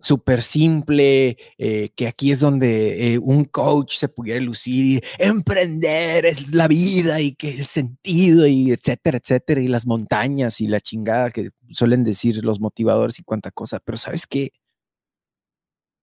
súper 0.00 0.42
simple, 0.42 1.36
eh, 1.58 1.90
que 1.96 2.06
aquí 2.06 2.32
es 2.32 2.40
donde 2.40 3.14
eh, 3.14 3.18
un 3.18 3.44
coach 3.44 3.96
se 3.96 4.08
pudiera 4.08 4.40
lucir 4.40 5.02
y 5.18 5.22
emprender 5.22 6.26
es 6.26 6.54
la 6.54 6.68
vida 6.68 7.20
y 7.20 7.34
que 7.34 7.50
el 7.50 7.66
sentido 7.66 8.46
y 8.46 8.70
etcétera, 8.70 9.18
etcétera, 9.18 9.60
y 9.60 9.68
las 9.68 9.86
montañas 9.86 10.60
y 10.60 10.68
la 10.68 10.80
chingada 10.80 11.30
que 11.30 11.50
suelen 11.70 12.04
decir 12.04 12.44
los 12.44 12.60
motivadores 12.60 13.18
y 13.18 13.22
cuánta 13.24 13.50
cosa. 13.50 13.80
Pero 13.84 13.98
sabes 13.98 14.26
qué? 14.26 14.52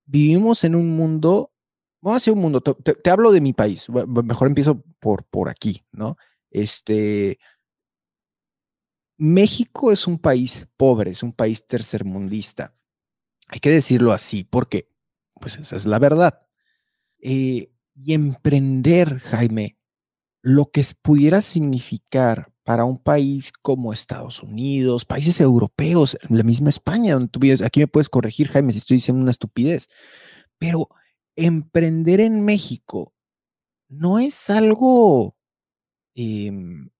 Vivimos 0.06 0.64
en 0.64 0.74
un 0.74 0.96
mundo 0.96 1.52
vamos 2.00 2.14
a 2.14 2.18
hacer 2.18 2.32
un 2.32 2.40
mundo, 2.40 2.60
te, 2.60 3.10
hablo 3.10 3.30
de 3.32 3.40
mi 3.40 3.52
país, 3.52 3.86
mejor 3.90 4.48
empiezo 4.48 4.82
por, 5.00 5.24
por 5.24 5.48
aquí, 5.48 5.82
¿no? 5.92 6.16
Este, 6.50 7.38
México 9.18 9.92
es 9.92 10.06
un 10.06 10.18
país 10.18 10.66
pobre, 10.76 11.10
es 11.10 11.22
un 11.22 11.32
país 11.32 11.66
tercermundista. 11.66 12.74
Hay 13.50 13.58
que 13.60 13.70
decirlo 13.70 14.12
así, 14.12 14.44
porque, 14.44 14.88
pues 15.40 15.56
esa 15.58 15.76
es 15.76 15.84
la 15.84 15.98
verdad. 15.98 16.46
Eh, 17.20 17.72
y 17.94 18.14
emprender, 18.14 19.18
Jaime, 19.20 19.76
lo 20.42 20.70
que 20.70 20.84
pudiera 21.02 21.42
significar 21.42 22.52
para 22.64 22.84
un 22.84 22.98
país 22.98 23.52
como 23.62 23.92
Estados 23.92 24.42
Unidos, 24.42 25.04
países 25.04 25.40
europeos, 25.40 26.16
la 26.28 26.44
misma 26.44 26.70
España, 26.70 27.14
donde 27.14 27.28
tú 27.28 27.40
vives, 27.40 27.62
aquí 27.62 27.80
me 27.80 27.88
puedes 27.88 28.08
corregir, 28.08 28.48
Jaime, 28.48 28.72
si 28.72 28.78
estoy 28.78 28.98
diciendo 28.98 29.20
una 29.22 29.32
estupidez, 29.32 29.88
pero 30.58 30.88
emprender 31.36 32.20
en 32.20 32.44
México 32.44 33.12
no 33.88 34.20
es 34.20 34.48
algo, 34.50 35.36
em, 36.14 36.90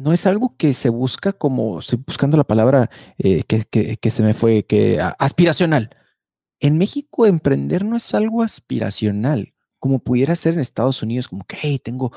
no 0.00 0.12
es 0.12 0.26
algo 0.26 0.56
que 0.56 0.74
se 0.74 0.88
busca 0.88 1.32
como, 1.32 1.78
estoy 1.78 2.02
buscando 2.04 2.36
la 2.36 2.44
palabra 2.44 2.90
eh, 3.18 3.44
que, 3.44 4.10
se 4.10 4.22
me 4.22 4.34
fue, 4.34 4.64
que 4.64 5.00
aspiracional. 5.18 5.90
En 6.60 6.78
México 6.78 7.26
emprender 7.26 7.84
no 7.84 7.96
es 7.96 8.14
algo 8.14 8.42
aspiracional 8.42 9.54
como 9.80 9.98
pudiera 9.98 10.36
ser 10.36 10.54
en 10.54 10.60
Estados 10.60 11.02
Unidos, 11.02 11.26
como 11.26 11.42
que 11.44 11.56
hey, 11.60 11.80
tengo 11.82 12.12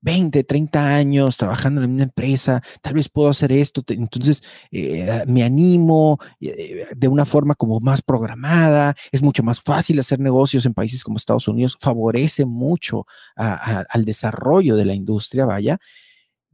20, 0.00 0.44
30 0.44 0.78
eh, 0.78 0.94
años 0.94 1.36
trabajando 1.36 1.82
en 1.82 1.90
una 1.90 2.04
empresa, 2.04 2.62
tal 2.80 2.94
vez 2.94 3.08
puedo 3.10 3.28
hacer 3.28 3.52
esto, 3.52 3.84
entonces 3.88 4.42
eh, 4.72 5.22
me 5.28 5.44
animo 5.44 6.18
eh, 6.40 6.86
de 6.96 7.08
una 7.08 7.26
forma 7.26 7.54
como 7.54 7.78
más 7.78 8.00
programada, 8.02 8.96
es 9.12 9.22
mucho 9.22 9.42
más 9.42 9.60
fácil 9.60 10.00
hacer 10.00 10.18
negocios 10.18 10.64
en 10.64 10.74
países 10.74 11.04
como 11.04 11.18
Estados 11.18 11.46
Unidos, 11.46 11.76
favorece 11.78 12.46
mucho 12.46 13.06
al 13.36 14.04
desarrollo 14.06 14.76
de 14.76 14.86
la 14.86 14.94
industria, 14.94 15.44
vaya. 15.44 15.78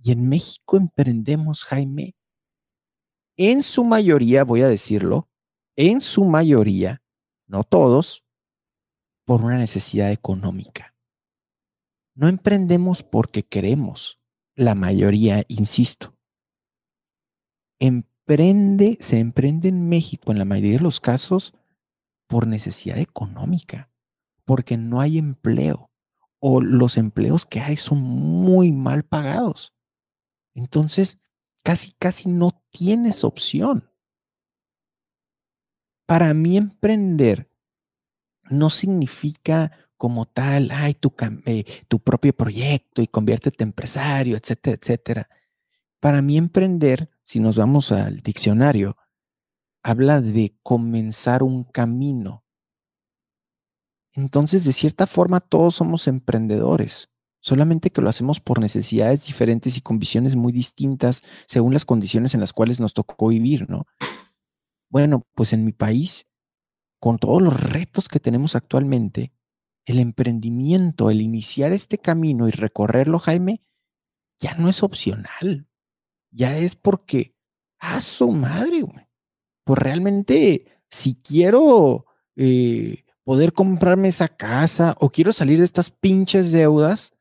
Y 0.05 0.11
en 0.11 0.29
México 0.29 0.77
emprendemos, 0.77 1.63
Jaime, 1.63 2.17
en 3.37 3.63
su 3.63 3.85
mayoría, 3.85 4.43
voy 4.43 4.63
a 4.63 4.69
decirlo, 4.69 5.29
en 5.77 6.01
su 6.01 6.25
mayoría, 6.25 7.03
no 7.47 7.63
todos, 7.63 8.25
por 9.25 9.45
una 9.45 9.59
necesidad 9.59 10.11
económica. 10.11 10.97
No 12.15 12.29
emprendemos 12.29 13.05
porque 13.05 13.45
queremos. 13.45 14.21
La 14.57 14.75
mayoría, 14.75 15.45
insisto. 15.47 16.17
Emprende, 17.79 18.99
se 19.01 19.21
emprende 19.21 19.69
en 19.69 19.89
México 19.89 20.33
en 20.33 20.39
la 20.39 20.45
mayoría 20.45 20.79
de 20.79 20.83
los 20.83 21.01
casos 21.01 21.55
por 22.27 22.49
necesidad 22.49 22.99
económica, 22.99 23.89
porque 24.45 24.77
no 24.77 25.01
hay 25.01 25.19
empleo 25.19 25.91
o 26.41 26.61
los 26.61 26.97
empleos 26.97 27.47
que 27.47 27.61
hay 27.61 27.77
son 27.77 28.01
muy 28.01 28.73
mal 28.73 29.05
pagados. 29.05 29.73
Entonces, 30.55 31.19
casi, 31.63 31.93
casi 31.99 32.29
no 32.29 32.63
tienes 32.71 33.25
opción. 33.25 33.91
Para 36.07 36.35
mí 36.35 36.57
emprender 36.57 37.51
no 38.51 38.71
significa 38.71 39.73
como 39.97 40.27
tal, 40.27 40.71
ay, 40.73 40.95
tu, 40.95 41.15
eh, 41.47 41.65
tu 41.87 42.01
propio 42.01 42.33
proyecto 42.33 43.03
y 43.03 43.07
conviértete 43.07 43.63
empresario, 43.63 44.37
etcétera, 44.37 44.77
etcétera. 44.81 45.29
Para 46.01 46.21
mí 46.21 46.37
emprender, 46.37 47.09
si 47.23 47.39
nos 47.39 47.57
vamos 47.57 47.93
al 47.93 48.19
diccionario, 48.19 48.97
habla 49.85 50.21
de 50.21 50.59
comenzar 50.65 51.45
un 51.45 51.63
camino. 51.63 52.45
Entonces, 54.13 54.65
de 54.65 54.73
cierta 54.73 55.07
forma, 55.07 55.39
todos 55.39 55.77
somos 55.77 56.09
emprendedores, 56.09 57.12
solamente 57.43 57.91
que 57.91 58.01
lo 58.01 58.09
hacemos 58.09 58.41
por 58.41 58.61
necesidades 58.61 59.27
diferentes 59.27 59.77
y 59.77 59.83
con 59.83 59.99
visiones 59.99 60.37
muy 60.37 60.53
distintas 60.53 61.23
según 61.47 61.75
las 61.75 61.85
condiciones 61.85 62.33
en 62.33 62.41
las 62.41 62.53
cuales 62.53 62.81
nos 62.81 62.95
tocó 62.95 63.29
vivir, 63.29 63.69
¿no? 63.69 63.87
Bueno, 64.89 65.27
pues 65.35 65.53
en 65.53 65.65
mi 65.65 65.73
país 65.73 66.27
con 67.01 67.19
todos 67.19 67.43
los 67.43 67.61
retos 67.61 68.09
que 68.09 68.21
tenemos 68.21 68.55
actualmente, 68.55 69.33
el 69.87 69.99
emprendimiento, 69.99 71.11
el 71.11 71.21
iniciar 71.21 71.73
este 71.73 71.99
camino 71.99 72.47
y 72.47 72.53
recorrerlo, 72.53 73.19
Jaime, 73.19 73.61
ya 74.39 74.55
no 74.55 74.69
es 74.69 74.85
opcional. 74.85 75.67
Ya 76.31 76.57
es 76.57 76.77
porque, 76.77 77.35
a 77.81 78.01
su 78.01 78.31
madre, 78.31 78.83
güey. 78.83 79.09
Pues 79.65 79.79
realmente, 79.81 80.67
si 80.91 81.17
quiero 81.17 82.07
eh, 82.37 83.05
poder 83.25 83.53
comprarme 83.53 84.09
esa 84.09 84.29
casa 84.29 84.97
o 85.01 85.11
quiero 85.11 85.33
salir 85.33 85.59
de 85.59 85.65
estas 85.65 85.91
pinches 85.91 86.53
deudas, 86.53 87.12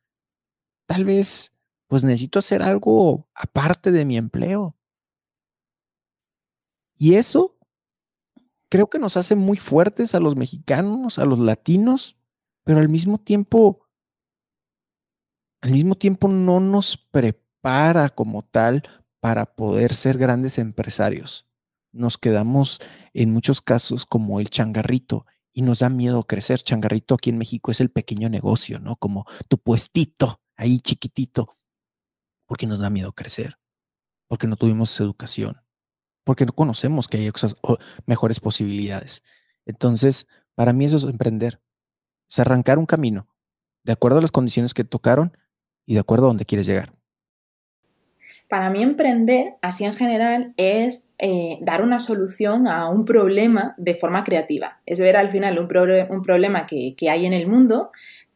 tal 0.91 1.05
vez, 1.05 1.53
pues 1.87 2.03
necesito 2.03 2.39
hacer 2.39 2.61
algo 2.61 3.29
aparte 3.33 3.91
de 3.91 4.03
mi 4.03 4.17
empleo. 4.17 4.75
Y 6.95 7.15
eso 7.15 7.57
creo 8.69 8.89
que 8.89 8.99
nos 8.99 9.15
hace 9.15 9.35
muy 9.35 9.55
fuertes 9.55 10.13
a 10.15 10.19
los 10.19 10.35
mexicanos, 10.35 11.17
a 11.17 11.23
los 11.23 11.39
latinos, 11.39 12.17
pero 12.65 12.79
al 12.79 12.89
mismo 12.89 13.19
tiempo, 13.19 13.87
al 15.61 15.71
mismo 15.71 15.95
tiempo 15.95 16.27
no 16.27 16.59
nos 16.59 16.97
prepara 16.97 18.09
como 18.09 18.41
tal 18.43 18.83
para 19.21 19.55
poder 19.55 19.95
ser 19.95 20.17
grandes 20.17 20.57
empresarios. 20.57 21.47
Nos 21.93 22.17
quedamos 22.17 22.81
en 23.13 23.31
muchos 23.31 23.61
casos 23.61 24.05
como 24.05 24.41
el 24.41 24.49
changarrito 24.49 25.25
y 25.53 25.61
nos 25.61 25.79
da 25.79 25.89
miedo 25.89 26.23
crecer. 26.23 26.59
Changarrito 26.59 27.15
aquí 27.15 27.29
en 27.29 27.37
México 27.37 27.71
es 27.71 27.79
el 27.79 27.91
pequeño 27.91 28.27
negocio, 28.27 28.79
¿no? 28.79 28.97
Como 28.97 29.25
tu 29.47 29.57
puestito 29.57 30.40
ahí 30.61 30.79
chiquitito, 30.79 31.57
porque 32.45 32.67
nos 32.67 32.79
da 32.79 32.91
miedo 32.91 33.13
crecer, 33.13 33.57
porque 34.27 34.45
no 34.45 34.55
tuvimos 34.55 34.99
educación, 34.99 35.59
porque 36.23 36.45
no 36.45 36.53
conocemos 36.53 37.07
que 37.07 37.17
hay 37.17 37.31
mejores 38.05 38.39
posibilidades. 38.39 39.23
Entonces, 39.65 40.27
para 40.53 40.71
mí 40.71 40.85
eso 40.85 40.97
es 40.97 41.03
emprender, 41.03 41.59
es 42.29 42.39
arrancar 42.39 42.77
un 42.77 42.85
camino 42.85 43.27
de 43.83 43.93
acuerdo 43.93 44.19
a 44.19 44.21
las 44.21 44.31
condiciones 44.31 44.75
que 44.75 44.83
tocaron 44.83 45.35
y 45.87 45.95
de 45.95 46.01
acuerdo 46.01 46.25
a 46.25 46.29
donde 46.29 46.45
quieres 46.45 46.67
llegar. 46.67 46.93
Para 48.47 48.69
mí 48.69 48.83
emprender, 48.83 49.55
así 49.61 49.85
en 49.85 49.95
general, 49.95 50.53
es 50.57 51.09
eh, 51.17 51.57
dar 51.61 51.81
una 51.81 51.99
solución 51.99 52.67
a 52.67 52.89
un 52.89 53.05
problema 53.05 53.73
de 53.77 53.95
forma 53.95 54.23
creativa. 54.23 54.81
Es 54.85 54.99
ver 54.99 55.15
al 55.15 55.29
final 55.29 55.57
un, 55.57 55.67
problema 55.67 56.67
que, 56.67 56.95
hay 57.09 57.25
en 57.25 57.33
el 57.33 57.47
mundo 57.47 57.91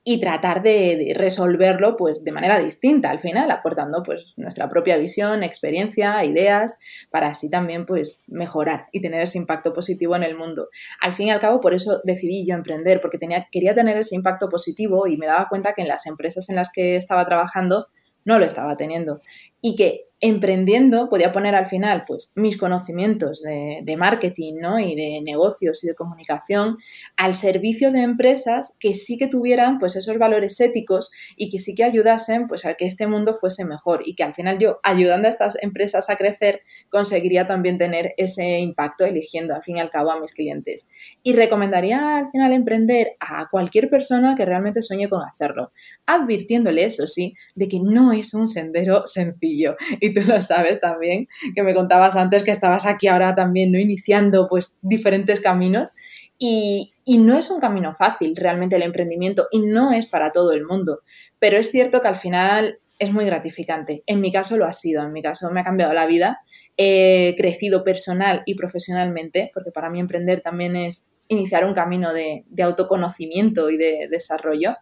y 0.07 0.19
tratar 0.19 0.61
de, 0.61 1.13
resolverlo 1.17 1.97
pues 1.97 2.23
de 2.23 2.31
manera 2.31 2.59
distinta 2.59 3.09
al 3.09 3.19
final, 3.19 3.49
aportando 3.49 4.03
pues 4.03 4.33
nuestra 4.37 4.69
propia 4.69 4.97
visión, 4.97 5.41
experiencia, 5.41 6.23
ideas, 6.23 6.77
para 7.09 7.29
así 7.29 7.49
también 7.49 7.87
pues 7.87 8.23
mejorar 8.27 8.85
y 8.91 9.01
tener 9.01 9.21
ese 9.21 9.39
impacto 9.39 9.73
positivo 9.73 10.15
en 10.15 10.21
el 10.21 10.37
mundo. 10.37 10.69
Al 11.01 11.15
fin 11.15 11.27
y 11.27 11.31
al 11.31 11.39
cabo, 11.39 11.59
por 11.59 11.73
eso 11.73 12.01
decidí 12.03 12.45
yo 12.45 12.53
emprender, 12.53 13.01
porque 13.01 13.17
tenía, 13.17 13.47
quería 13.51 13.73
tener 13.73 13.97
ese 13.97 14.15
impacto 14.15 14.47
positivo 14.47 15.07
y 15.07 15.17
me 15.17 15.25
daba 15.25 15.47
cuenta 15.49 15.73
que 15.73 15.81
en 15.81 15.87
las 15.87 16.05
empresas 16.05 16.49
en 16.49 16.55
las 16.55 16.71
que 16.71 16.97
estaba 16.97 17.25
trabajando 17.25 17.87
no 18.25 18.37
lo 18.37 18.45
estaba 18.45 18.77
teniendo. 18.77 19.21
Y 19.65 19.75
que 19.75 20.05
emprendiendo 20.21 21.09
podía 21.09 21.33
poner 21.33 21.55
al 21.55 21.65
final 21.65 22.03
pues 22.07 22.31
mis 22.35 22.57
conocimientos 22.57 23.41
de, 23.41 23.95
marketing 23.97 24.55
¿no? 24.61 24.79
y 24.79 24.95
de 24.95 25.21
negocios 25.23 25.83
y 25.83 25.87
de 25.87 25.95
comunicación 25.95 26.77
al 27.17 27.35
servicio 27.35 27.91
de 27.91 28.01
empresas 28.01 28.77
que 28.79 28.93
sí 28.93 29.17
que 29.17 29.27
tuvieran 29.27 29.77
pues 29.77 29.95
esos 29.95 30.17
valores 30.17 30.59
éticos 30.61 31.11
y 31.35 31.49
que 31.49 31.59
sí 31.59 31.75
que 31.75 31.83
ayudasen 31.83 32.47
pues 32.47 32.65
a 32.65 32.75
que 32.75 32.85
este 32.85 33.07
mundo 33.07 33.33
fuese 33.33 33.65
mejor 33.65 34.03
y 34.05 34.15
que 34.15 34.23
al 34.23 34.33
final 34.33 34.57
yo 34.57 34.79
ayudando 34.83 35.27
a 35.27 35.31
estas 35.31 35.57
empresas 35.61 36.09
a 36.09 36.15
crecer 36.15 36.61
conseguiría 36.89 37.45
también 37.45 37.77
tener 37.77 38.13
ese 38.17 38.59
impacto 38.59 39.05
eligiendo 39.05 39.53
al 39.53 39.63
fin 39.63 39.77
y 39.77 39.79
al 39.79 39.89
cabo 39.89 40.11
a 40.11 40.19
mis 40.19 40.33
clientes 40.33 40.89
y 41.23 41.33
recomendaría 41.33 42.17
al 42.17 42.31
final 42.31 42.53
emprender 42.53 43.15
a 43.19 43.47
cualquier 43.51 43.89
persona 43.89 44.35
que 44.35 44.45
realmente 44.45 44.81
sueñe 44.81 45.09
con 45.09 45.21
hacerlo 45.23 45.71
advirtiéndole 46.05 46.85
eso 46.85 47.05
sí 47.05 47.35
de 47.53 47.67
que 47.67 47.79
no 47.81 48.13
es 48.13 48.33
un 48.33 48.47
sendero 48.47 49.07
sencillo 49.07 49.54
y 49.99 50.13
tú 50.13 50.21
lo 50.21 50.41
sabes 50.41 50.79
también, 50.79 51.27
que 51.55 51.63
me 51.63 51.73
contabas 51.73 52.15
antes 52.15 52.43
que 52.43 52.51
estabas 52.51 52.85
aquí 52.85 53.07
ahora 53.07 53.35
también, 53.35 53.71
¿no? 53.71 53.79
Iniciando 53.79 54.47
pues 54.49 54.79
diferentes 54.81 55.41
caminos 55.41 55.93
y, 56.37 56.93
y 57.05 57.17
no 57.17 57.37
es 57.37 57.49
un 57.49 57.59
camino 57.59 57.93
fácil 57.95 58.35
realmente 58.35 58.75
el 58.75 58.83
emprendimiento 58.83 59.47
y 59.51 59.59
no 59.59 59.91
es 59.91 60.05
para 60.05 60.31
todo 60.31 60.51
el 60.51 60.65
mundo, 60.65 61.01
pero 61.39 61.57
es 61.57 61.71
cierto 61.71 62.01
que 62.01 62.07
al 62.07 62.17
final 62.17 62.79
es 62.99 63.11
muy 63.11 63.25
gratificante. 63.25 64.03
En 64.05 64.21
mi 64.21 64.31
caso 64.31 64.57
lo 64.57 64.65
ha 64.65 64.73
sido, 64.73 65.03
en 65.03 65.13
mi 65.13 65.21
caso 65.21 65.51
me 65.51 65.61
ha 65.61 65.63
cambiado 65.63 65.93
la 65.93 66.05
vida, 66.05 66.39
he 66.77 67.35
crecido 67.37 67.83
personal 67.83 68.43
y 68.45 68.55
profesionalmente, 68.55 69.51
porque 69.53 69.71
para 69.71 69.89
mí 69.89 69.99
emprender 69.99 70.41
también 70.41 70.75
es 70.75 71.11
iniciar 71.27 71.65
un 71.65 71.73
camino 71.73 72.13
de, 72.13 72.43
de 72.47 72.63
autoconocimiento 72.63 73.69
y 73.69 73.77
de 73.77 74.07
desarrollo 74.09 74.75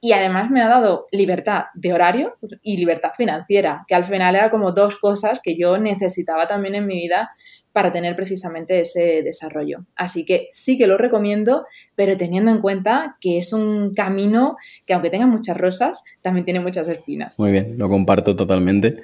y 0.00 0.12
además 0.12 0.50
me 0.50 0.62
ha 0.62 0.68
dado 0.68 1.06
libertad 1.12 1.64
de 1.74 1.92
horario 1.92 2.36
y 2.62 2.76
libertad 2.78 3.10
financiera, 3.16 3.84
que 3.86 3.94
al 3.94 4.04
final 4.04 4.34
era 4.34 4.50
como 4.50 4.72
dos 4.72 4.98
cosas 4.98 5.40
que 5.42 5.56
yo 5.56 5.76
necesitaba 5.78 6.46
también 6.46 6.74
en 6.74 6.86
mi 6.86 6.96
vida 6.96 7.30
para 7.72 7.92
tener 7.92 8.16
precisamente 8.16 8.80
ese 8.80 9.22
desarrollo. 9.22 9.86
Así 9.94 10.24
que 10.24 10.48
sí 10.50 10.76
que 10.76 10.86
lo 10.86 10.96
recomiendo, 10.96 11.66
pero 11.94 12.16
teniendo 12.16 12.50
en 12.50 12.60
cuenta 12.60 13.16
que 13.20 13.38
es 13.38 13.52
un 13.52 13.92
camino 13.92 14.56
que 14.86 14.94
aunque 14.94 15.10
tenga 15.10 15.26
muchas 15.26 15.56
rosas, 15.56 16.02
también 16.22 16.44
tiene 16.44 16.60
muchas 16.60 16.88
espinas. 16.88 17.38
Muy 17.38 17.52
bien, 17.52 17.78
lo 17.78 17.88
comparto 17.88 18.34
totalmente. 18.34 19.02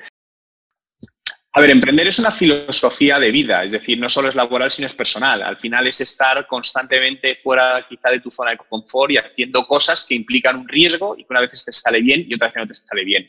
A 1.57 1.61
ver, 1.63 1.71
emprender 1.71 2.07
es 2.07 2.19
una 2.19 2.31
filosofía 2.31 3.19
de 3.19 3.31
vida, 3.31 3.65
es 3.65 3.73
decir, 3.73 3.99
no 3.99 4.11
solo 4.11 4.29
es 4.29 4.35
laboral, 4.35 4.71
sino 4.71 4.87
es 4.87 4.95
personal. 4.95 5.43
Al 5.43 5.57
final 5.57 5.87
es 5.87 6.03
estar 6.03 6.47
constantemente 6.47 7.35
fuera 7.37 7.87
quizá 7.89 8.11
de 8.11 8.21
tu 8.21 8.31
zona 8.31 8.51
de 8.51 8.59
confort 8.59 9.11
y 9.11 9.17
haciendo 9.17 9.67
cosas 9.67 10.05
que 10.07 10.17
implican 10.17 10.57
un 10.57 10.69
riesgo 10.69 11.17
y 11.17 11.23
que 11.23 11.29
una 11.31 11.41
vez 11.41 11.65
te 11.65 11.73
sale 11.73 12.03
bien 12.03 12.27
y 12.29 12.35
otra 12.35 12.49
vez 12.49 12.57
no 12.57 12.67
te 12.67 12.75
sale 12.75 13.05
bien. 13.05 13.27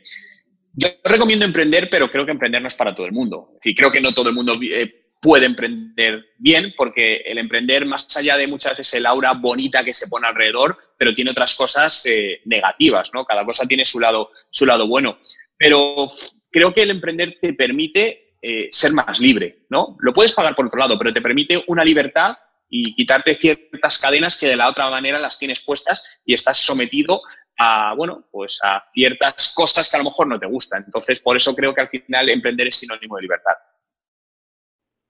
Yo 0.73 0.89
recomiendo 1.05 1.45
emprender, 1.45 1.89
pero 1.89 2.11
creo 2.11 2.25
que 2.25 2.33
emprender 2.33 2.61
no 2.61 2.67
es 2.67 2.75
para 2.75 2.93
todo 2.93 3.05
el 3.05 3.13
mundo. 3.13 3.51
Es 3.53 3.59
decir, 3.59 3.75
creo 3.77 3.91
que 3.91 4.01
no 4.01 4.11
todo 4.11 4.27
el 4.27 4.35
mundo 4.35 4.51
eh, 4.61 5.13
puede 5.21 5.45
emprender 5.45 6.25
bien, 6.37 6.73
porque 6.75 7.21
el 7.25 7.37
emprender, 7.37 7.85
más 7.85 8.13
allá 8.17 8.35
de 8.35 8.47
muchas 8.47 8.73
veces 8.73 8.95
el 8.95 9.05
aura 9.05 9.35
bonita 9.35 9.85
que 9.85 9.93
se 9.93 10.09
pone 10.09 10.27
alrededor, 10.27 10.77
pero 10.97 11.13
tiene 11.13 11.31
otras 11.31 11.55
cosas 11.55 12.05
eh, 12.05 12.41
negativas, 12.43 13.09
¿no? 13.13 13.23
Cada 13.23 13.45
cosa 13.45 13.65
tiene 13.65 13.85
su 13.85 14.01
lado, 14.01 14.31
su 14.49 14.65
lado 14.65 14.85
bueno. 14.85 15.17
Pero 15.57 16.05
creo 16.51 16.73
que 16.73 16.83
el 16.83 16.91
emprender 16.91 17.37
te 17.41 17.53
permite 17.53 18.35
eh, 18.41 18.67
ser 18.71 18.93
más 18.93 19.19
libre, 19.19 19.65
¿no? 19.69 19.97
Lo 19.99 20.13
puedes 20.13 20.33
pagar 20.33 20.55
por 20.55 20.67
otro 20.67 20.79
lado, 20.79 20.97
pero 20.97 21.13
te 21.13 21.21
permite 21.21 21.63
una 21.67 21.83
libertad 21.83 22.37
y 22.69 22.93
quitarte 22.93 23.35
ciertas 23.35 23.99
cadenas 23.99 24.39
que 24.39 24.47
de 24.47 24.55
la 24.55 24.69
otra 24.69 24.89
manera 24.89 25.19
las 25.19 25.39
tienes 25.39 25.63
puestas 25.63 26.21
y 26.25 26.33
estás 26.33 26.59
sometido 26.59 27.21
a, 27.57 27.93
bueno, 27.95 28.25
pues 28.31 28.59
a 28.63 28.81
ciertas 28.93 29.53
cosas 29.55 29.89
que 29.89 29.95
a 29.95 29.99
lo 29.99 30.05
mejor 30.05 30.27
no 30.27 30.39
te 30.39 30.45
gustan. 30.45 30.83
Entonces, 30.83 31.19
por 31.19 31.35
eso 31.35 31.55
creo 31.55 31.73
que 31.73 31.81
al 31.81 31.89
final 31.89 32.29
emprender 32.29 32.67
es 32.67 32.75
sinónimo 32.75 33.15
de 33.15 33.21
libertad. 33.23 33.53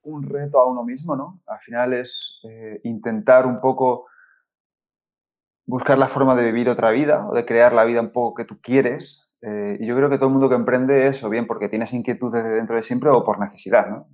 Un 0.03 0.29
reto 0.29 0.59
a 0.59 0.65
uno 0.65 0.83
mismo, 0.83 1.15
¿no? 1.15 1.41
Al 1.47 1.59
final 1.59 1.93
es 1.93 2.39
eh, 2.43 2.79
intentar 2.83 3.45
un 3.45 3.59
poco 3.59 4.07
buscar 5.65 5.97
la 5.97 6.07
forma 6.07 6.33
de 6.35 6.45
vivir 6.45 6.69
otra 6.69 6.91
vida 6.91 7.27
o 7.27 7.33
de 7.33 7.45
crear 7.45 7.73
la 7.73 7.83
vida 7.83 7.99
un 7.99 8.11
poco 8.11 8.35
que 8.35 8.45
tú 8.45 8.61
quieres 8.61 9.26
eh, 9.41 9.77
y 9.79 9.85
yo 9.85 9.95
creo 9.95 10.09
que 10.09 10.17
todo 10.17 10.27
el 10.27 10.33
mundo 10.33 10.49
que 10.49 10.55
emprende 10.55 11.07
es 11.07 11.23
o 11.23 11.29
bien 11.29 11.45
porque 11.45 11.69
tienes 11.69 11.93
inquietud 11.93 12.33
desde 12.33 12.49
dentro 12.49 12.75
de 12.75 12.83
siempre 12.83 13.09
o 13.09 13.23
por 13.23 13.39
necesidad, 13.39 13.87
¿no? 13.87 14.07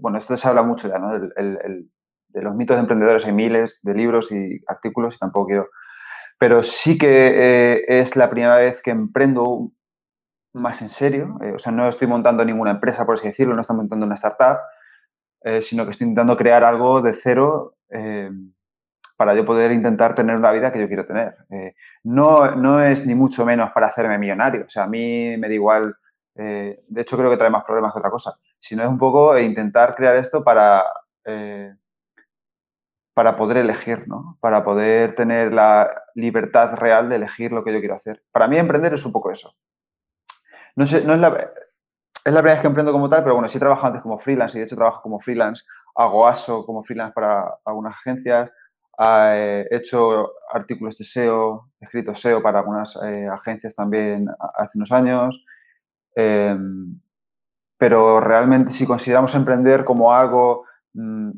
Bueno, 0.00 0.18
esto 0.18 0.36
se 0.36 0.48
habla 0.48 0.62
mucho 0.62 0.88
ya, 0.88 0.98
¿no? 0.98 1.18
de 1.18 2.42
los 2.42 2.54
mitos 2.54 2.76
de 2.76 2.82
emprendedores 2.82 3.24
hay 3.24 3.32
miles 3.32 3.80
de 3.82 3.94
libros 3.94 4.30
y 4.30 4.60
artículos 4.66 5.14
y 5.14 5.18
tampoco 5.18 5.46
quiero... 5.46 5.68
Pero 6.38 6.62
sí 6.62 6.98
que 6.98 7.06
eh, 7.78 7.84
es 7.88 8.14
la 8.14 8.28
primera 8.28 8.56
vez 8.56 8.82
que 8.82 8.90
emprendo 8.90 9.70
más 10.52 10.82
en 10.82 10.90
serio. 10.90 11.38
Eh, 11.40 11.52
o 11.54 11.58
sea, 11.58 11.72
no 11.72 11.88
estoy 11.88 12.08
montando 12.08 12.44
ninguna 12.44 12.72
empresa, 12.72 13.06
por 13.06 13.14
así 13.14 13.28
decirlo, 13.28 13.54
no 13.54 13.62
estoy 13.62 13.76
montando 13.76 14.04
una 14.04 14.16
startup, 14.16 14.58
sino 15.60 15.84
que 15.84 15.92
estoy 15.92 16.08
intentando 16.08 16.36
crear 16.36 16.64
algo 16.64 17.00
de 17.00 17.14
cero 17.14 17.76
para 19.16 19.34
yo 19.34 19.44
poder 19.44 19.72
intentar 19.72 20.14
tener 20.14 20.36
una 20.36 20.52
vida 20.52 20.70
que 20.70 20.80
yo 20.80 20.88
quiero 20.88 21.06
tener. 21.06 21.36
Eh, 21.50 21.74
no, 22.04 22.54
no 22.54 22.82
es 22.82 23.04
ni 23.06 23.14
mucho 23.14 23.44
menos 23.46 23.70
para 23.72 23.88
hacerme 23.88 24.18
millonario. 24.18 24.64
O 24.66 24.68
sea, 24.68 24.84
a 24.84 24.86
mí 24.86 25.36
me 25.38 25.48
da 25.48 25.54
igual, 25.54 25.96
eh, 26.34 26.84
de 26.86 27.00
hecho 27.00 27.16
creo 27.16 27.30
que 27.30 27.36
trae 27.36 27.50
más 27.50 27.64
problemas 27.64 27.92
que 27.92 27.98
otra 27.98 28.10
cosa, 28.10 28.34
sino 28.58 28.82
es 28.82 28.88
un 28.88 28.98
poco 28.98 29.38
intentar 29.38 29.94
crear 29.94 30.16
esto 30.16 30.44
para, 30.44 30.84
eh, 31.24 31.74
para 33.14 33.36
poder 33.36 33.56
elegir, 33.56 34.06
¿no? 34.06 34.36
Para 34.40 34.62
poder 34.62 35.14
tener 35.14 35.52
la 35.52 35.90
libertad 36.14 36.74
real 36.74 37.08
de 37.08 37.16
elegir 37.16 37.52
lo 37.52 37.64
que 37.64 37.72
yo 37.72 37.80
quiero 37.80 37.94
hacer. 37.94 38.22
Para 38.30 38.46
mí 38.46 38.58
emprender 38.58 38.92
es 38.92 39.06
un 39.06 39.12
poco 39.12 39.30
eso. 39.30 39.56
No, 40.74 40.84
sé, 40.84 41.02
no 41.02 41.14
es 41.14 41.20
la, 41.20 41.28
es 42.26 42.32
la 42.32 42.40
primera 42.40 42.54
vez 42.54 42.60
que 42.60 42.66
emprendo 42.66 42.92
como 42.92 43.08
tal, 43.08 43.22
pero 43.22 43.34
bueno, 43.34 43.48
sí 43.48 43.56
he 43.56 43.60
trabajado 43.60 43.86
antes 43.86 44.02
como 44.02 44.18
freelance 44.18 44.58
y 44.58 44.60
de 44.60 44.66
hecho 44.66 44.76
trabajo 44.76 45.00
como 45.00 45.20
freelance, 45.20 45.64
hago 45.94 46.26
ASO 46.26 46.66
como 46.66 46.82
freelance 46.82 47.14
para 47.14 47.58
algunas 47.64 47.94
agencias, 47.94 48.52
He 48.98 49.66
hecho 49.70 50.32
artículos 50.52 50.96
de 50.96 51.04
SEO, 51.04 51.70
he 51.80 51.84
escrito 51.84 52.14
SEO 52.14 52.42
para 52.42 52.60
algunas 52.60 52.98
eh, 53.04 53.26
agencias 53.26 53.74
también 53.74 54.28
hace 54.54 54.78
unos 54.78 54.92
años. 54.92 55.44
Em, 56.14 56.98
pero 57.78 58.20
realmente 58.20 58.72
si 58.72 58.86
consideramos 58.86 59.34
emprender 59.34 59.84
como 59.84 60.12
algo 60.12 60.64
mm, 60.94 61.30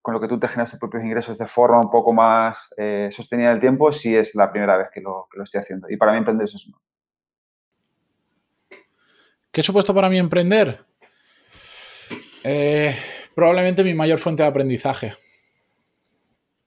con 0.00 0.14
lo 0.14 0.20
que 0.20 0.28
tú 0.28 0.38
te 0.38 0.48
generas 0.48 0.70
tus 0.70 0.80
propios 0.80 1.04
ingresos 1.04 1.38
de 1.38 1.46
forma 1.46 1.78
un 1.78 1.90
poco 1.90 2.12
más 2.12 2.72
eh, 2.76 3.08
sostenida 3.12 3.50
en 3.50 3.54
el 3.54 3.60
tiempo, 3.60 3.92
sí 3.92 4.16
es 4.16 4.34
la 4.34 4.50
primera 4.50 4.76
vez 4.76 4.88
que 4.92 5.00
lo, 5.00 5.28
que 5.30 5.40
estoy 5.42 5.60
haciendo. 5.60 5.88
Y 5.90 5.96
para 5.96 6.12
mí 6.12 6.18
emprender 6.18 6.44
es 6.44 6.54
eso. 6.54 6.70
¿Qué 9.52 9.62
supuesto 9.62 9.94
para 9.94 10.08
mí 10.08 10.18
emprender? 10.18 10.84
Eh, 12.42 12.96
probablemente 13.34 13.84
mi 13.84 13.94
mayor 13.94 14.18
fuente 14.18 14.42
de 14.42 14.48
aprendizaje. 14.48 15.12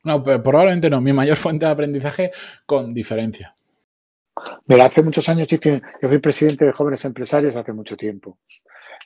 No, 0.06 0.24
probablemente 0.24 0.90
no. 0.90 1.02
Mi 1.02 1.12
mayor 1.12 1.36
fuente 1.46 1.66
de 1.66 1.72
aprendizaje 1.72 2.32
con 2.66 2.94
diferencia. 2.94 3.56
Mira, 4.68 4.86
hace 4.86 5.02
muchos 5.02 5.28
años 5.30 5.48
yo 5.48 6.10
fui 6.10 6.20
presidente 6.20 6.66
de 6.66 6.72
jóvenes 6.72 7.04
empresarios 7.06 7.56
hace 7.56 7.74
mucho 7.74 7.98
tiempo. 7.98 8.38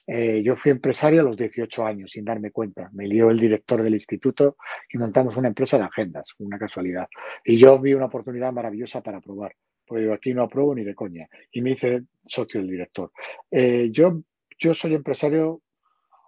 Eh, 0.06 0.42
yo 0.44 0.56
fui 0.56 0.72
empresario 0.72 1.22
a 1.22 1.24
los 1.24 1.38
18 1.38 1.86
años, 1.86 2.12
sin 2.12 2.26
darme 2.26 2.52
cuenta. 2.52 2.90
Me 2.94 3.08
lió 3.08 3.30
el 3.30 3.40
director 3.40 3.84
del 3.84 3.94
instituto 3.94 4.58
y 4.92 4.98
montamos 4.98 5.38
una 5.38 5.48
empresa 5.48 5.78
de 5.78 5.84
agendas, 5.84 6.30
una 6.40 6.58
casualidad. 6.58 7.08
Y 7.46 7.58
yo 7.58 7.80
vi 7.80 7.94
una 7.94 8.06
oportunidad 8.06 8.52
maravillosa 8.52 9.02
para 9.02 9.22
probar. 9.22 9.56
Porque 9.86 10.04
digo, 10.04 10.14
aquí 10.14 10.34
no 10.34 10.44
apruebo 10.44 10.74
ni 10.76 10.84
de 10.84 10.96
coña. 10.96 11.28
Y 11.52 11.62
me 11.62 11.72
hice 11.72 12.04
socio 12.28 12.60
del 12.60 12.70
director. 12.70 13.12
Eh, 13.52 13.90
yo, 13.92 14.22
yo 14.58 14.74
soy 14.74 14.96
empresario 14.96 15.62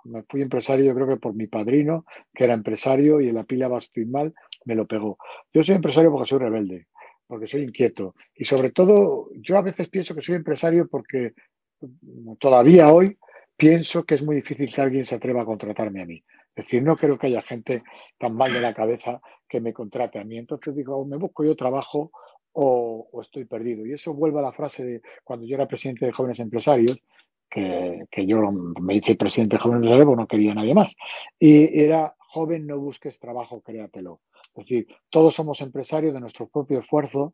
me 0.05 0.23
fui 0.23 0.41
empresario, 0.41 0.85
yo 0.85 0.95
creo 0.95 1.07
que 1.07 1.17
por 1.17 1.33
mi 1.33 1.47
padrino, 1.47 2.05
que 2.33 2.43
era 2.43 2.53
empresario 2.53 3.21
y 3.21 3.29
en 3.29 3.35
la 3.35 3.43
pila 3.43 3.69
mal 4.07 4.33
me 4.65 4.75
lo 4.75 4.85
pegó. 4.85 5.17
Yo 5.53 5.63
soy 5.63 5.75
empresario 5.75 6.11
porque 6.11 6.29
soy 6.29 6.39
rebelde, 6.39 6.87
porque 7.27 7.47
soy 7.47 7.63
inquieto. 7.63 8.15
Y 8.35 8.45
sobre 8.45 8.71
todo, 8.71 9.29
yo 9.35 9.57
a 9.57 9.61
veces 9.61 9.89
pienso 9.89 10.15
que 10.15 10.21
soy 10.21 10.35
empresario 10.35 10.87
porque 10.87 11.33
mm, 11.81 12.35
todavía 12.39 12.91
hoy 12.91 13.17
pienso 13.55 14.03
que 14.03 14.15
es 14.15 14.23
muy 14.23 14.37
difícil 14.37 14.73
que 14.73 14.81
alguien 14.81 15.05
se 15.05 15.15
atreva 15.15 15.43
a 15.43 15.45
contratarme 15.45 16.01
a 16.01 16.05
mí. 16.05 16.23
Es 16.55 16.65
decir, 16.65 16.83
no 16.83 16.95
creo 16.95 17.17
que 17.17 17.27
haya 17.27 17.41
gente 17.41 17.83
tan 18.17 18.35
mal 18.35 18.51
de 18.51 18.59
la 18.59 18.73
cabeza 18.73 19.21
que 19.47 19.61
me 19.61 19.73
contrate 19.73 20.19
a 20.19 20.23
mí. 20.23 20.37
Entonces 20.37 20.75
digo, 20.75 20.97
o 20.97 21.05
me 21.05 21.17
busco 21.17 21.45
yo 21.45 21.55
trabajo 21.55 22.11
o, 22.53 23.07
o, 23.11 23.21
estoy 23.21 23.45
perdido. 23.45 23.85
Y 23.85 23.93
eso 23.93 24.13
vuelve 24.13 24.39
a 24.39 24.43
la 24.43 24.51
frase 24.51 24.83
de 24.83 25.01
cuando 25.23 25.45
yo 25.45 25.55
era 25.55 25.67
presidente 25.67 26.05
de 26.05 26.11
jóvenes 26.11 26.39
empresarios, 26.39 26.97
que, 27.51 28.25
yo 28.25 28.51
me 28.51 28.95
hice 28.95 29.15
presidente 29.15 29.57
de 29.57 29.61
Jóvenes 29.61 29.89
de 29.91 30.05
no 30.05 30.27
quería 30.27 30.55
nadie 30.55 30.73
más. 30.73 30.93
Y 31.37 31.79
era, 31.79 32.15
joven, 32.17 32.65
no 32.65 32.79
busques 32.79 33.19
trabajo, 33.19 33.61
créatelo. 33.61 34.21
Es 34.55 34.65
decir, 34.65 34.87
todos 35.09 35.35
somos 35.35 35.61
empresarios 35.61 36.13
de 36.13 36.21
nuestro 36.21 36.47
propio 36.47 36.79
esfuerzo, 36.79 37.33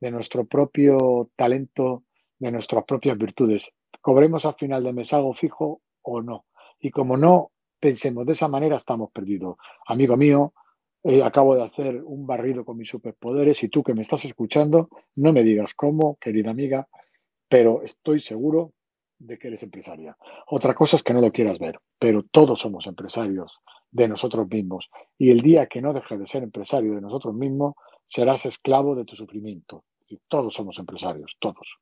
de 0.00 0.10
nuestro 0.10 0.46
propio 0.46 1.30
talento, 1.36 2.04
de 2.38 2.50
nuestras 2.52 2.84
propias 2.84 3.18
virtudes. 3.18 3.72
Cobremos 4.00 4.46
al 4.46 4.54
final 4.54 4.84
de 4.84 4.92
mes 4.92 5.12
algo 5.12 5.34
fijo 5.34 5.82
o 6.02 6.22
no. 6.22 6.46
Y 6.78 6.90
como 6.90 7.16
no 7.16 7.50
pensemos 7.78 8.24
de 8.26 8.32
esa 8.32 8.48
manera, 8.48 8.76
estamos 8.76 9.10
perdidos. 9.10 9.56
Amigo 9.86 10.16
mío, 10.16 10.54
eh, 11.02 11.22
acabo 11.22 11.56
de 11.56 11.64
hacer 11.64 12.02
un 12.04 12.26
barrido 12.26 12.64
con 12.64 12.76
mis 12.76 12.88
superpoderes 12.88 13.62
y 13.62 13.68
tú 13.68 13.82
que 13.82 13.94
me 13.94 14.02
estás 14.02 14.24
escuchando, 14.24 14.88
no 15.16 15.32
me 15.32 15.42
digas 15.42 15.74
cómo, 15.74 16.16
querida 16.20 16.50
amiga, 16.50 16.88
pero 17.48 17.82
estoy 17.82 18.20
seguro 18.20 18.72
de 19.20 19.38
que 19.38 19.48
eres 19.48 19.62
empresaria. 19.62 20.16
Otra 20.48 20.74
cosa 20.74 20.96
es 20.96 21.02
que 21.02 21.12
no 21.12 21.20
lo 21.20 21.30
quieras 21.30 21.58
ver, 21.58 21.78
pero 21.98 22.24
todos 22.24 22.60
somos 22.60 22.86
empresarios 22.86 23.60
de 23.92 24.08
nosotros 24.08 24.48
mismos. 24.48 24.88
Y 25.18 25.30
el 25.30 25.42
día 25.42 25.66
que 25.66 25.82
no 25.82 25.92
dejes 25.92 26.18
de 26.18 26.26
ser 26.26 26.42
empresario 26.42 26.94
de 26.94 27.00
nosotros 27.00 27.34
mismos, 27.34 27.74
serás 28.08 28.46
esclavo 28.46 28.94
de 28.94 29.04
tu 29.04 29.14
sufrimiento. 29.14 29.84
Y 30.08 30.18
todos 30.28 30.54
somos 30.54 30.78
empresarios, 30.78 31.36
todos. 31.38 31.78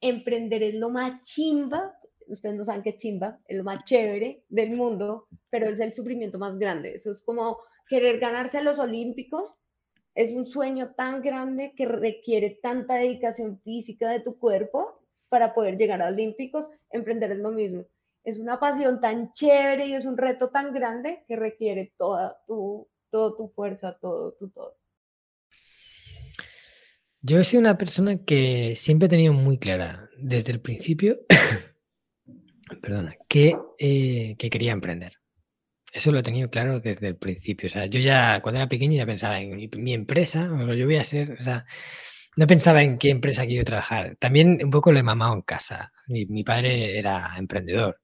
Emprender 0.00 0.62
es 0.62 0.74
lo 0.74 0.90
más 0.90 1.24
chimba, 1.24 1.94
ustedes 2.26 2.56
no 2.56 2.64
saben 2.64 2.82
qué 2.82 2.96
chimba, 2.96 3.38
es 3.46 3.56
lo 3.56 3.64
más 3.64 3.84
chévere 3.84 4.44
del 4.48 4.72
mundo, 4.72 5.28
pero 5.48 5.66
es 5.66 5.80
el 5.80 5.94
sufrimiento 5.94 6.38
más 6.38 6.58
grande. 6.58 6.92
Eso 6.94 7.12
es 7.12 7.22
como 7.22 7.58
querer 7.88 8.18
ganarse 8.18 8.62
los 8.62 8.78
olímpicos. 8.78 9.54
Es 10.14 10.34
un 10.34 10.44
sueño 10.44 10.92
tan 10.96 11.22
grande 11.22 11.72
que 11.76 11.86
requiere 11.86 12.58
tanta 12.62 12.94
dedicación 12.94 13.60
física 13.60 14.10
de 14.10 14.20
tu 14.20 14.38
cuerpo 14.38 14.99
para 15.30 15.54
poder 15.54 15.78
llegar 15.78 16.02
a 16.02 16.08
olímpicos. 16.08 16.70
Emprender 16.90 17.32
es 17.32 17.38
lo 17.38 17.50
mismo 17.50 17.86
es 18.24 18.38
una 18.38 18.58
pasión 18.58 19.00
tan 19.00 19.32
chévere 19.32 19.86
y 19.86 19.94
es 19.94 20.04
un 20.04 20.16
reto 20.16 20.50
tan 20.50 20.72
grande 20.72 21.24
que 21.26 21.36
requiere 21.36 21.92
toda 21.96 22.38
tu, 22.46 22.88
toda 23.10 23.36
tu 23.36 23.48
fuerza, 23.48 23.98
todo 24.00 24.32
tu 24.32 24.50
todo. 24.50 24.76
Yo 27.22 27.38
he 27.38 27.44
sido 27.44 27.60
una 27.60 27.76
persona 27.76 28.24
que 28.24 28.74
siempre 28.76 29.06
he 29.06 29.10
tenido 29.10 29.32
muy 29.32 29.58
clara 29.58 30.08
desde 30.18 30.52
el 30.52 30.60
principio, 30.60 31.20
perdona, 32.82 33.14
que, 33.28 33.56
eh, 33.78 34.36
que 34.38 34.50
quería 34.50 34.72
emprender. 34.72 35.12
Eso 35.92 36.12
lo 36.12 36.20
he 36.20 36.22
tenido 36.22 36.48
claro 36.48 36.80
desde 36.80 37.08
el 37.08 37.16
principio. 37.16 37.66
O 37.66 37.70
sea, 37.70 37.86
yo 37.86 38.00
ya 38.00 38.40
cuando 38.40 38.60
era 38.60 38.68
pequeño 38.68 38.96
ya 38.96 39.06
pensaba 39.06 39.40
en 39.40 39.68
mi, 39.76 39.92
empresa, 39.92 40.50
o 40.50 40.72
yo 40.72 40.86
voy 40.86 40.96
a 40.96 41.04
ser, 41.04 41.36
no 42.40 42.46
pensaba 42.46 42.82
en 42.82 42.96
qué 42.96 43.10
empresa 43.10 43.44
quiero 43.44 43.66
trabajar. 43.66 44.16
También 44.18 44.60
un 44.64 44.70
poco 44.70 44.92
lo 44.92 44.98
he 44.98 45.02
mamado 45.02 45.34
en 45.34 45.42
casa. 45.42 45.92
Mi, 46.08 46.42
padre 46.42 46.98
era 46.98 47.34
emprendedor 47.36 48.00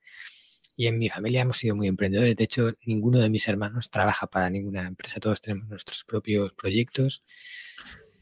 y 0.77 0.89
en 0.89 0.99
mi 0.99 1.09
familia 1.09 1.41
hemos 1.41 1.57
sido 1.57 1.75
muy 1.75 1.89
emprendedores. 1.89 2.37
De 2.37 2.45
hecho, 2.45 2.75
ninguno 2.85 3.19
de 3.19 3.31
mis 3.31 3.49
hermanos 3.49 3.89
trabaja 3.89 4.27
para 4.27 4.51
ninguna 4.51 4.87
empresa. 4.89 5.21
Todos 5.21 5.41
tenemos 5.41 5.71
nuestros 5.71 6.05
propios 6.05 6.53
proyectos. 6.53 7.25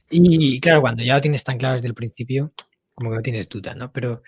Y 0.09 0.61
claro, 0.61 0.83
cuando 0.83 1.03
ya 1.03 1.17
lo 1.17 1.21
tienes 1.21 1.43
tan 1.43 1.59
claro 1.59 1.75
desde 1.75 1.89
el 1.89 1.95
principio, 1.95 2.53
como 2.95 3.11
que 3.11 3.17
no 3.17 3.23
tienes 3.23 3.49
duda, 3.49 3.75
¿no? 3.75 3.91
Pero 3.93 4.23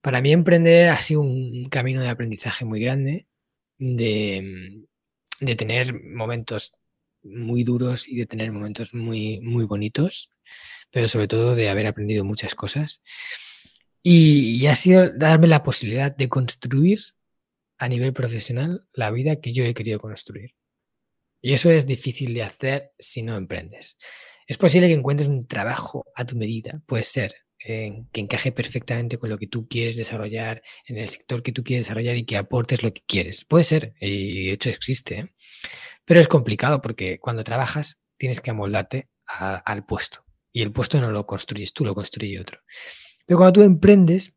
para 0.00 0.20
mí 0.20 0.32
emprender 0.32 0.90
ha 0.90 0.98
sido 0.98 1.22
un 1.22 1.64
camino 1.64 2.02
de 2.02 2.08
aprendizaje 2.08 2.64
muy 2.64 2.78
grande, 2.78 3.26
de, 3.78 4.86
de 5.40 5.56
tener 5.56 5.92
momentos 5.92 6.76
muy 7.26 7.64
duros 7.64 8.08
y 8.08 8.16
de 8.16 8.26
tener 8.26 8.52
momentos 8.52 8.94
muy, 8.94 9.40
muy 9.40 9.64
bonitos, 9.64 10.32
pero 10.90 11.08
sobre 11.08 11.28
todo 11.28 11.54
de 11.54 11.68
haber 11.68 11.86
aprendido 11.86 12.24
muchas 12.24 12.54
cosas. 12.54 13.02
Y, 14.02 14.56
y 14.56 14.66
ha 14.66 14.76
sido 14.76 15.12
darme 15.12 15.48
la 15.48 15.62
posibilidad 15.62 16.14
de 16.14 16.28
construir 16.28 17.00
a 17.78 17.88
nivel 17.88 18.12
profesional 18.12 18.86
la 18.92 19.10
vida 19.10 19.36
que 19.36 19.52
yo 19.52 19.64
he 19.64 19.74
querido 19.74 19.98
construir. 20.00 20.54
Y 21.42 21.52
eso 21.52 21.70
es 21.70 21.86
difícil 21.86 22.34
de 22.34 22.42
hacer 22.42 22.92
si 22.98 23.22
no 23.22 23.36
emprendes. 23.36 23.96
Es 24.46 24.58
posible 24.58 24.88
que 24.88 24.94
encuentres 24.94 25.28
un 25.28 25.46
trabajo 25.46 26.04
a 26.14 26.24
tu 26.24 26.36
medida, 26.36 26.80
puede 26.86 27.02
ser, 27.02 27.34
que 27.58 28.04
encaje 28.12 28.52
perfectamente 28.52 29.18
con 29.18 29.30
lo 29.30 29.38
que 29.38 29.48
tú 29.48 29.66
quieres 29.68 29.96
desarrollar, 29.96 30.62
en 30.86 30.98
el 30.98 31.08
sector 31.08 31.42
que 31.42 31.52
tú 31.52 31.64
quieres 31.64 31.86
desarrollar 31.86 32.16
y 32.16 32.24
que 32.24 32.36
aportes 32.36 32.82
lo 32.82 32.92
que 32.92 33.02
quieres. 33.06 33.44
Puede 33.44 33.64
ser, 33.64 33.94
y 34.00 34.46
de 34.46 34.52
hecho 34.52 34.70
existe, 34.70 35.18
¿eh? 35.18 35.34
Pero 36.06 36.20
es 36.20 36.28
complicado 36.28 36.80
porque 36.80 37.18
cuando 37.20 37.44
trabajas 37.44 37.98
tienes 38.16 38.40
que 38.40 38.50
amoldarte 38.50 39.10
al 39.26 39.84
puesto 39.84 40.24
y 40.52 40.62
el 40.62 40.72
puesto 40.72 40.98
no 41.00 41.10
lo 41.10 41.26
construyes 41.26 41.74
tú, 41.74 41.84
lo 41.84 41.94
construye 41.94 42.40
otro. 42.40 42.60
Pero 43.26 43.36
cuando 43.36 43.60
tú 43.60 43.62
emprendes, 43.62 44.32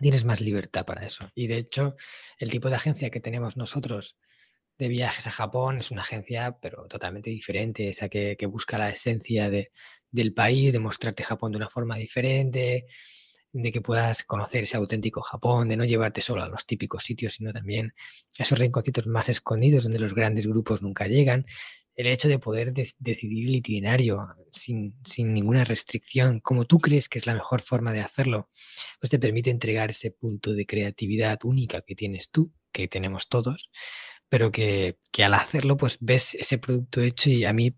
tienes 0.00 0.24
más 0.24 0.40
libertad 0.40 0.84
para 0.84 1.04
eso. 1.04 1.30
Y 1.34 1.48
de 1.48 1.56
hecho, 1.56 1.96
el 2.38 2.50
tipo 2.50 2.68
de 2.68 2.76
agencia 2.76 3.10
que 3.10 3.20
tenemos 3.20 3.56
nosotros 3.56 4.18
de 4.78 4.88
viajes 4.88 5.26
a 5.26 5.30
Japón 5.30 5.78
es 5.78 5.90
una 5.90 6.02
agencia, 6.02 6.58
pero 6.60 6.86
totalmente 6.86 7.30
diferente, 7.30 7.88
esa 7.88 8.08
que, 8.08 8.36
que 8.38 8.46
busca 8.46 8.78
la 8.78 8.90
esencia 8.90 9.50
de, 9.50 9.72
del 10.10 10.34
país, 10.34 10.72
de 10.72 10.78
mostrarte 10.78 11.24
Japón 11.24 11.52
de 11.52 11.58
una 11.58 11.70
forma 11.70 11.96
diferente, 11.96 12.86
de 13.52 13.72
que 13.72 13.80
puedas 13.80 14.22
conocer 14.22 14.64
ese 14.64 14.76
auténtico 14.76 15.22
Japón, 15.22 15.68
de 15.68 15.76
no 15.76 15.84
llevarte 15.84 16.20
solo 16.20 16.42
a 16.42 16.48
los 16.48 16.66
típicos 16.66 17.04
sitios, 17.04 17.34
sino 17.34 17.52
también 17.52 17.94
a 18.38 18.42
esos 18.42 18.58
rinconcitos 18.58 19.06
más 19.06 19.28
escondidos 19.28 19.84
donde 19.84 19.98
los 19.98 20.14
grandes 20.14 20.46
grupos 20.46 20.82
nunca 20.82 21.06
llegan 21.06 21.44
el 21.94 22.06
hecho 22.06 22.28
de 22.28 22.38
poder 22.38 22.72
decidir 22.72 23.48
el 23.48 23.56
itinerario 23.56 24.28
sin, 24.50 24.94
ninguna 25.18 25.64
restricción, 25.64 26.40
como 26.40 26.64
tú 26.64 26.78
crees 26.78 27.08
que 27.08 27.18
es 27.18 27.26
la 27.26 27.34
mejor 27.34 27.62
forma 27.62 27.92
de 27.92 28.00
hacerlo, 28.00 28.48
pues 29.00 29.10
te 29.10 29.18
permite 29.18 29.50
entregar 29.50 29.90
ese 29.90 30.10
punto 30.10 30.52
de 30.54 30.66
creatividad 30.66 31.40
única 31.44 31.82
que 31.82 31.94
tienes 31.94 32.30
tú, 32.30 32.52
que 32.72 32.88
tenemos 32.88 33.28
todos, 33.28 33.70
pero 34.28 34.50
que, 34.50 34.96
al 35.18 35.34
hacerlo, 35.34 35.76
pues 35.76 35.98
ves 36.00 36.34
ese 36.34 36.58
producto 36.58 37.00
hecho 37.02 37.28
y 37.30 37.44
a 37.44 37.52
mí 37.52 37.76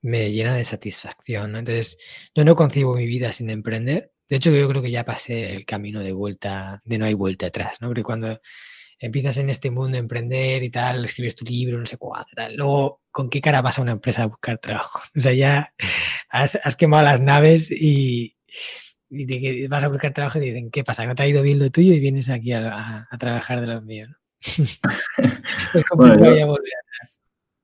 me 0.00 0.30
llena 0.32 0.54
de 0.54 0.64
satisfacción. 0.64 1.56
Entonces, 1.56 1.98
yo 2.34 2.44
no 2.44 2.54
concibo 2.54 2.94
mi 2.94 3.06
vida 3.06 3.32
sin 3.32 3.50
emprender. 3.50 4.11
De 4.32 4.38
hecho, 4.38 4.50
yo 4.50 4.66
creo 4.66 4.80
que 4.80 4.90
ya 4.90 5.04
pasé 5.04 5.52
el 5.52 5.66
camino 5.66 6.00
de 6.00 6.12
vuelta, 6.12 6.80
de 6.86 6.96
no 6.96 7.04
hay 7.04 7.12
vuelta 7.12 7.48
atrás, 7.48 7.82
¿no? 7.82 7.88
Porque 7.88 8.02
cuando 8.02 8.40
empiezas 8.98 9.36
en 9.36 9.50
este 9.50 9.70
mundo 9.70 9.98
a 9.98 10.00
emprender 10.00 10.62
y 10.62 10.70
tal, 10.70 11.04
escribes 11.04 11.36
tu 11.36 11.44
libro, 11.44 11.78
no 11.78 11.84
sé 11.84 11.98
cuál, 11.98 12.24
tal. 12.34 12.56
Luego, 12.56 13.02
¿con 13.10 13.28
qué 13.28 13.42
cara 13.42 13.60
vas 13.60 13.78
a 13.78 13.82
una 13.82 13.92
empresa 13.92 14.22
a 14.22 14.28
buscar 14.28 14.56
trabajo? 14.56 15.00
O 15.18 15.20
sea, 15.20 15.34
ya 15.34 15.74
has, 16.30 16.76
quemado 16.78 17.04
las 17.04 17.20
naves 17.20 17.70
y, 17.70 18.38
y 19.10 19.66
vas 19.66 19.84
a 19.84 19.88
buscar 19.88 20.14
trabajo 20.14 20.38
y 20.38 20.46
dicen, 20.46 20.70
¿qué 20.70 20.82
pasa? 20.82 21.04
¿No 21.04 21.14
te 21.14 21.24
ha 21.24 21.28
ido 21.28 21.42
bien 21.42 21.58
lo 21.58 21.70
tuyo 21.70 21.92
y 21.92 22.00
vienes 22.00 22.30
aquí 22.30 22.54
a, 22.54 23.06
trabajar 23.18 23.60
de 23.60 23.66
los 23.66 23.84
míos? 23.84 24.08
es 24.40 25.84
complicado 25.90 26.34
ya 26.34 26.46
volver 26.46 26.72
atrás. 26.80 27.20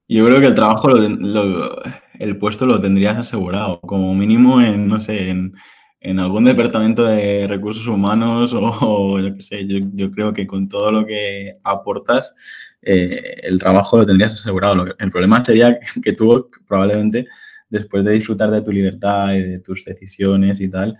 Yo 0.06 0.26
creo 0.26 0.38
que 0.38 0.48
el 0.48 0.54
trabajo, 0.54 0.90
el 0.98 2.38
puesto 2.38 2.66
lo 2.66 2.78
tendrías 2.78 3.16
asegurado, 3.16 3.80
como 3.80 4.14
mínimo 4.14 4.60
en, 4.60 4.86
no 4.86 5.00
sé, 5.00 5.30
en 5.30 5.54
en 6.00 6.20
algún 6.20 6.44
departamento 6.44 7.04
de 7.04 7.46
recursos 7.46 7.86
humanos 7.86 8.52
o, 8.54 9.20
yo 9.20 9.34
qué 9.34 9.42
sé, 9.42 9.66
yo, 9.66 10.10
creo 10.10 10.32
que 10.32 10.46
con 10.46 10.68
todo 10.68 10.92
lo 10.92 11.06
que 11.06 11.58
aportas, 11.64 12.34
eh, 12.82 13.40
el 13.42 13.58
trabajo 13.58 13.96
lo 13.96 14.06
tendrías 14.06 14.32
asegurado. 14.32 14.84
el 14.98 15.10
problema 15.10 15.44
sería 15.44 15.78
que 16.02 16.12
tú 16.12 16.50
probablemente, 16.66 17.26
después 17.68 18.04
de 18.04 18.12
disfrutar 18.12 18.50
de 18.50 18.62
tu 18.62 18.72
libertad 18.72 19.34
y 19.34 19.42
de 19.42 19.58
tus 19.60 19.84
decisiones 19.84 20.60
y 20.60 20.70
tal, 20.70 20.96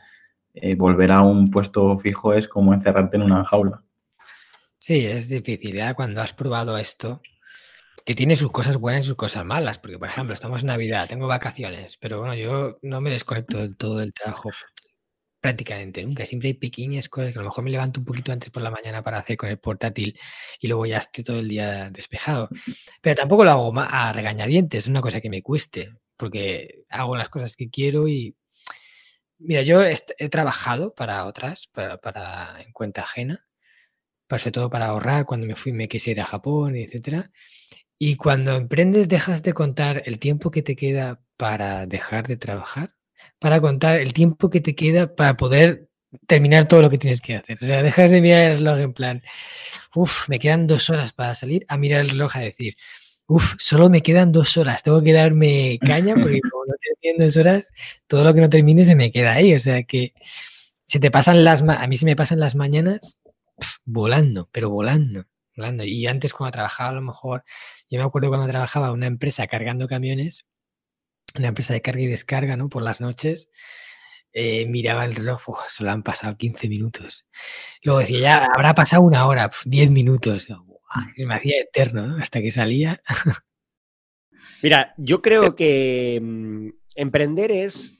eh, 0.54 0.74
volver 0.74 1.12
a 1.12 1.22
un 1.22 1.50
puesto 1.50 1.96
fijo 1.98 2.32
es 2.34 2.48
como 2.48 2.74
encerrarte 2.74 3.16
en 3.16 3.22
una 3.22 3.44
jaula. 3.44 3.82
Sí, 4.78 5.04
es 5.04 5.28
difícil. 5.28 5.76
Ya 5.76 5.94
cuando 5.94 6.20
has 6.20 6.32
probado 6.32 6.78
esto, 6.78 7.20
que 8.04 8.14
tiene 8.14 8.36
sus 8.36 8.50
cosas 8.50 8.78
buenas 8.78 9.04
y 9.04 9.08
sus 9.08 9.16
cosas 9.16 9.44
malas, 9.44 9.78
porque 9.78 9.98
por 9.98 10.08
ejemplo, 10.08 10.34
estamos 10.34 10.62
en 10.62 10.68
Navidad, 10.68 11.08
tengo 11.08 11.26
vacaciones, 11.26 11.98
pero 11.98 12.20
bueno, 12.20 12.34
yo 12.34 12.78
no 12.82 13.00
me 13.02 13.10
desconecto 13.10 13.58
del 13.58 13.76
todo 13.76 13.98
del 13.98 14.14
trabajo 14.14 14.50
prácticamente 15.40 16.02
nunca. 16.02 16.26
Siempre 16.26 16.48
hay 16.48 16.54
pequeñas 16.54 17.08
cosas 17.08 17.32
que 17.32 17.38
a 17.38 17.42
lo 17.42 17.48
mejor 17.48 17.64
me 17.64 17.70
levanto 17.70 18.00
un 18.00 18.06
poquito 18.06 18.32
antes 18.32 18.50
por 18.50 18.62
la 18.62 18.70
mañana 18.70 19.02
para 19.02 19.18
hacer 19.18 19.36
con 19.36 19.48
el 19.48 19.58
portátil 19.58 20.18
y 20.60 20.68
luego 20.68 20.86
ya 20.86 20.98
estoy 20.98 21.24
todo 21.24 21.38
el 21.40 21.48
día 21.48 21.90
despejado. 21.90 22.48
Pero 23.00 23.16
tampoco 23.16 23.44
lo 23.44 23.50
hago 23.50 23.72
a 23.76 24.12
regañadientes, 24.12 24.84
es 24.84 24.88
una 24.88 25.00
cosa 25.00 25.20
que 25.20 25.30
me 25.30 25.42
cueste, 25.42 25.94
porque 26.16 26.84
hago 26.88 27.16
las 27.16 27.28
cosas 27.28 27.56
que 27.56 27.70
quiero 27.70 28.08
y... 28.08 28.36
Mira, 29.40 29.62
yo 29.62 29.82
he, 29.82 30.28
trabajado 30.30 30.94
para 30.94 31.24
otras, 31.24 31.68
para, 31.68 32.60
en 32.60 32.72
cuenta 32.72 33.02
ajena, 33.02 33.46
sobre 34.28 34.50
todo 34.50 34.70
para 34.70 34.86
ahorrar 34.86 35.26
cuando 35.26 35.46
me 35.46 35.54
fui, 35.54 35.72
me 35.72 35.88
quise 35.88 36.10
ir 36.10 36.20
a 36.20 36.26
Japón, 36.26 36.74
etcétera. 36.76 37.30
Y 38.00 38.16
cuando 38.16 38.56
emprendes 38.56 39.08
dejas 39.08 39.42
de 39.44 39.52
contar 39.52 40.02
el 40.06 40.18
tiempo 40.18 40.50
que 40.50 40.62
te 40.62 40.74
queda 40.74 41.22
para 41.36 41.86
dejar 41.86 42.26
de 42.26 42.36
trabajar 42.36 42.97
para 43.38 43.60
contar 43.60 44.00
el 44.00 44.12
tiempo 44.12 44.50
que 44.50 44.60
te 44.60 44.74
queda 44.74 45.14
para 45.14 45.36
poder 45.36 45.88
terminar 46.26 46.68
todo 46.68 46.82
lo 46.82 46.90
que 46.90 46.98
tienes 46.98 47.20
que 47.20 47.36
hacer. 47.36 47.58
O 47.60 47.66
sea, 47.66 47.82
dejas 47.82 48.10
de 48.10 48.20
mirar 48.20 48.52
el 48.52 48.58
reloj 48.58 48.78
en 48.78 48.92
plan, 48.92 49.22
uff, 49.94 50.28
me 50.28 50.38
quedan 50.38 50.66
dos 50.66 50.90
horas 50.90 51.12
para 51.12 51.34
salir, 51.34 51.64
a 51.68 51.76
mirar 51.76 52.00
el 52.00 52.10
reloj 52.10 52.36
a 52.36 52.40
decir, 52.40 52.76
uff, 53.26 53.54
solo 53.58 53.90
me 53.90 54.02
quedan 54.02 54.32
dos 54.32 54.56
horas, 54.56 54.82
tengo 54.82 55.02
que 55.02 55.12
darme 55.12 55.78
caña 55.80 56.14
porque 56.14 56.40
como 56.50 56.64
no 56.66 56.74
termino 56.80 57.24
dos 57.24 57.36
horas, 57.36 57.68
todo 58.06 58.24
lo 58.24 58.34
que 58.34 58.40
no 58.40 58.50
termine 58.50 58.84
se 58.84 58.94
me 58.94 59.12
queda 59.12 59.32
ahí. 59.34 59.54
O 59.54 59.60
sea 59.60 59.82
que 59.84 60.14
se 60.84 61.00
te 61.00 61.10
pasan 61.10 61.44
las, 61.44 61.62
a 61.62 61.86
mí 61.86 61.96
se 61.96 62.06
me 62.06 62.16
pasan 62.16 62.40
las 62.40 62.54
mañanas 62.54 63.22
volando, 63.84 64.48
pero 64.52 64.70
volando. 64.70 65.24
Volando. 65.56 65.84
Y 65.84 66.06
antes 66.06 66.32
cuando 66.32 66.52
trabajaba 66.52 66.90
a 66.90 66.94
lo 66.94 67.02
mejor, 67.02 67.44
yo 67.90 67.98
me 67.98 68.04
acuerdo 68.04 68.28
cuando 68.28 68.46
trabajaba 68.46 68.88
en 68.88 68.94
una 68.94 69.06
empresa 69.06 69.46
cargando 69.48 69.88
camiones, 69.88 70.46
una 71.36 71.48
empresa 71.48 71.74
de 71.74 71.82
carga 71.82 72.02
y 72.02 72.06
descarga, 72.06 72.56
¿no? 72.56 72.68
Por 72.68 72.82
las 72.82 73.00
noches, 73.00 73.50
eh, 74.32 74.66
miraba 74.66 75.04
el 75.04 75.14
reloj, 75.14 75.42
solo 75.68 75.90
han 75.90 76.02
pasado 76.02 76.36
15 76.36 76.68
minutos. 76.68 77.26
Luego 77.82 78.00
decía, 78.00 78.20
ya 78.20 78.44
habrá 78.54 78.74
pasado 78.74 79.02
una 79.02 79.26
hora, 79.26 79.50
10 79.64 79.90
minutos. 79.90 80.48
se 81.16 81.26
me 81.26 81.34
hacía 81.34 81.60
eterno, 81.60 82.06
¿no? 82.06 82.22
Hasta 82.22 82.40
que 82.40 82.50
salía. 82.50 83.02
Mira, 84.62 84.94
yo 84.96 85.22
creo 85.22 85.54
que 85.56 86.20
mm, 86.22 86.68
emprender 86.96 87.50
es 87.50 87.98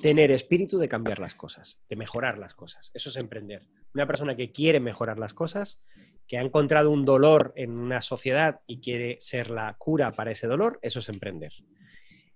tener 0.00 0.30
espíritu 0.30 0.78
de 0.78 0.88
cambiar 0.88 1.18
las 1.18 1.34
cosas, 1.34 1.80
de 1.88 1.96
mejorar 1.96 2.38
las 2.38 2.54
cosas. 2.54 2.90
Eso 2.94 3.08
es 3.08 3.16
emprender. 3.16 3.62
Una 3.94 4.06
persona 4.06 4.36
que 4.36 4.52
quiere 4.52 4.80
mejorar 4.80 5.18
las 5.18 5.34
cosas, 5.34 5.82
que 6.26 6.38
ha 6.38 6.42
encontrado 6.42 6.90
un 6.90 7.04
dolor 7.04 7.52
en 7.56 7.70
una 7.70 8.02
sociedad 8.02 8.60
y 8.66 8.80
quiere 8.80 9.18
ser 9.20 9.50
la 9.50 9.74
cura 9.78 10.12
para 10.12 10.32
ese 10.32 10.46
dolor, 10.46 10.78
eso 10.82 10.98
es 10.98 11.08
emprender. 11.08 11.52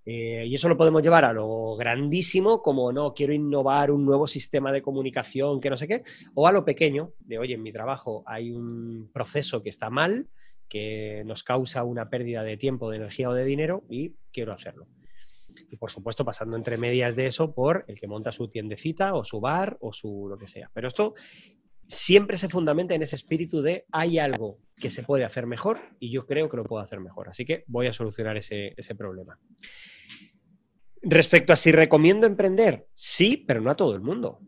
Eh, 0.05 0.44
y 0.46 0.55
eso 0.55 0.68
lo 0.68 0.76
podemos 0.76 1.03
llevar 1.03 1.24
a 1.24 1.32
lo 1.32 1.76
grandísimo, 1.76 2.62
como 2.62 2.92
no, 2.92 3.12
quiero 3.12 3.32
innovar 3.32 3.90
un 3.90 4.05
nuevo 4.05 4.26
sistema 4.26 4.72
de 4.72 4.82
comunicación, 4.82 5.61
que 5.61 5.70
no 5.70 5.76
sé 5.76 5.86
qué, 5.86 6.03
o 6.34 6.48
a 6.48 6.53
lo 6.53 6.64
pequeño, 6.64 7.12
de 7.20 7.38
oye, 7.38 7.55
en 7.55 7.62
mi 7.62 7.72
trabajo 7.72 8.22
hay 8.26 8.51
un 8.51 9.11
proceso 9.12 9.62
que 9.62 9.68
está 9.68 9.90
mal, 9.90 10.28
que 10.68 11.22
nos 11.26 11.42
causa 11.42 11.84
una 11.84 12.09
pérdida 12.09 12.42
de 12.42 12.57
tiempo, 12.57 12.90
de 12.90 12.96
energía 12.96 13.28
o 13.28 13.34
de 13.34 13.44
dinero 13.44 13.84
y 13.90 14.14
quiero 14.32 14.53
hacerlo. 14.53 14.86
Y 15.68 15.76
por 15.76 15.90
supuesto, 15.90 16.24
pasando 16.24 16.57
entre 16.57 16.78
medias 16.78 17.14
de 17.16 17.26
eso 17.26 17.53
por 17.53 17.84
el 17.86 17.98
que 17.98 18.07
monta 18.07 18.32
su 18.32 18.48
tiendecita 18.48 19.14
o 19.14 19.24
su 19.24 19.40
bar 19.40 19.76
o 19.80 19.92
su 19.92 20.26
lo 20.28 20.38
que 20.38 20.48
sea. 20.48 20.70
Pero 20.72 20.88
esto 20.88 21.14
siempre 21.91 22.38
se 22.38 22.49
fundamenta 22.49 22.95
en 22.95 23.03
ese 23.03 23.16
espíritu 23.16 23.62
de 23.62 23.84
hay 23.91 24.18
algo 24.18 24.59
que 24.76 24.91
se 24.91 25.03
puede 25.03 25.24
hacer 25.24 25.47
mejor 25.47 25.80
y 25.99 26.11
yo 26.11 26.24
creo 26.24 26.49
que 26.49 26.57
lo 26.57 26.64
puedo 26.64 26.82
hacer 26.82 27.01
mejor. 27.01 27.28
Así 27.28 27.45
que 27.45 27.64
voy 27.66 27.88
a 27.88 27.93
solucionar 27.93 28.36
ese, 28.36 28.74
ese 28.76 28.95
problema. 28.95 29.38
Respecto 31.03 31.53
a 31.53 31.57
si 31.57 31.72
recomiendo 31.72 32.26
emprender, 32.26 32.86
sí, 32.95 33.45
pero 33.47 33.61
no 33.61 33.70
a 33.70 33.74
todo 33.74 33.95
el 33.95 34.03
mundo. 34.03 34.38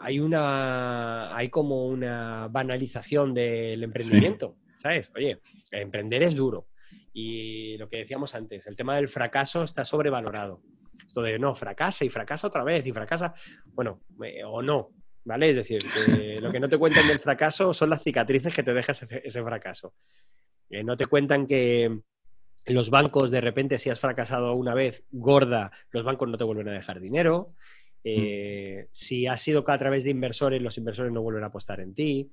Hay 0.00 0.20
una. 0.20 1.36
hay 1.36 1.50
como 1.50 1.86
una 1.86 2.48
banalización 2.48 3.34
del 3.34 3.82
emprendimiento. 3.82 4.56
¿Sabes? 4.78 5.10
Oye, 5.14 5.40
emprender 5.72 6.22
es 6.22 6.34
duro. 6.34 6.68
Y 7.12 7.76
lo 7.78 7.88
que 7.88 7.98
decíamos 7.98 8.34
antes, 8.34 8.66
el 8.66 8.76
tema 8.76 8.94
del 8.94 9.08
fracaso 9.08 9.64
está 9.64 9.84
sobrevalorado. 9.84 10.62
Esto 11.04 11.20
de 11.20 11.38
no, 11.38 11.54
fracasa 11.54 12.04
y 12.04 12.10
fracasa 12.10 12.46
otra 12.46 12.62
vez 12.62 12.86
y 12.86 12.92
fracasa. 12.92 13.34
Bueno, 13.74 14.00
eh, 14.22 14.44
o 14.44 14.62
no, 14.62 14.92
¿vale? 15.24 15.50
Es 15.50 15.56
decir, 15.56 15.82
que 15.82 16.40
lo 16.40 16.52
que 16.52 16.60
no 16.60 16.68
te 16.68 16.78
cuentan 16.78 17.06
del 17.06 17.18
fracaso 17.18 17.72
son 17.72 17.90
las 17.90 18.02
cicatrices 18.02 18.54
que 18.54 18.62
te 18.62 18.72
deja 18.72 18.92
ese, 18.92 19.42
fracaso. 19.42 19.94
Eh, 20.70 20.84
no 20.84 20.96
te 20.96 21.06
cuentan 21.06 21.46
que 21.46 22.00
los 22.66 22.90
bancos, 22.90 23.30
de 23.30 23.40
repente, 23.40 23.78
si 23.78 23.90
has 23.90 24.00
fracasado 24.00 24.54
una 24.54 24.74
vez 24.74 25.04
gorda, 25.10 25.72
los 25.90 26.04
bancos 26.04 26.28
no 26.28 26.36
te 26.36 26.44
vuelven 26.44 26.68
a 26.68 26.72
dejar 26.72 27.00
dinero. 27.00 27.54
Eh, 28.04 28.84
mm. 28.84 28.88
Si 28.92 29.26
has 29.26 29.40
sido 29.40 29.64
a 29.66 29.78
través 29.78 30.04
de 30.04 30.10
inversores, 30.10 30.62
los 30.62 30.78
inversores 30.78 31.12
no 31.12 31.22
vuelven 31.22 31.44
a 31.44 31.48
apostar 31.48 31.80
en 31.80 31.94
ti. 31.94 32.30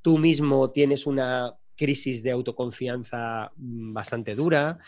Tú 0.00 0.18
mismo 0.18 0.70
tienes 0.70 1.06
una 1.06 1.54
crisis 1.76 2.22
de 2.22 2.30
autoconfianza 2.30 3.52
mm, 3.56 3.92
bastante 3.92 4.34
dura. 4.34 4.78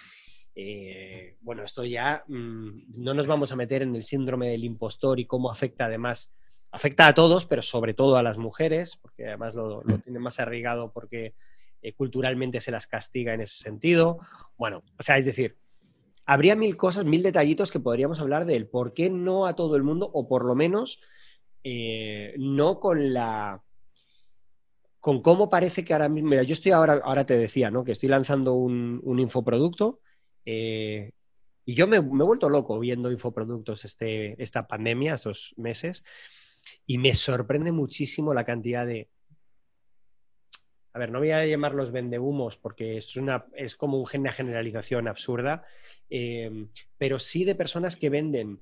Eh, 0.54 1.36
bueno, 1.40 1.64
esto 1.64 1.84
ya 1.84 2.24
mm, 2.28 3.02
no 3.02 3.14
nos 3.14 3.26
vamos 3.26 3.50
a 3.50 3.56
meter 3.56 3.82
en 3.82 3.96
el 3.96 4.04
síndrome 4.04 4.50
del 4.50 4.64
impostor 4.64 5.18
y 5.18 5.26
cómo 5.26 5.50
afecta 5.50 5.86
además, 5.86 6.32
afecta 6.74 7.06
a 7.06 7.14
todos, 7.14 7.46
pero 7.46 7.62
sobre 7.62 7.94
todo 7.94 8.16
a 8.16 8.22
las 8.24 8.36
mujeres, 8.36 8.96
porque 8.96 9.28
además 9.28 9.54
lo, 9.54 9.82
lo 9.84 9.98
tienen 9.98 10.20
más 10.20 10.40
arraigado 10.40 10.90
porque 10.90 11.34
eh, 11.82 11.92
culturalmente 11.92 12.60
se 12.60 12.72
las 12.72 12.88
castiga 12.88 13.32
en 13.32 13.42
ese 13.42 13.62
sentido. 13.62 14.18
Bueno, 14.56 14.82
o 14.98 15.02
sea, 15.02 15.18
es 15.18 15.24
decir, 15.24 15.56
habría 16.26 16.56
mil 16.56 16.76
cosas, 16.76 17.04
mil 17.04 17.22
detallitos 17.22 17.70
que 17.70 17.78
podríamos 17.78 18.20
hablar 18.20 18.44
del 18.44 18.66
por 18.66 18.92
qué 18.92 19.08
no 19.08 19.46
a 19.46 19.54
todo 19.54 19.76
el 19.76 19.84
mundo, 19.84 20.10
o 20.12 20.26
por 20.26 20.44
lo 20.44 20.56
menos 20.56 21.00
eh, 21.62 22.34
no 22.38 22.80
con 22.80 23.12
la 23.12 23.62
con 24.98 25.22
cómo 25.22 25.50
parece 25.50 25.84
que 25.84 25.92
ahora 25.92 26.08
mismo, 26.08 26.30
mira, 26.30 26.42
yo 26.42 26.54
estoy 26.54 26.72
ahora, 26.72 27.02
ahora 27.04 27.26
te 27.26 27.36
decía, 27.36 27.70
¿no? 27.70 27.84
Que 27.84 27.92
estoy 27.92 28.08
lanzando 28.08 28.54
un, 28.54 29.18
infoproducto 29.18 30.00
eh, 30.44 31.12
y 31.66 31.74
yo 31.74 31.86
me, 31.86 32.00
me, 32.00 32.24
he 32.24 32.26
vuelto 32.26 32.48
loco 32.48 32.80
viendo 32.80 33.12
infoproductos 33.12 33.84
este, 33.84 34.42
esta 34.42 34.66
pandemia, 34.66 35.14
estos 35.14 35.52
meses, 35.58 36.02
y 36.86 36.98
me 36.98 37.14
sorprende 37.14 37.72
muchísimo 37.72 38.34
la 38.34 38.44
cantidad 38.44 38.86
de 38.86 39.08
a 40.94 41.00
ver, 41.00 41.10
no 41.10 41.18
voy 41.18 41.32
a 41.32 41.44
llamarlos 41.44 41.90
vendehumos 41.90 42.56
porque 42.56 42.98
es, 42.98 43.16
una, 43.16 43.46
es 43.54 43.74
como 43.74 44.00
una 44.00 44.32
generalización 44.32 45.08
absurda, 45.08 45.64
eh, 46.08 46.68
pero 46.96 47.18
sí 47.18 47.44
de 47.44 47.56
personas 47.56 47.96
que 47.96 48.10
venden 48.10 48.60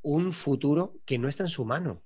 un 0.00 0.32
futuro 0.32 0.96
que 1.04 1.18
no 1.18 1.28
está 1.28 1.42
en 1.42 1.50
su 1.50 1.66
mano. 1.66 2.02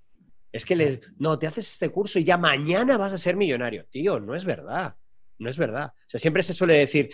Es 0.51 0.65
que 0.65 0.75
le, 0.75 1.01
no, 1.19 1.39
te 1.39 1.47
haces 1.47 1.71
este 1.71 1.91
curso 1.91 2.19
y 2.19 2.25
ya 2.25 2.37
mañana 2.37 2.99
vas 2.99 3.13
a 3.13 3.19
ser 3.19 3.37
millonario. 3.37 3.87
Tío, 3.89 4.19
no 4.19 4.35
es 4.35 4.45
verdad, 4.45 4.97
no 5.39 5.49
es 5.49 5.57
verdad. 5.57 5.93
O 5.95 6.09
sea, 6.09 6.19
siempre 6.19 6.43
se 6.43 6.55
suele 6.55 6.75
decir, 6.75 7.11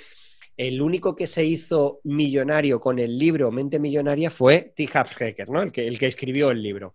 el 0.57 0.81
único 0.81 1.15
que 1.15 1.27
se 1.27 1.45
hizo 1.45 2.01
millonario 2.05 2.81
con 2.81 2.99
el 2.99 3.19
libro 3.19 3.51
Mente 3.51 3.79
Millonaria 3.79 4.31
fue 4.31 4.73
T. 4.75 4.87
Hacker, 4.87 5.51
¿no? 5.51 5.61
El 5.61 5.71
que, 5.71 5.87
el 5.87 5.99
que 5.99 6.07
escribió 6.07 6.51
el 6.51 6.63
libro. 6.63 6.95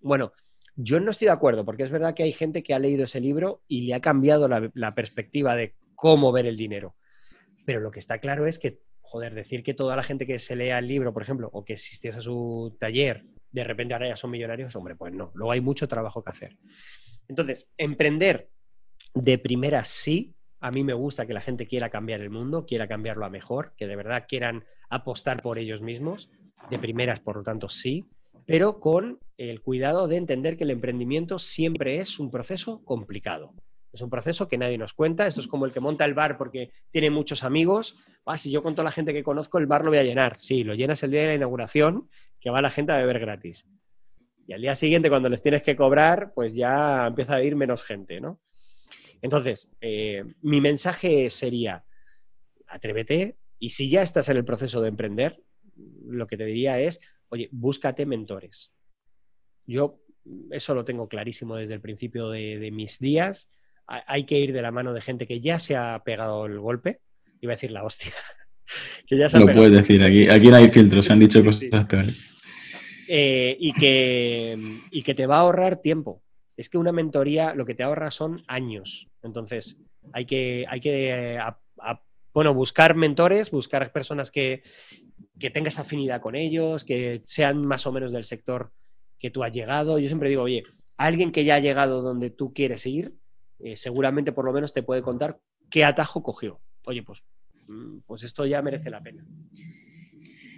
Bueno, 0.00 0.32
yo 0.80 1.00
no 1.00 1.10
estoy 1.10 1.26
de 1.26 1.32
acuerdo, 1.32 1.64
porque 1.64 1.82
es 1.82 1.90
verdad 1.90 2.14
que 2.14 2.22
hay 2.22 2.30
gente 2.30 2.62
que 2.62 2.72
ha 2.72 2.78
leído 2.78 3.02
ese 3.02 3.20
libro 3.20 3.62
y 3.66 3.82
le 3.82 3.94
ha 3.94 4.00
cambiado 4.00 4.46
la, 4.46 4.94
perspectiva 4.94 5.56
de 5.56 5.74
cómo 5.96 6.30
ver 6.30 6.46
el 6.46 6.56
dinero. 6.56 6.94
Pero 7.66 7.80
lo 7.80 7.90
que 7.90 7.98
está 7.98 8.18
claro 8.18 8.46
es 8.46 8.60
que, 8.60 8.80
joder, 9.00 9.34
decir 9.34 9.64
que 9.64 9.74
toda 9.74 9.96
la 9.96 10.04
gente 10.04 10.24
que 10.24 10.38
se 10.38 10.54
lea 10.54 10.78
el 10.78 10.86
libro, 10.86 11.12
por 11.12 11.22
ejemplo, 11.22 11.50
o 11.52 11.64
que 11.64 11.74
asistiese 11.74 12.18
a 12.18 12.22
su 12.22 12.76
taller, 12.78 13.24
de 13.50 13.64
repente 13.64 13.92
ahora 13.92 14.08
ya 14.08 14.16
son 14.16 14.30
millonarios, 14.30 14.76
hombre, 14.76 14.94
pues 14.94 15.12
no, 15.12 15.32
luego 15.34 15.50
hay 15.50 15.60
mucho 15.60 15.88
trabajo 15.88 16.22
que 16.22 16.30
hacer. 16.30 16.56
Entonces, 17.26 17.68
emprender 17.76 18.48
de 19.14 19.36
primera 19.36 19.84
sí, 19.84 20.36
a 20.60 20.70
mí 20.70 20.84
me 20.84 20.94
gusta 20.94 21.26
que 21.26 21.34
la 21.34 21.40
gente 21.40 21.66
quiera 21.66 21.90
cambiar 21.90 22.20
el 22.20 22.30
mundo, 22.30 22.66
quiera 22.66 22.86
cambiarlo 22.86 23.24
a 23.24 23.30
mejor, 23.30 23.74
que 23.76 23.88
de 23.88 23.96
verdad 23.96 24.26
quieran 24.28 24.64
apostar 24.90 25.42
por 25.42 25.58
ellos 25.58 25.82
mismos. 25.82 26.30
De 26.70 26.78
primeras, 26.78 27.18
por 27.18 27.36
lo 27.36 27.42
tanto, 27.42 27.68
sí 27.68 28.08
pero 28.48 28.80
con 28.80 29.20
el 29.36 29.60
cuidado 29.60 30.08
de 30.08 30.16
entender 30.16 30.56
que 30.56 30.64
el 30.64 30.70
emprendimiento 30.70 31.38
siempre 31.38 31.98
es 31.98 32.18
un 32.18 32.30
proceso 32.30 32.82
complicado. 32.82 33.52
Es 33.92 34.00
un 34.00 34.08
proceso 34.08 34.48
que 34.48 34.56
nadie 34.56 34.78
nos 34.78 34.94
cuenta. 34.94 35.26
Esto 35.26 35.42
es 35.42 35.46
como 35.46 35.66
el 35.66 35.72
que 35.72 35.80
monta 35.80 36.06
el 36.06 36.14
bar 36.14 36.38
porque 36.38 36.70
tiene 36.90 37.10
muchos 37.10 37.44
amigos. 37.44 37.96
Ah, 38.24 38.38
si 38.38 38.50
yo 38.50 38.62
con 38.62 38.74
toda 38.74 38.84
la 38.84 38.90
gente 38.90 39.12
que 39.12 39.22
conozco, 39.22 39.58
el 39.58 39.66
bar 39.66 39.84
lo 39.84 39.90
voy 39.90 39.98
a 39.98 40.02
llenar. 40.02 40.40
Sí, 40.40 40.64
lo 40.64 40.74
llenas 40.74 41.02
el 41.02 41.10
día 41.10 41.20
de 41.20 41.26
la 41.26 41.34
inauguración, 41.34 42.08
que 42.40 42.48
va 42.48 42.62
la 42.62 42.70
gente 42.70 42.90
a 42.92 42.96
beber 42.96 43.18
gratis. 43.18 43.66
Y 44.46 44.54
al 44.54 44.62
día 44.62 44.74
siguiente, 44.76 45.10
cuando 45.10 45.28
les 45.28 45.42
tienes 45.42 45.62
que 45.62 45.76
cobrar, 45.76 46.32
pues 46.34 46.54
ya 46.54 47.08
empieza 47.08 47.36
a 47.36 47.42
ir 47.42 47.54
menos 47.54 47.82
gente, 47.82 48.18
¿no? 48.18 48.40
Entonces, 49.20 49.70
eh, 49.82 50.24
mi 50.40 50.62
mensaje 50.62 51.28
sería, 51.28 51.84
atrévete 52.66 53.36
y 53.58 53.68
si 53.68 53.90
ya 53.90 54.00
estás 54.00 54.30
en 54.30 54.38
el 54.38 54.46
proceso 54.46 54.80
de 54.80 54.88
emprender, 54.88 55.42
lo 56.06 56.26
que 56.26 56.38
te 56.38 56.46
diría 56.46 56.80
es, 56.80 56.98
oye, 57.28 57.48
búscate 57.52 58.06
mentores. 58.06 58.72
Yo 59.66 60.00
eso 60.50 60.74
lo 60.74 60.84
tengo 60.84 61.08
clarísimo 61.08 61.56
desde 61.56 61.74
el 61.74 61.80
principio 61.80 62.30
de, 62.30 62.70
mis 62.72 62.98
días. 62.98 63.48
Hay 63.86 64.24
que 64.24 64.38
ir 64.38 64.52
de 64.52 64.62
la 64.62 64.70
mano 64.70 64.92
de 64.92 65.00
gente 65.00 65.26
que 65.26 65.40
ya 65.40 65.58
se 65.58 65.76
ha 65.76 66.02
pegado 66.04 66.46
el 66.46 66.58
golpe. 66.58 67.00
Iba 67.40 67.52
a 67.52 67.56
decir 67.56 67.70
la 67.70 67.84
hostia. 67.84 68.12
que 69.06 69.16
ya 69.16 69.28
se 69.28 69.38
lo 69.38 69.46
puedes 69.46 69.72
decir, 69.72 70.02
aquí, 70.02 70.28
aquí 70.28 70.48
no 70.48 70.56
hay 70.56 70.70
filtros, 70.70 71.06
se 71.06 71.12
han 71.12 71.20
dicho 71.20 71.42
cosas 71.42 71.86
peores. 71.86 72.34
Eh, 73.08 73.56
y, 73.58 73.72
que, 73.72 74.58
y 74.90 75.02
que 75.02 75.14
te 75.14 75.26
va 75.26 75.36
a 75.36 75.40
ahorrar 75.40 75.80
tiempo. 75.80 76.22
Es 76.56 76.68
que 76.68 76.76
una 76.76 76.92
mentoría 76.92 77.54
lo 77.54 77.64
que 77.64 77.74
te 77.74 77.82
ahorra 77.82 78.10
son 78.10 78.42
años. 78.48 79.08
Entonces, 79.22 79.78
hay 80.12 80.26
que, 80.26 80.66
hay 80.68 80.80
que 80.80 81.38
bueno, 82.32 82.54
buscar 82.54 82.94
mentores, 82.94 83.50
buscar 83.50 83.92
personas 83.92 84.30
que, 84.30 84.62
que 85.38 85.50
tengas 85.50 85.78
afinidad 85.78 86.20
con 86.20 86.34
ellos, 86.34 86.84
que 86.84 87.22
sean 87.24 87.64
más 87.64 87.86
o 87.86 87.92
menos 87.92 88.12
del 88.12 88.24
sector 88.24 88.72
que 89.18 89.30
tú 89.30 89.42
has 89.42 89.52
llegado. 89.52 89.98
Yo 89.98 90.06
siempre 90.06 90.28
digo, 90.28 90.42
oye, 90.42 90.64
alguien 90.96 91.32
que 91.32 91.44
ya 91.44 91.56
ha 91.56 91.60
llegado 91.60 92.02
donde 92.02 92.30
tú 92.30 92.52
quieres 92.52 92.86
ir, 92.86 93.14
eh, 93.58 93.76
seguramente 93.76 94.32
por 94.32 94.44
lo 94.44 94.52
menos 94.52 94.72
te 94.72 94.82
puede 94.82 95.02
contar 95.02 95.40
qué 95.70 95.84
atajo 95.84 96.22
cogió. 96.22 96.60
Oye, 96.86 97.02
pues, 97.02 97.24
mm, 97.66 98.00
pues 98.06 98.22
esto 98.22 98.46
ya 98.46 98.62
merece 98.62 98.90
la 98.90 99.02
pena. 99.02 99.24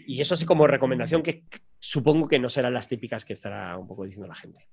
Y 0.06 0.20
eso 0.20 0.34
así 0.34 0.44
como 0.44 0.66
recomendación 0.66 1.22
que 1.22 1.44
supongo 1.78 2.26
que 2.26 2.38
no 2.38 2.50
serán 2.50 2.74
las 2.74 2.88
típicas 2.88 3.24
que 3.24 3.32
estará 3.32 3.76
un 3.78 3.86
poco 3.86 4.04
diciendo 4.04 4.26
la 4.26 4.34
gente. 4.34 4.68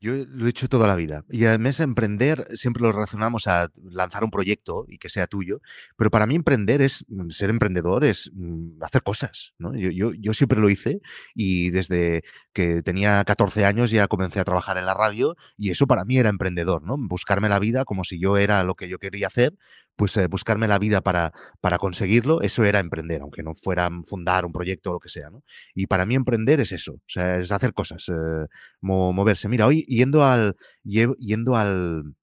Yo 0.00 0.12
lo 0.14 0.46
he 0.46 0.50
hecho 0.50 0.68
toda 0.68 0.86
la 0.86 0.94
vida. 0.94 1.24
Y 1.28 1.44
además 1.44 1.80
emprender 1.80 2.46
siempre 2.54 2.82
lo 2.82 2.92
relacionamos 2.92 3.48
a 3.48 3.68
lanzar 3.90 4.22
un 4.22 4.30
proyecto 4.30 4.84
y 4.88 4.98
que 4.98 5.08
sea 5.08 5.26
tuyo. 5.26 5.60
Pero 5.96 6.10
para 6.10 6.26
mí 6.26 6.36
emprender 6.36 6.82
es, 6.82 7.04
mm, 7.08 7.30
ser 7.30 7.50
emprendedor 7.50 8.04
es 8.04 8.30
mm, 8.32 8.82
hacer 8.82 9.02
cosas. 9.02 9.54
¿no? 9.58 9.74
Yo, 9.74 9.90
yo, 9.90 10.12
yo, 10.14 10.34
siempre 10.34 10.60
lo 10.60 10.70
hice 10.70 11.00
y 11.34 11.70
desde 11.70 12.22
que 12.52 12.82
tenía 12.82 13.24
14 13.24 13.64
años 13.64 13.90
ya 13.90 14.06
comencé 14.06 14.38
a 14.38 14.44
trabajar 14.44 14.78
en 14.78 14.86
la 14.86 14.94
radio 14.94 15.36
y 15.56 15.70
eso 15.70 15.86
para 15.86 16.04
mí 16.04 16.16
era 16.16 16.30
emprendedor. 16.30 16.82
¿no? 16.84 16.96
Buscarme 16.96 17.48
la 17.48 17.58
vida 17.58 17.84
como 17.84 18.04
si 18.04 18.20
yo 18.20 18.36
era 18.36 18.62
lo 18.62 18.76
que 18.76 18.88
yo 18.88 18.98
quería 18.98 19.26
hacer, 19.26 19.54
pues 19.98 20.16
eh, 20.16 20.28
buscarme 20.28 20.68
la 20.68 20.78
vida 20.78 21.00
para, 21.00 21.32
para 21.60 21.78
conseguirlo, 21.78 22.40
eso 22.40 22.64
era 22.64 22.78
emprender, 22.78 23.20
aunque 23.20 23.42
no 23.42 23.54
fuera 23.54 23.90
fundar 24.06 24.46
un 24.46 24.52
proyecto 24.52 24.90
o 24.90 24.92
lo 24.94 25.00
que 25.00 25.08
sea. 25.08 25.28
¿no? 25.28 25.42
Y 25.74 25.88
para 25.88 26.06
mí 26.06 26.14
emprender 26.14 26.60
es 26.60 26.70
eso, 26.70 26.92
o 26.92 27.08
sea, 27.08 27.38
es 27.38 27.50
hacer 27.50 27.74
cosas, 27.74 28.08
eh, 28.08 28.46
moverse. 28.80 29.48
Mira, 29.48 29.66
hoy 29.66 29.84
yendo 29.88 30.24
al, 30.24 30.54
yendo 30.84 31.56
al, 31.56 32.14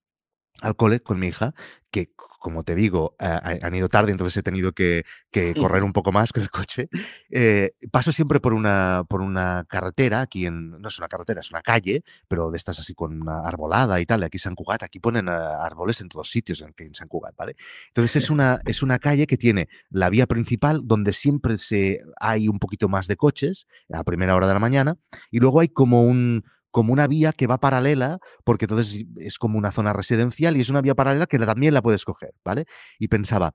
al 0.65 0.75
cole 0.75 0.99
con 0.99 1.19
mi 1.19 1.27
hija, 1.27 1.53
que 1.91 2.11
como 2.45 2.63
te 2.63 2.75
digo, 2.75 3.15
eh, 3.19 3.59
han 3.63 3.73
ido 3.73 3.89
tarde, 3.89 4.11
entonces 4.11 4.37
he 4.37 4.43
tenido 4.43 4.71
que, 4.71 5.03
que 5.31 5.55
correr 5.55 5.81
un 5.81 5.93
poco 5.93 6.11
más 6.11 6.31
con 6.31 6.43
el 6.43 6.51
coche. 6.51 6.89
Eh, 7.31 7.71
paso 7.91 8.11
siempre 8.11 8.39
por 8.39 8.53
una, 8.53 9.03
por 9.09 9.21
una 9.21 9.65
carretera, 9.67 10.21
aquí 10.21 10.45
en, 10.45 10.79
no 10.79 10.87
es 10.87 10.99
una 10.99 11.07
carretera, 11.07 11.39
es 11.39 11.49
una 11.49 11.63
calle, 11.63 12.03
pero 12.27 12.51
de 12.51 12.57
estas 12.57 12.77
así 12.77 12.93
con 12.93 13.19
una 13.19 13.39
arbolada 13.39 13.99
y 13.99 14.05
tal, 14.05 14.19
de 14.19 14.27
aquí 14.27 14.37
San 14.37 14.53
Cugat, 14.53 14.83
aquí 14.83 14.99
ponen 14.99 15.27
ah, 15.27 15.65
árboles 15.65 16.01
en 16.01 16.09
todos 16.09 16.29
sitios 16.29 16.61
en, 16.61 16.71
en 16.77 16.93
San 16.93 17.07
Cugat, 17.07 17.35
¿vale? 17.35 17.55
Entonces 17.87 18.23
es 18.23 18.29
una, 18.29 18.59
es 18.65 18.83
una 18.83 18.99
calle 18.99 19.25
que 19.25 19.37
tiene 19.37 19.67
la 19.89 20.11
vía 20.11 20.27
principal 20.27 20.81
donde 20.83 21.13
siempre 21.13 21.57
se, 21.57 21.99
hay 22.19 22.47
un 22.47 22.59
poquito 22.59 22.87
más 22.87 23.07
de 23.07 23.15
coches 23.15 23.65
a 23.91 24.03
primera 24.03 24.35
hora 24.35 24.45
de 24.45 24.53
la 24.53 24.59
mañana 24.59 24.97
y 25.31 25.39
luego 25.39 25.61
hay 25.61 25.69
como 25.69 26.03
un, 26.03 26.43
como 26.75 26.91
una 26.91 27.07
vía 27.07 27.31
que 27.31 27.47
va 27.47 27.57
paralela, 27.57 28.19
porque 28.43 28.65
entonces 28.65 29.05
es 29.15 29.39
como 29.39 29.57
una 29.57 29.71
zona 29.71 29.93
residencial 29.93 30.57
y 30.57 30.59
es 30.59 30.67
una 30.67 30.81
vía 30.81 30.93
paralela 30.93 31.25
que 31.25 31.39
también 31.39 31.73
la 31.73 31.81
puedes 31.81 32.03
coger, 32.03 32.33
¿vale? 32.43 32.65
Y 32.99 33.07
pensaba, 33.07 33.53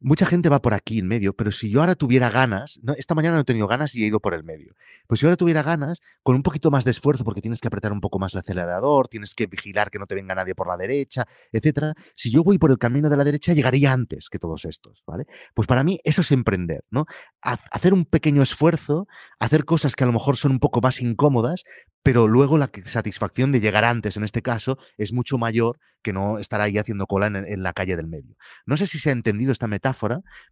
mucha 0.00 0.26
gente 0.26 0.48
va 0.48 0.60
por 0.60 0.74
aquí 0.74 0.98
en 0.98 1.08
medio, 1.08 1.34
pero 1.34 1.52
si 1.52 1.70
yo 1.70 1.80
ahora 1.80 1.94
tuviera 1.94 2.30
ganas, 2.30 2.78
no, 2.82 2.94
esta 2.94 3.14
mañana 3.14 3.36
no 3.36 3.42
he 3.42 3.44
tenido 3.44 3.66
ganas 3.66 3.94
y 3.94 4.04
he 4.04 4.06
ido 4.06 4.20
por 4.20 4.34
el 4.34 4.44
medio, 4.44 4.74
pues 5.06 5.20
si 5.20 5.26
ahora 5.26 5.36
tuviera 5.36 5.62
ganas, 5.62 6.00
con 6.22 6.36
un 6.36 6.42
poquito 6.42 6.70
más 6.70 6.84
de 6.84 6.90
esfuerzo, 6.90 7.24
porque 7.24 7.40
tienes 7.40 7.60
que 7.60 7.68
apretar 7.68 7.92
un 7.92 8.00
poco 8.00 8.18
más 8.18 8.34
el 8.34 8.40
acelerador, 8.40 9.08
tienes 9.08 9.34
que 9.34 9.46
vigilar 9.46 9.90
que 9.90 9.98
no 9.98 10.06
te 10.06 10.14
venga 10.14 10.34
nadie 10.34 10.54
por 10.54 10.68
la 10.68 10.76
derecha, 10.76 11.26
etcétera, 11.52 11.94
si 12.14 12.30
yo 12.30 12.44
voy 12.44 12.58
por 12.58 12.70
el 12.70 12.78
camino 12.78 13.08
de 13.08 13.16
la 13.16 13.24
derecha, 13.24 13.52
llegaría 13.52 13.92
antes 13.92 14.28
que 14.28 14.38
todos 14.38 14.64
estos, 14.64 15.02
¿vale? 15.06 15.24
Pues 15.54 15.66
para 15.66 15.84
mí 15.84 16.00
eso 16.04 16.20
es 16.20 16.32
emprender, 16.32 16.84
¿no? 16.90 17.06
hacer 17.40 17.92
un 17.92 18.04
pequeño 18.04 18.42
esfuerzo, 18.42 19.06
hacer 19.38 19.64
cosas 19.64 19.96
que 19.96 20.04
a 20.04 20.06
lo 20.06 20.12
mejor 20.12 20.36
son 20.36 20.52
un 20.52 20.58
poco 20.58 20.80
más 20.80 21.00
incómodas, 21.00 21.64
pero 22.02 22.28
luego 22.28 22.58
la 22.58 22.70
satisfacción 22.86 23.52
de 23.52 23.60
llegar 23.60 23.84
antes, 23.84 24.16
en 24.16 24.24
este 24.24 24.42
caso, 24.42 24.78
es 24.96 25.12
mucho 25.12 25.38
mayor 25.38 25.78
que 26.02 26.12
no 26.12 26.38
estar 26.38 26.60
ahí 26.60 26.78
haciendo 26.78 27.06
cola 27.06 27.26
en, 27.26 27.62
la 27.62 27.72
calle 27.72 27.96
del 27.96 28.06
medio. 28.06 28.36
No 28.66 28.76
sé 28.76 28.86
si 28.86 28.98
se 28.98 29.10
ha 29.10 29.12
entendido 29.12 29.52
esta 29.52 29.66
metáfora, 29.66 29.87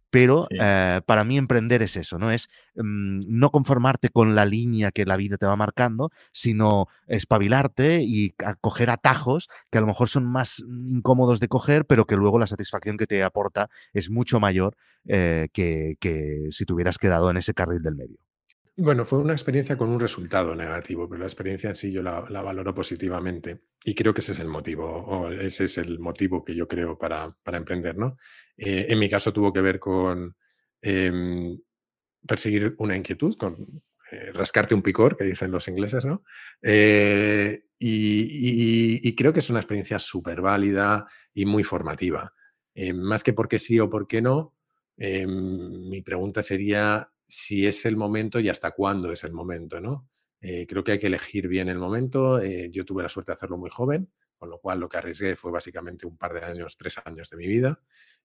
pero 0.09 0.47
eh, 0.49 1.01
para 1.05 1.23
mí 1.23 1.37
emprender 1.37 1.81
es 1.81 1.97
eso, 1.97 2.17
¿no? 2.17 2.31
Es 2.31 2.47
mm, 2.75 3.21
no 3.27 3.51
conformarte 3.51 4.09
con 4.09 4.35
la 4.35 4.45
línea 4.45 4.91
que 4.91 5.05
la 5.05 5.17
vida 5.17 5.37
te 5.37 5.45
va 5.45 5.55
marcando, 5.55 6.11
sino 6.31 6.87
espabilarte 7.07 8.01
y 8.03 8.33
coger 8.61 8.89
atajos 8.89 9.47
que 9.69 9.77
a 9.77 9.81
lo 9.81 9.87
mejor 9.87 10.09
son 10.09 10.25
más 10.25 10.63
incómodos 10.67 11.39
de 11.39 11.47
coger, 11.49 11.85
pero 11.85 12.05
que 12.05 12.15
luego 12.15 12.39
la 12.39 12.47
satisfacción 12.47 12.97
que 12.97 13.07
te 13.07 13.23
aporta 13.23 13.69
es 13.93 14.09
mucho 14.09 14.39
mayor 14.39 14.75
eh, 15.05 15.49
que, 15.53 15.95
que 15.99 16.47
si 16.51 16.65
te 16.65 16.73
hubieras 16.73 16.97
quedado 16.97 17.29
en 17.29 17.37
ese 17.37 17.53
carril 17.53 17.81
del 17.81 17.95
medio. 17.95 18.26
Bueno, 18.79 19.05
fue 19.05 19.17
una 19.17 19.33
experiencia 19.33 19.75
con 19.75 19.89
un 19.89 19.99
resultado 19.99 20.55
negativo, 20.55 21.09
pero 21.09 21.21
la 21.21 21.25
experiencia 21.25 21.71
en 21.71 21.75
sí 21.75 21.91
yo 21.91 22.03
la, 22.03 22.21
valoro 22.21 22.75
positivamente 22.75 23.61
y 23.83 23.95
creo 23.95 24.13
que 24.13 24.21
ese 24.21 24.33
es 24.33 24.39
el 24.39 24.49
motivo, 24.49 24.85
o 24.85 25.31
ese 25.31 25.63
es 25.63 25.79
el 25.79 25.97
motivo 25.97 26.45
que 26.45 26.53
yo 26.53 26.67
creo 26.67 26.95
para, 26.95 27.35
emprender, 27.53 27.97
¿no? 27.97 28.17
Eh, 28.55 28.85
en 28.89 28.99
mi 28.99 29.09
caso 29.09 29.33
tuvo 29.33 29.51
que 29.51 29.61
ver 29.61 29.79
con 29.79 30.35
em, 30.81 31.59
perseguir 32.27 32.75
una 32.77 32.95
inquietud, 32.95 33.35
con 33.35 33.81
eh, 34.11 34.31
rascarte 34.33 34.75
un 34.75 34.83
picor, 34.83 35.17
que 35.17 35.25
dicen 35.25 35.49
los 35.49 35.67
ingleses, 35.67 36.05
¿no? 36.05 36.23
Eh, 36.61 37.63
y, 37.79 39.15
creo 39.15 39.33
que 39.33 39.39
es 39.39 39.49
una 39.49 39.59
experiencia 39.59 39.97
súper 39.97 40.41
válida 40.41 41.07
y 41.33 41.45
muy 41.45 41.63
formativa. 41.63 42.31
más 42.93 43.23
que 43.23 43.33
por 43.33 43.47
qué 43.47 43.57
sí 43.57 43.79
o 43.79 43.89
por 43.89 44.07
qué 44.07 44.21
no, 44.21 44.55
em, 44.97 45.89
mi 45.89 46.01
pregunta 46.03 46.43
sería 46.43 47.09
si 47.27 47.67
es 47.67 47.85
el 47.85 47.97
momento 47.97 48.39
y 48.39 48.49
hasta 48.49 48.71
cuándo 48.71 49.11
es 49.11 49.23
el 49.23 49.33
momento, 49.33 49.81
¿no? 49.81 50.09
Eh, 50.41 50.65
creo 50.67 50.83
que 50.83 50.93
hay 50.93 50.99
que 50.99 51.07
elegir 51.07 51.47
bien 51.47 51.67
el 51.69 51.79
momento. 51.79 52.39
Eh, 52.39 52.69
yo 52.71 52.85
tuve 52.85 53.03
la 53.03 53.09
suerte 53.09 53.31
de 53.31 53.33
hacerlo 53.33 53.57
muy 53.57 53.69
joven, 53.69 54.11
con 54.37 54.49
lo 54.49 54.59
cual 54.59 54.79
lo 54.79 54.87
que 54.87 54.97
arriesgué 54.97 55.35
fue 55.35 55.51
básicamente 55.51 56.05
un 56.05 56.17
par 56.17 56.33
de 56.33 56.45
años, 56.45 56.77
tres 56.77 56.97
años 57.03 57.29
de 57.29 57.37
mi 57.37 57.47
vida. 57.47 57.81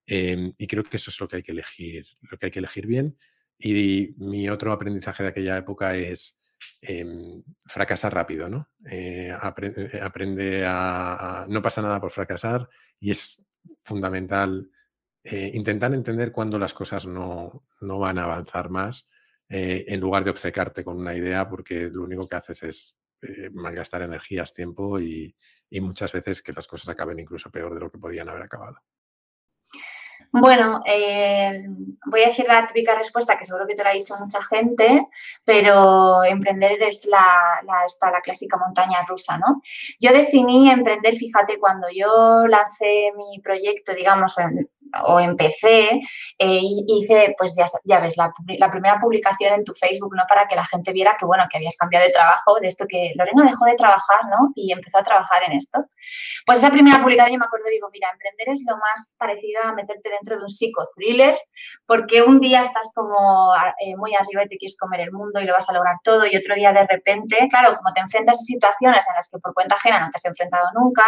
Em, 0.06 0.52
y 0.58 0.66
creo 0.66 0.84
que 0.84 0.96
eso 0.96 1.10
es 1.10 1.20
lo 1.20 1.28
que 1.28 1.36
hay 1.36 1.42
que 1.42 1.52
elegir, 1.52 2.06
lo 2.30 2.38
que 2.38 2.46
hay 2.46 2.52
que 2.52 2.58
elegir 2.58 2.86
bien. 2.86 3.16
Y 3.58 4.14
mi 4.18 4.48
otro 4.48 4.72
aprendizaje 4.72 5.22
de 5.22 5.28
aquella 5.30 5.56
época 5.56 5.96
es 5.96 6.38
em, 6.80 7.42
fracasar 7.66 8.14
rápido, 8.14 8.48
¿no? 8.48 8.68
Eh, 8.88 9.32
aprende 9.32 10.64
a, 10.66 11.46
No 11.48 11.62
pasa 11.62 11.82
nada 11.82 12.00
por 12.00 12.10
fracasar 12.12 12.68
y 13.00 13.10
es 13.10 13.42
fundamental 13.84 14.70
eh, 15.24 15.50
intentar 15.54 15.94
entender 15.94 16.32
cuándo 16.32 16.58
las 16.58 16.74
cosas 16.74 17.06
no, 17.06 17.64
van 17.80 18.18
a 18.18 18.24
avanzar 18.24 18.70
más, 18.70 19.06
eh, 19.48 19.84
en 19.88 20.00
lugar 20.00 20.24
de 20.24 20.30
obcecarte 20.30 20.82
con 20.82 20.98
una 20.98 21.14
idea, 21.14 21.48
porque 21.48 21.88
lo 21.92 22.02
único 22.02 22.28
que 22.28 22.36
haces 22.36 22.62
es 22.62 22.96
eh, 23.22 23.50
malgastar 23.52 24.02
energías, 24.02 24.52
tiempo 24.52 24.98
y, 24.98 25.36
y 25.70 25.80
muchas 25.80 26.12
veces 26.12 26.42
que 26.42 26.52
las 26.52 26.66
cosas 26.66 26.88
acaben 26.88 27.20
incluso 27.20 27.50
peor 27.50 27.74
de 27.74 27.80
lo 27.80 27.90
que 27.90 27.98
podían 27.98 28.28
haber 28.28 28.42
acabado. 28.42 28.78
Bueno, 30.34 30.82
voy 32.06 32.22
a 32.22 32.28
decir 32.28 32.46
la 32.48 32.66
típica 32.66 32.94
respuesta 32.94 33.36
que 33.36 33.44
seguro 33.44 33.66
que 33.66 33.74
te 33.74 33.82
lo 33.82 33.90
ha 33.90 33.92
dicho 33.92 34.16
mucha 34.16 34.42
gente, 34.42 35.06
pero 35.44 36.24
emprender 36.24 36.82
es 36.82 37.04
la, 37.04 37.60
la, 37.64 38.10
la 38.10 38.20
clásica 38.22 38.56
montaña 38.56 39.02
rusa, 39.06 39.36
¿no? 39.36 39.60
Yo 40.00 40.10
definí 40.12 40.70
emprender, 40.70 41.16
fíjate, 41.16 41.58
cuando 41.58 41.88
yo 41.94 42.46
lancé 42.46 43.12
mi 43.14 43.40
proyecto, 43.40 43.92
digamos, 43.92 44.34
o 45.04 45.20
empecé, 45.20 46.00
eh, 46.38 46.60
hice, 46.86 47.34
pues 47.38 47.54
ya, 47.56 47.66
ya 47.84 48.00
ves, 48.00 48.16
la, 48.16 48.32
primera 48.70 48.98
publicación 48.98 49.54
en 49.54 49.64
tu 49.64 49.74
Facebook, 49.74 50.14
¿no? 50.14 50.24
Para 50.28 50.46
que 50.46 50.56
la 50.56 50.64
gente 50.64 50.92
viera 50.92 51.16
que, 51.18 51.26
bueno, 51.26 51.44
que 51.50 51.58
habías 51.58 51.76
cambiado 51.76 52.06
de 52.06 52.12
trabajo, 52.12 52.58
de 52.60 52.68
esto 52.68 52.86
que 52.88 53.12
Lorena 53.16 53.44
dejó 53.44 53.64
de 53.64 53.74
trabajar, 53.74 54.26
¿no? 54.30 54.52
Y 54.54 54.72
empezó 54.72 54.98
a 54.98 55.02
trabajar 55.02 55.42
en 55.44 55.52
esto. 55.52 55.84
Pues 56.46 56.58
esa 56.58 56.70
primera 56.70 57.00
publicación 57.00 57.34
yo 57.34 57.38
me 57.38 57.46
acuerdo, 57.46 57.66
digo, 57.70 57.88
mira, 57.92 58.10
emprender 58.10 58.48
es 58.50 58.64
lo 58.66 58.76
más 58.76 59.14
parecido 59.18 59.62
a 59.62 59.72
meterte 59.72 60.10
dentro 60.10 60.38
de 60.38 60.44
un 60.44 60.50
psicothriller, 60.50 61.38
porque 61.86 62.22
un 62.22 62.40
día 62.40 62.62
estás 62.62 62.90
como 62.94 63.54
eh, 63.80 63.96
muy 63.96 64.14
arriba 64.14 64.44
y 64.44 64.48
te 64.48 64.56
quieres 64.56 64.76
comer 64.78 65.00
el 65.00 65.12
mundo 65.12 65.40
y 65.40 65.44
lo 65.44 65.52
vas 65.52 65.68
a 65.68 65.72
lograr 65.72 65.96
todo, 66.02 66.26
y 66.26 66.36
otro 66.36 66.54
día 66.54 66.72
de 66.72 66.86
repente, 66.86 67.48
claro, 67.48 67.76
como 67.76 67.92
te 67.94 68.00
enfrentas 68.00 68.36
a 68.36 68.44
situaciones 68.44 69.06
en 69.08 69.14
las 69.14 69.28
que 69.30 69.38
por 69.38 69.54
cuenta 69.54 69.76
ajena 69.76 70.00
no 70.00 70.10
te 70.10 70.18
has 70.18 70.24
enfrentado 70.24 70.66
nunca, 70.74 71.04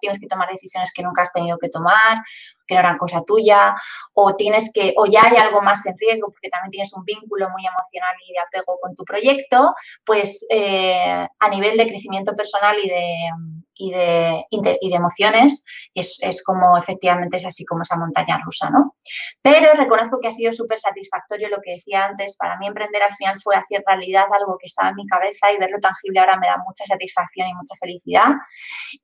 tienes 0.00 0.20
que 0.20 0.26
tomar 0.26 0.48
decisiones 0.50 0.92
que 0.92 1.02
nunca 1.02 1.22
has 1.22 1.32
tenido 1.32 1.58
que 1.58 1.68
tomar, 1.68 2.22
que 2.68 2.74
no 2.74 2.80
eran 2.80 2.98
cosa 2.98 3.22
tuya, 3.26 3.74
o 4.12 4.34
tienes 4.34 4.70
que, 4.72 4.94
o 4.96 5.06
ya 5.06 5.22
hay 5.24 5.36
algo 5.38 5.62
más 5.62 5.84
en 5.86 5.96
riesgo 5.98 6.30
porque 6.30 6.50
también 6.50 6.70
tienes 6.70 6.92
un 6.92 7.04
vínculo 7.04 7.48
muy 7.50 7.66
emocional 7.66 8.14
y 8.28 8.32
de 8.32 8.38
apego 8.38 8.78
con 8.80 8.94
tu 8.94 9.04
proyecto, 9.04 9.74
pues 10.04 10.46
eh, 10.50 11.26
a 11.38 11.48
nivel 11.48 11.76
de 11.76 11.88
crecimiento 11.88 12.36
personal 12.36 12.76
y 12.82 12.88
de, 12.88 13.30
y 13.78 13.92
de, 13.92 14.44
y 14.50 14.90
de 14.90 14.96
emociones, 14.96 15.64
es, 15.94 16.18
es, 16.20 16.42
como 16.42 16.76
efectivamente 16.76 17.38
es 17.38 17.46
así 17.46 17.64
como 17.64 17.82
esa 17.82 17.96
montaña 17.96 18.40
rusa, 18.44 18.68
¿no? 18.70 18.96
Pero 19.40 19.72
reconozco 19.74 20.18
que 20.20 20.28
ha 20.28 20.32
sido 20.32 20.52
súper 20.52 20.78
satisfactorio 20.78 21.48
lo 21.48 21.58
que 21.62 21.72
decía 21.72 22.06
antes, 22.06 22.36
para 22.36 22.58
mí 22.58 22.66
emprender 22.66 23.02
al 23.02 23.14
final 23.14 23.40
fue 23.40 23.54
hacer 23.56 23.82
realidad 23.86 24.26
algo 24.38 24.58
que 24.58 24.66
estaba 24.66 24.90
en 24.90 24.96
mi 24.96 25.06
cabeza 25.06 25.52
y 25.52 25.58
verlo 25.58 25.78
tangible 25.80 26.20
ahora 26.20 26.38
me 26.38 26.48
da 26.48 26.58
mucha 26.66 26.84
satisfacción 26.86 27.48
y 27.48 27.54
mucha 27.54 27.74
felicidad 27.80 28.26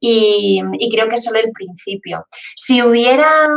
y, 0.01 0.63
y 0.79 0.91
creo 0.91 1.09
que 1.09 1.15
es 1.17 1.25
solo 1.25 1.39
el 1.39 1.53
principio. 1.53 2.27
Si 2.57 2.83
hubiera 2.83 3.49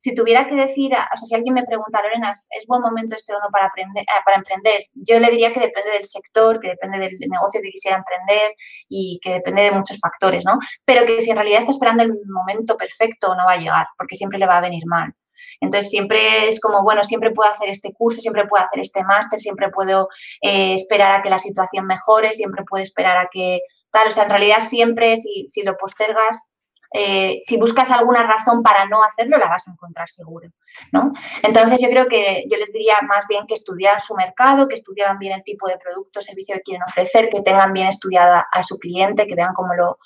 si 0.00 0.14
tuviera 0.14 0.46
que 0.46 0.54
decir, 0.54 0.92
o 0.92 1.16
sea, 1.18 1.26
si 1.26 1.34
alguien 1.34 1.52
me 1.52 1.66
pregunta, 1.66 2.00
Lorena, 2.00 2.30
¿es, 2.30 2.66
buen 2.66 2.80
momento 2.80 3.14
este 3.14 3.34
o 3.34 3.38
no 3.38 3.50
para, 3.52 3.66
aprender, 3.66 4.02
eh, 4.02 4.22
para 4.24 4.38
emprender? 4.38 4.86
Yo 4.94 5.20
le 5.20 5.30
diría 5.30 5.52
que 5.52 5.60
depende 5.60 5.90
del 5.90 6.04
sector, 6.04 6.58
que 6.58 6.68
depende 6.68 6.98
del 6.98 7.18
negocio 7.28 7.60
que 7.62 7.70
quisiera 7.70 7.98
emprender 7.98 8.54
y 8.88 9.20
que 9.22 9.34
depende 9.34 9.62
de 9.64 9.72
muchos 9.72 9.98
factores, 10.00 10.46
¿no? 10.46 10.58
Pero 10.86 11.04
que 11.04 11.20
si 11.20 11.28
en 11.28 11.36
realidad 11.36 11.58
está 11.58 11.72
esperando 11.72 12.02
el 12.02 12.14
momento 12.26 12.78
perfecto, 12.78 13.34
no 13.34 13.44
va 13.44 13.52
a 13.52 13.56
llegar, 13.58 13.88
porque 13.98 14.16
siempre 14.16 14.38
le 14.38 14.46
va 14.46 14.56
a 14.56 14.62
venir 14.62 14.84
mal. 14.86 15.12
Entonces 15.60 15.90
siempre 15.90 16.48
es 16.48 16.60
como, 16.60 16.82
bueno, 16.82 17.04
siempre 17.04 17.32
puedo 17.32 17.50
hacer 17.50 17.68
este 17.68 17.92
curso, 17.92 18.22
siempre 18.22 18.46
puedo 18.46 18.64
hacer 18.64 18.80
este 18.80 19.04
máster, 19.04 19.38
siempre 19.38 19.68
puedo 19.68 20.08
eh, 20.40 20.72
esperar 20.72 21.20
a 21.20 21.22
que 21.22 21.28
la 21.28 21.38
situación 21.38 21.86
mejore, 21.86 22.32
siempre 22.32 22.64
puedo 22.64 22.82
esperar 22.82 23.18
a 23.18 23.28
que 23.30 23.60
tal. 23.92 24.08
O 24.08 24.12
sea, 24.12 24.24
en 24.24 24.30
realidad 24.30 24.60
siempre 24.60 25.16
si, 25.16 25.46
si 25.50 25.62
lo 25.62 25.76
postergas, 25.76 26.50
eh, 26.92 27.38
si 27.42 27.56
buscas 27.56 27.90
alguna 27.90 28.26
razón 28.26 28.62
para 28.62 28.84
no 28.86 29.02
hacerlo, 29.02 29.38
la 29.38 29.48
vas 29.48 29.68
a 29.68 29.70
encontrar 29.70 30.08
seguro, 30.08 30.48
¿no? 30.90 31.12
Entonces 31.42 31.80
yo 31.80 31.88
creo 31.88 32.06
que 32.08 32.44
yo 32.50 32.56
les 32.56 32.72
diría 32.72 32.96
más 33.06 33.28
bien 33.28 33.46
que 33.46 33.54
estudiaran 33.54 34.00
su 34.00 34.14
mercado, 34.16 34.66
que 34.66 34.74
estudiaran 34.74 35.18
bien 35.18 35.34
el 35.34 35.44
tipo 35.44 35.68
de 35.68 35.78
producto 35.78 36.18
o 36.18 36.22
servicio 36.22 36.56
que 36.56 36.62
quieren 36.62 36.82
ofrecer, 36.82 37.28
que 37.28 37.42
tengan 37.42 37.72
bien 37.72 37.86
estudiada 37.86 38.44
a 38.50 38.62
su 38.64 38.76
cliente, 38.78 39.28
que 39.28 39.36
vean 39.36 39.54
cómo 39.54 39.74
lo, 39.74 39.98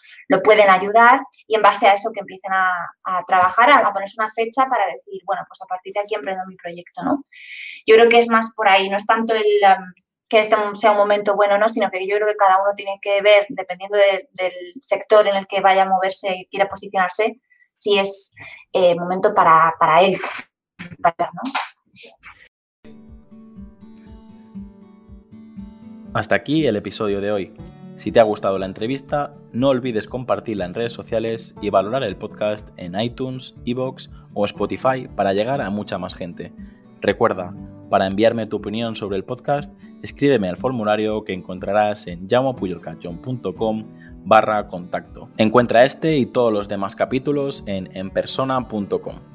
pueden 0.43 0.69
ayudar 0.69 1.21
y 1.47 1.55
en 1.55 1.63
base 1.63 1.87
a 1.87 1.95
eso 1.95 2.11
que 2.13 2.21
empiecen 2.21 2.53
a, 2.53 3.25
trabajar, 3.27 3.71
a, 3.71 3.93
ponerse 3.93 4.17
una 4.19 4.29
fecha 4.29 4.67
para 4.67 4.85
decir, 4.87 5.23
bueno, 5.25 5.43
pues 5.49 5.63
a 5.63 5.67
partir 5.67 5.95
de 5.95 6.01
aquí 6.01 6.15
emprendo 6.17 6.45
mi 6.47 6.57
proyecto, 6.57 7.03
¿no? 7.03 7.25
Yo 7.87 7.95
creo 7.95 8.09
que 8.09 8.19
es 8.19 8.29
más 8.29 8.53
por 8.55 8.69
ahí, 8.69 8.91
no 8.91 8.97
es 8.97 9.07
tanto 9.07 9.35
el... 9.35 9.45
Um, 9.63 10.04
que 10.29 10.41
este 10.41 10.57
sea 10.75 10.93
un 10.93 10.97
momento 10.97 11.37
bueno 11.37 11.59
no, 11.59 11.69
sino 11.69 11.91
que 11.91 12.07
yo 12.07 12.17
creo 12.17 12.27
que 12.27 12.37
cada 12.37 12.63
uno 12.63 12.73
tiene 12.75 12.99
que 13.03 13.21
ver, 13.23 13.47
dependiendo 13.49 13.99
del 13.99 14.53
sector 14.81 15.27
en 15.27 15.37
el 15.37 15.47
que 15.47 15.61
vaya 15.61 15.83
a 15.83 15.89
moverse 15.89 16.35
y 16.35 16.47
quiera 16.47 16.69
posicionarse, 16.69 17.41
si 17.73 17.99
es 17.99 18.35
eh, 18.73 18.95
momento 18.95 19.35
para, 19.35 19.75
para 19.79 20.03
él. 20.03 20.19
Hasta 26.15 26.37
aquí 26.37 26.67
el 26.67 26.77
episodio 26.77 27.21
de 27.21 27.33
hoy. 27.33 27.57
Si 27.97 28.11
te 28.11 28.19
ha 28.19 28.25
gustado 28.25 28.59
la 28.59 28.67
entrevista, 28.67 29.35
no 29.53 29.69
olvides 29.69 30.09
compartirla 30.09 30.65
en 30.65 30.75
redes 30.75 30.93
sociales 30.93 31.55
y 31.61 31.71
valorar 31.71 32.03
el 32.03 32.17
podcast 32.17 32.71
en 32.77 32.99
iTunes, 33.01 33.55
Evox 33.67 34.11
o 34.33 34.45
Spotify 34.45 35.09
para 35.15 35.33
llegar 35.33 35.61
a 35.61 35.71
mucha 35.71 35.99
más 35.99 36.15
gente. 36.15 36.53
Recuerda, 37.01 37.55
para 37.95 38.09
enviarme 38.09 38.49
tu 38.49 38.57
opinión 38.57 38.97
sobre 38.97 39.17
el 39.17 39.23
podcast, 39.23 39.73
escríbeme 40.03 40.49
al 40.49 40.57
formulario 40.57 41.23
que 41.23 41.33
encontrarás 41.33 42.09
en 42.09 42.27
llamopuyolcanchon.com 42.27 43.85
barra 44.25 44.67
contacto. 44.67 45.29
Encuentra 45.37 45.85
este 45.85 46.17
y 46.17 46.27
todos 46.27 46.53
los 46.53 46.67
demás 46.67 46.97
capítulos 46.97 47.63
en 47.67 47.97
enpersona.com. 47.97 49.34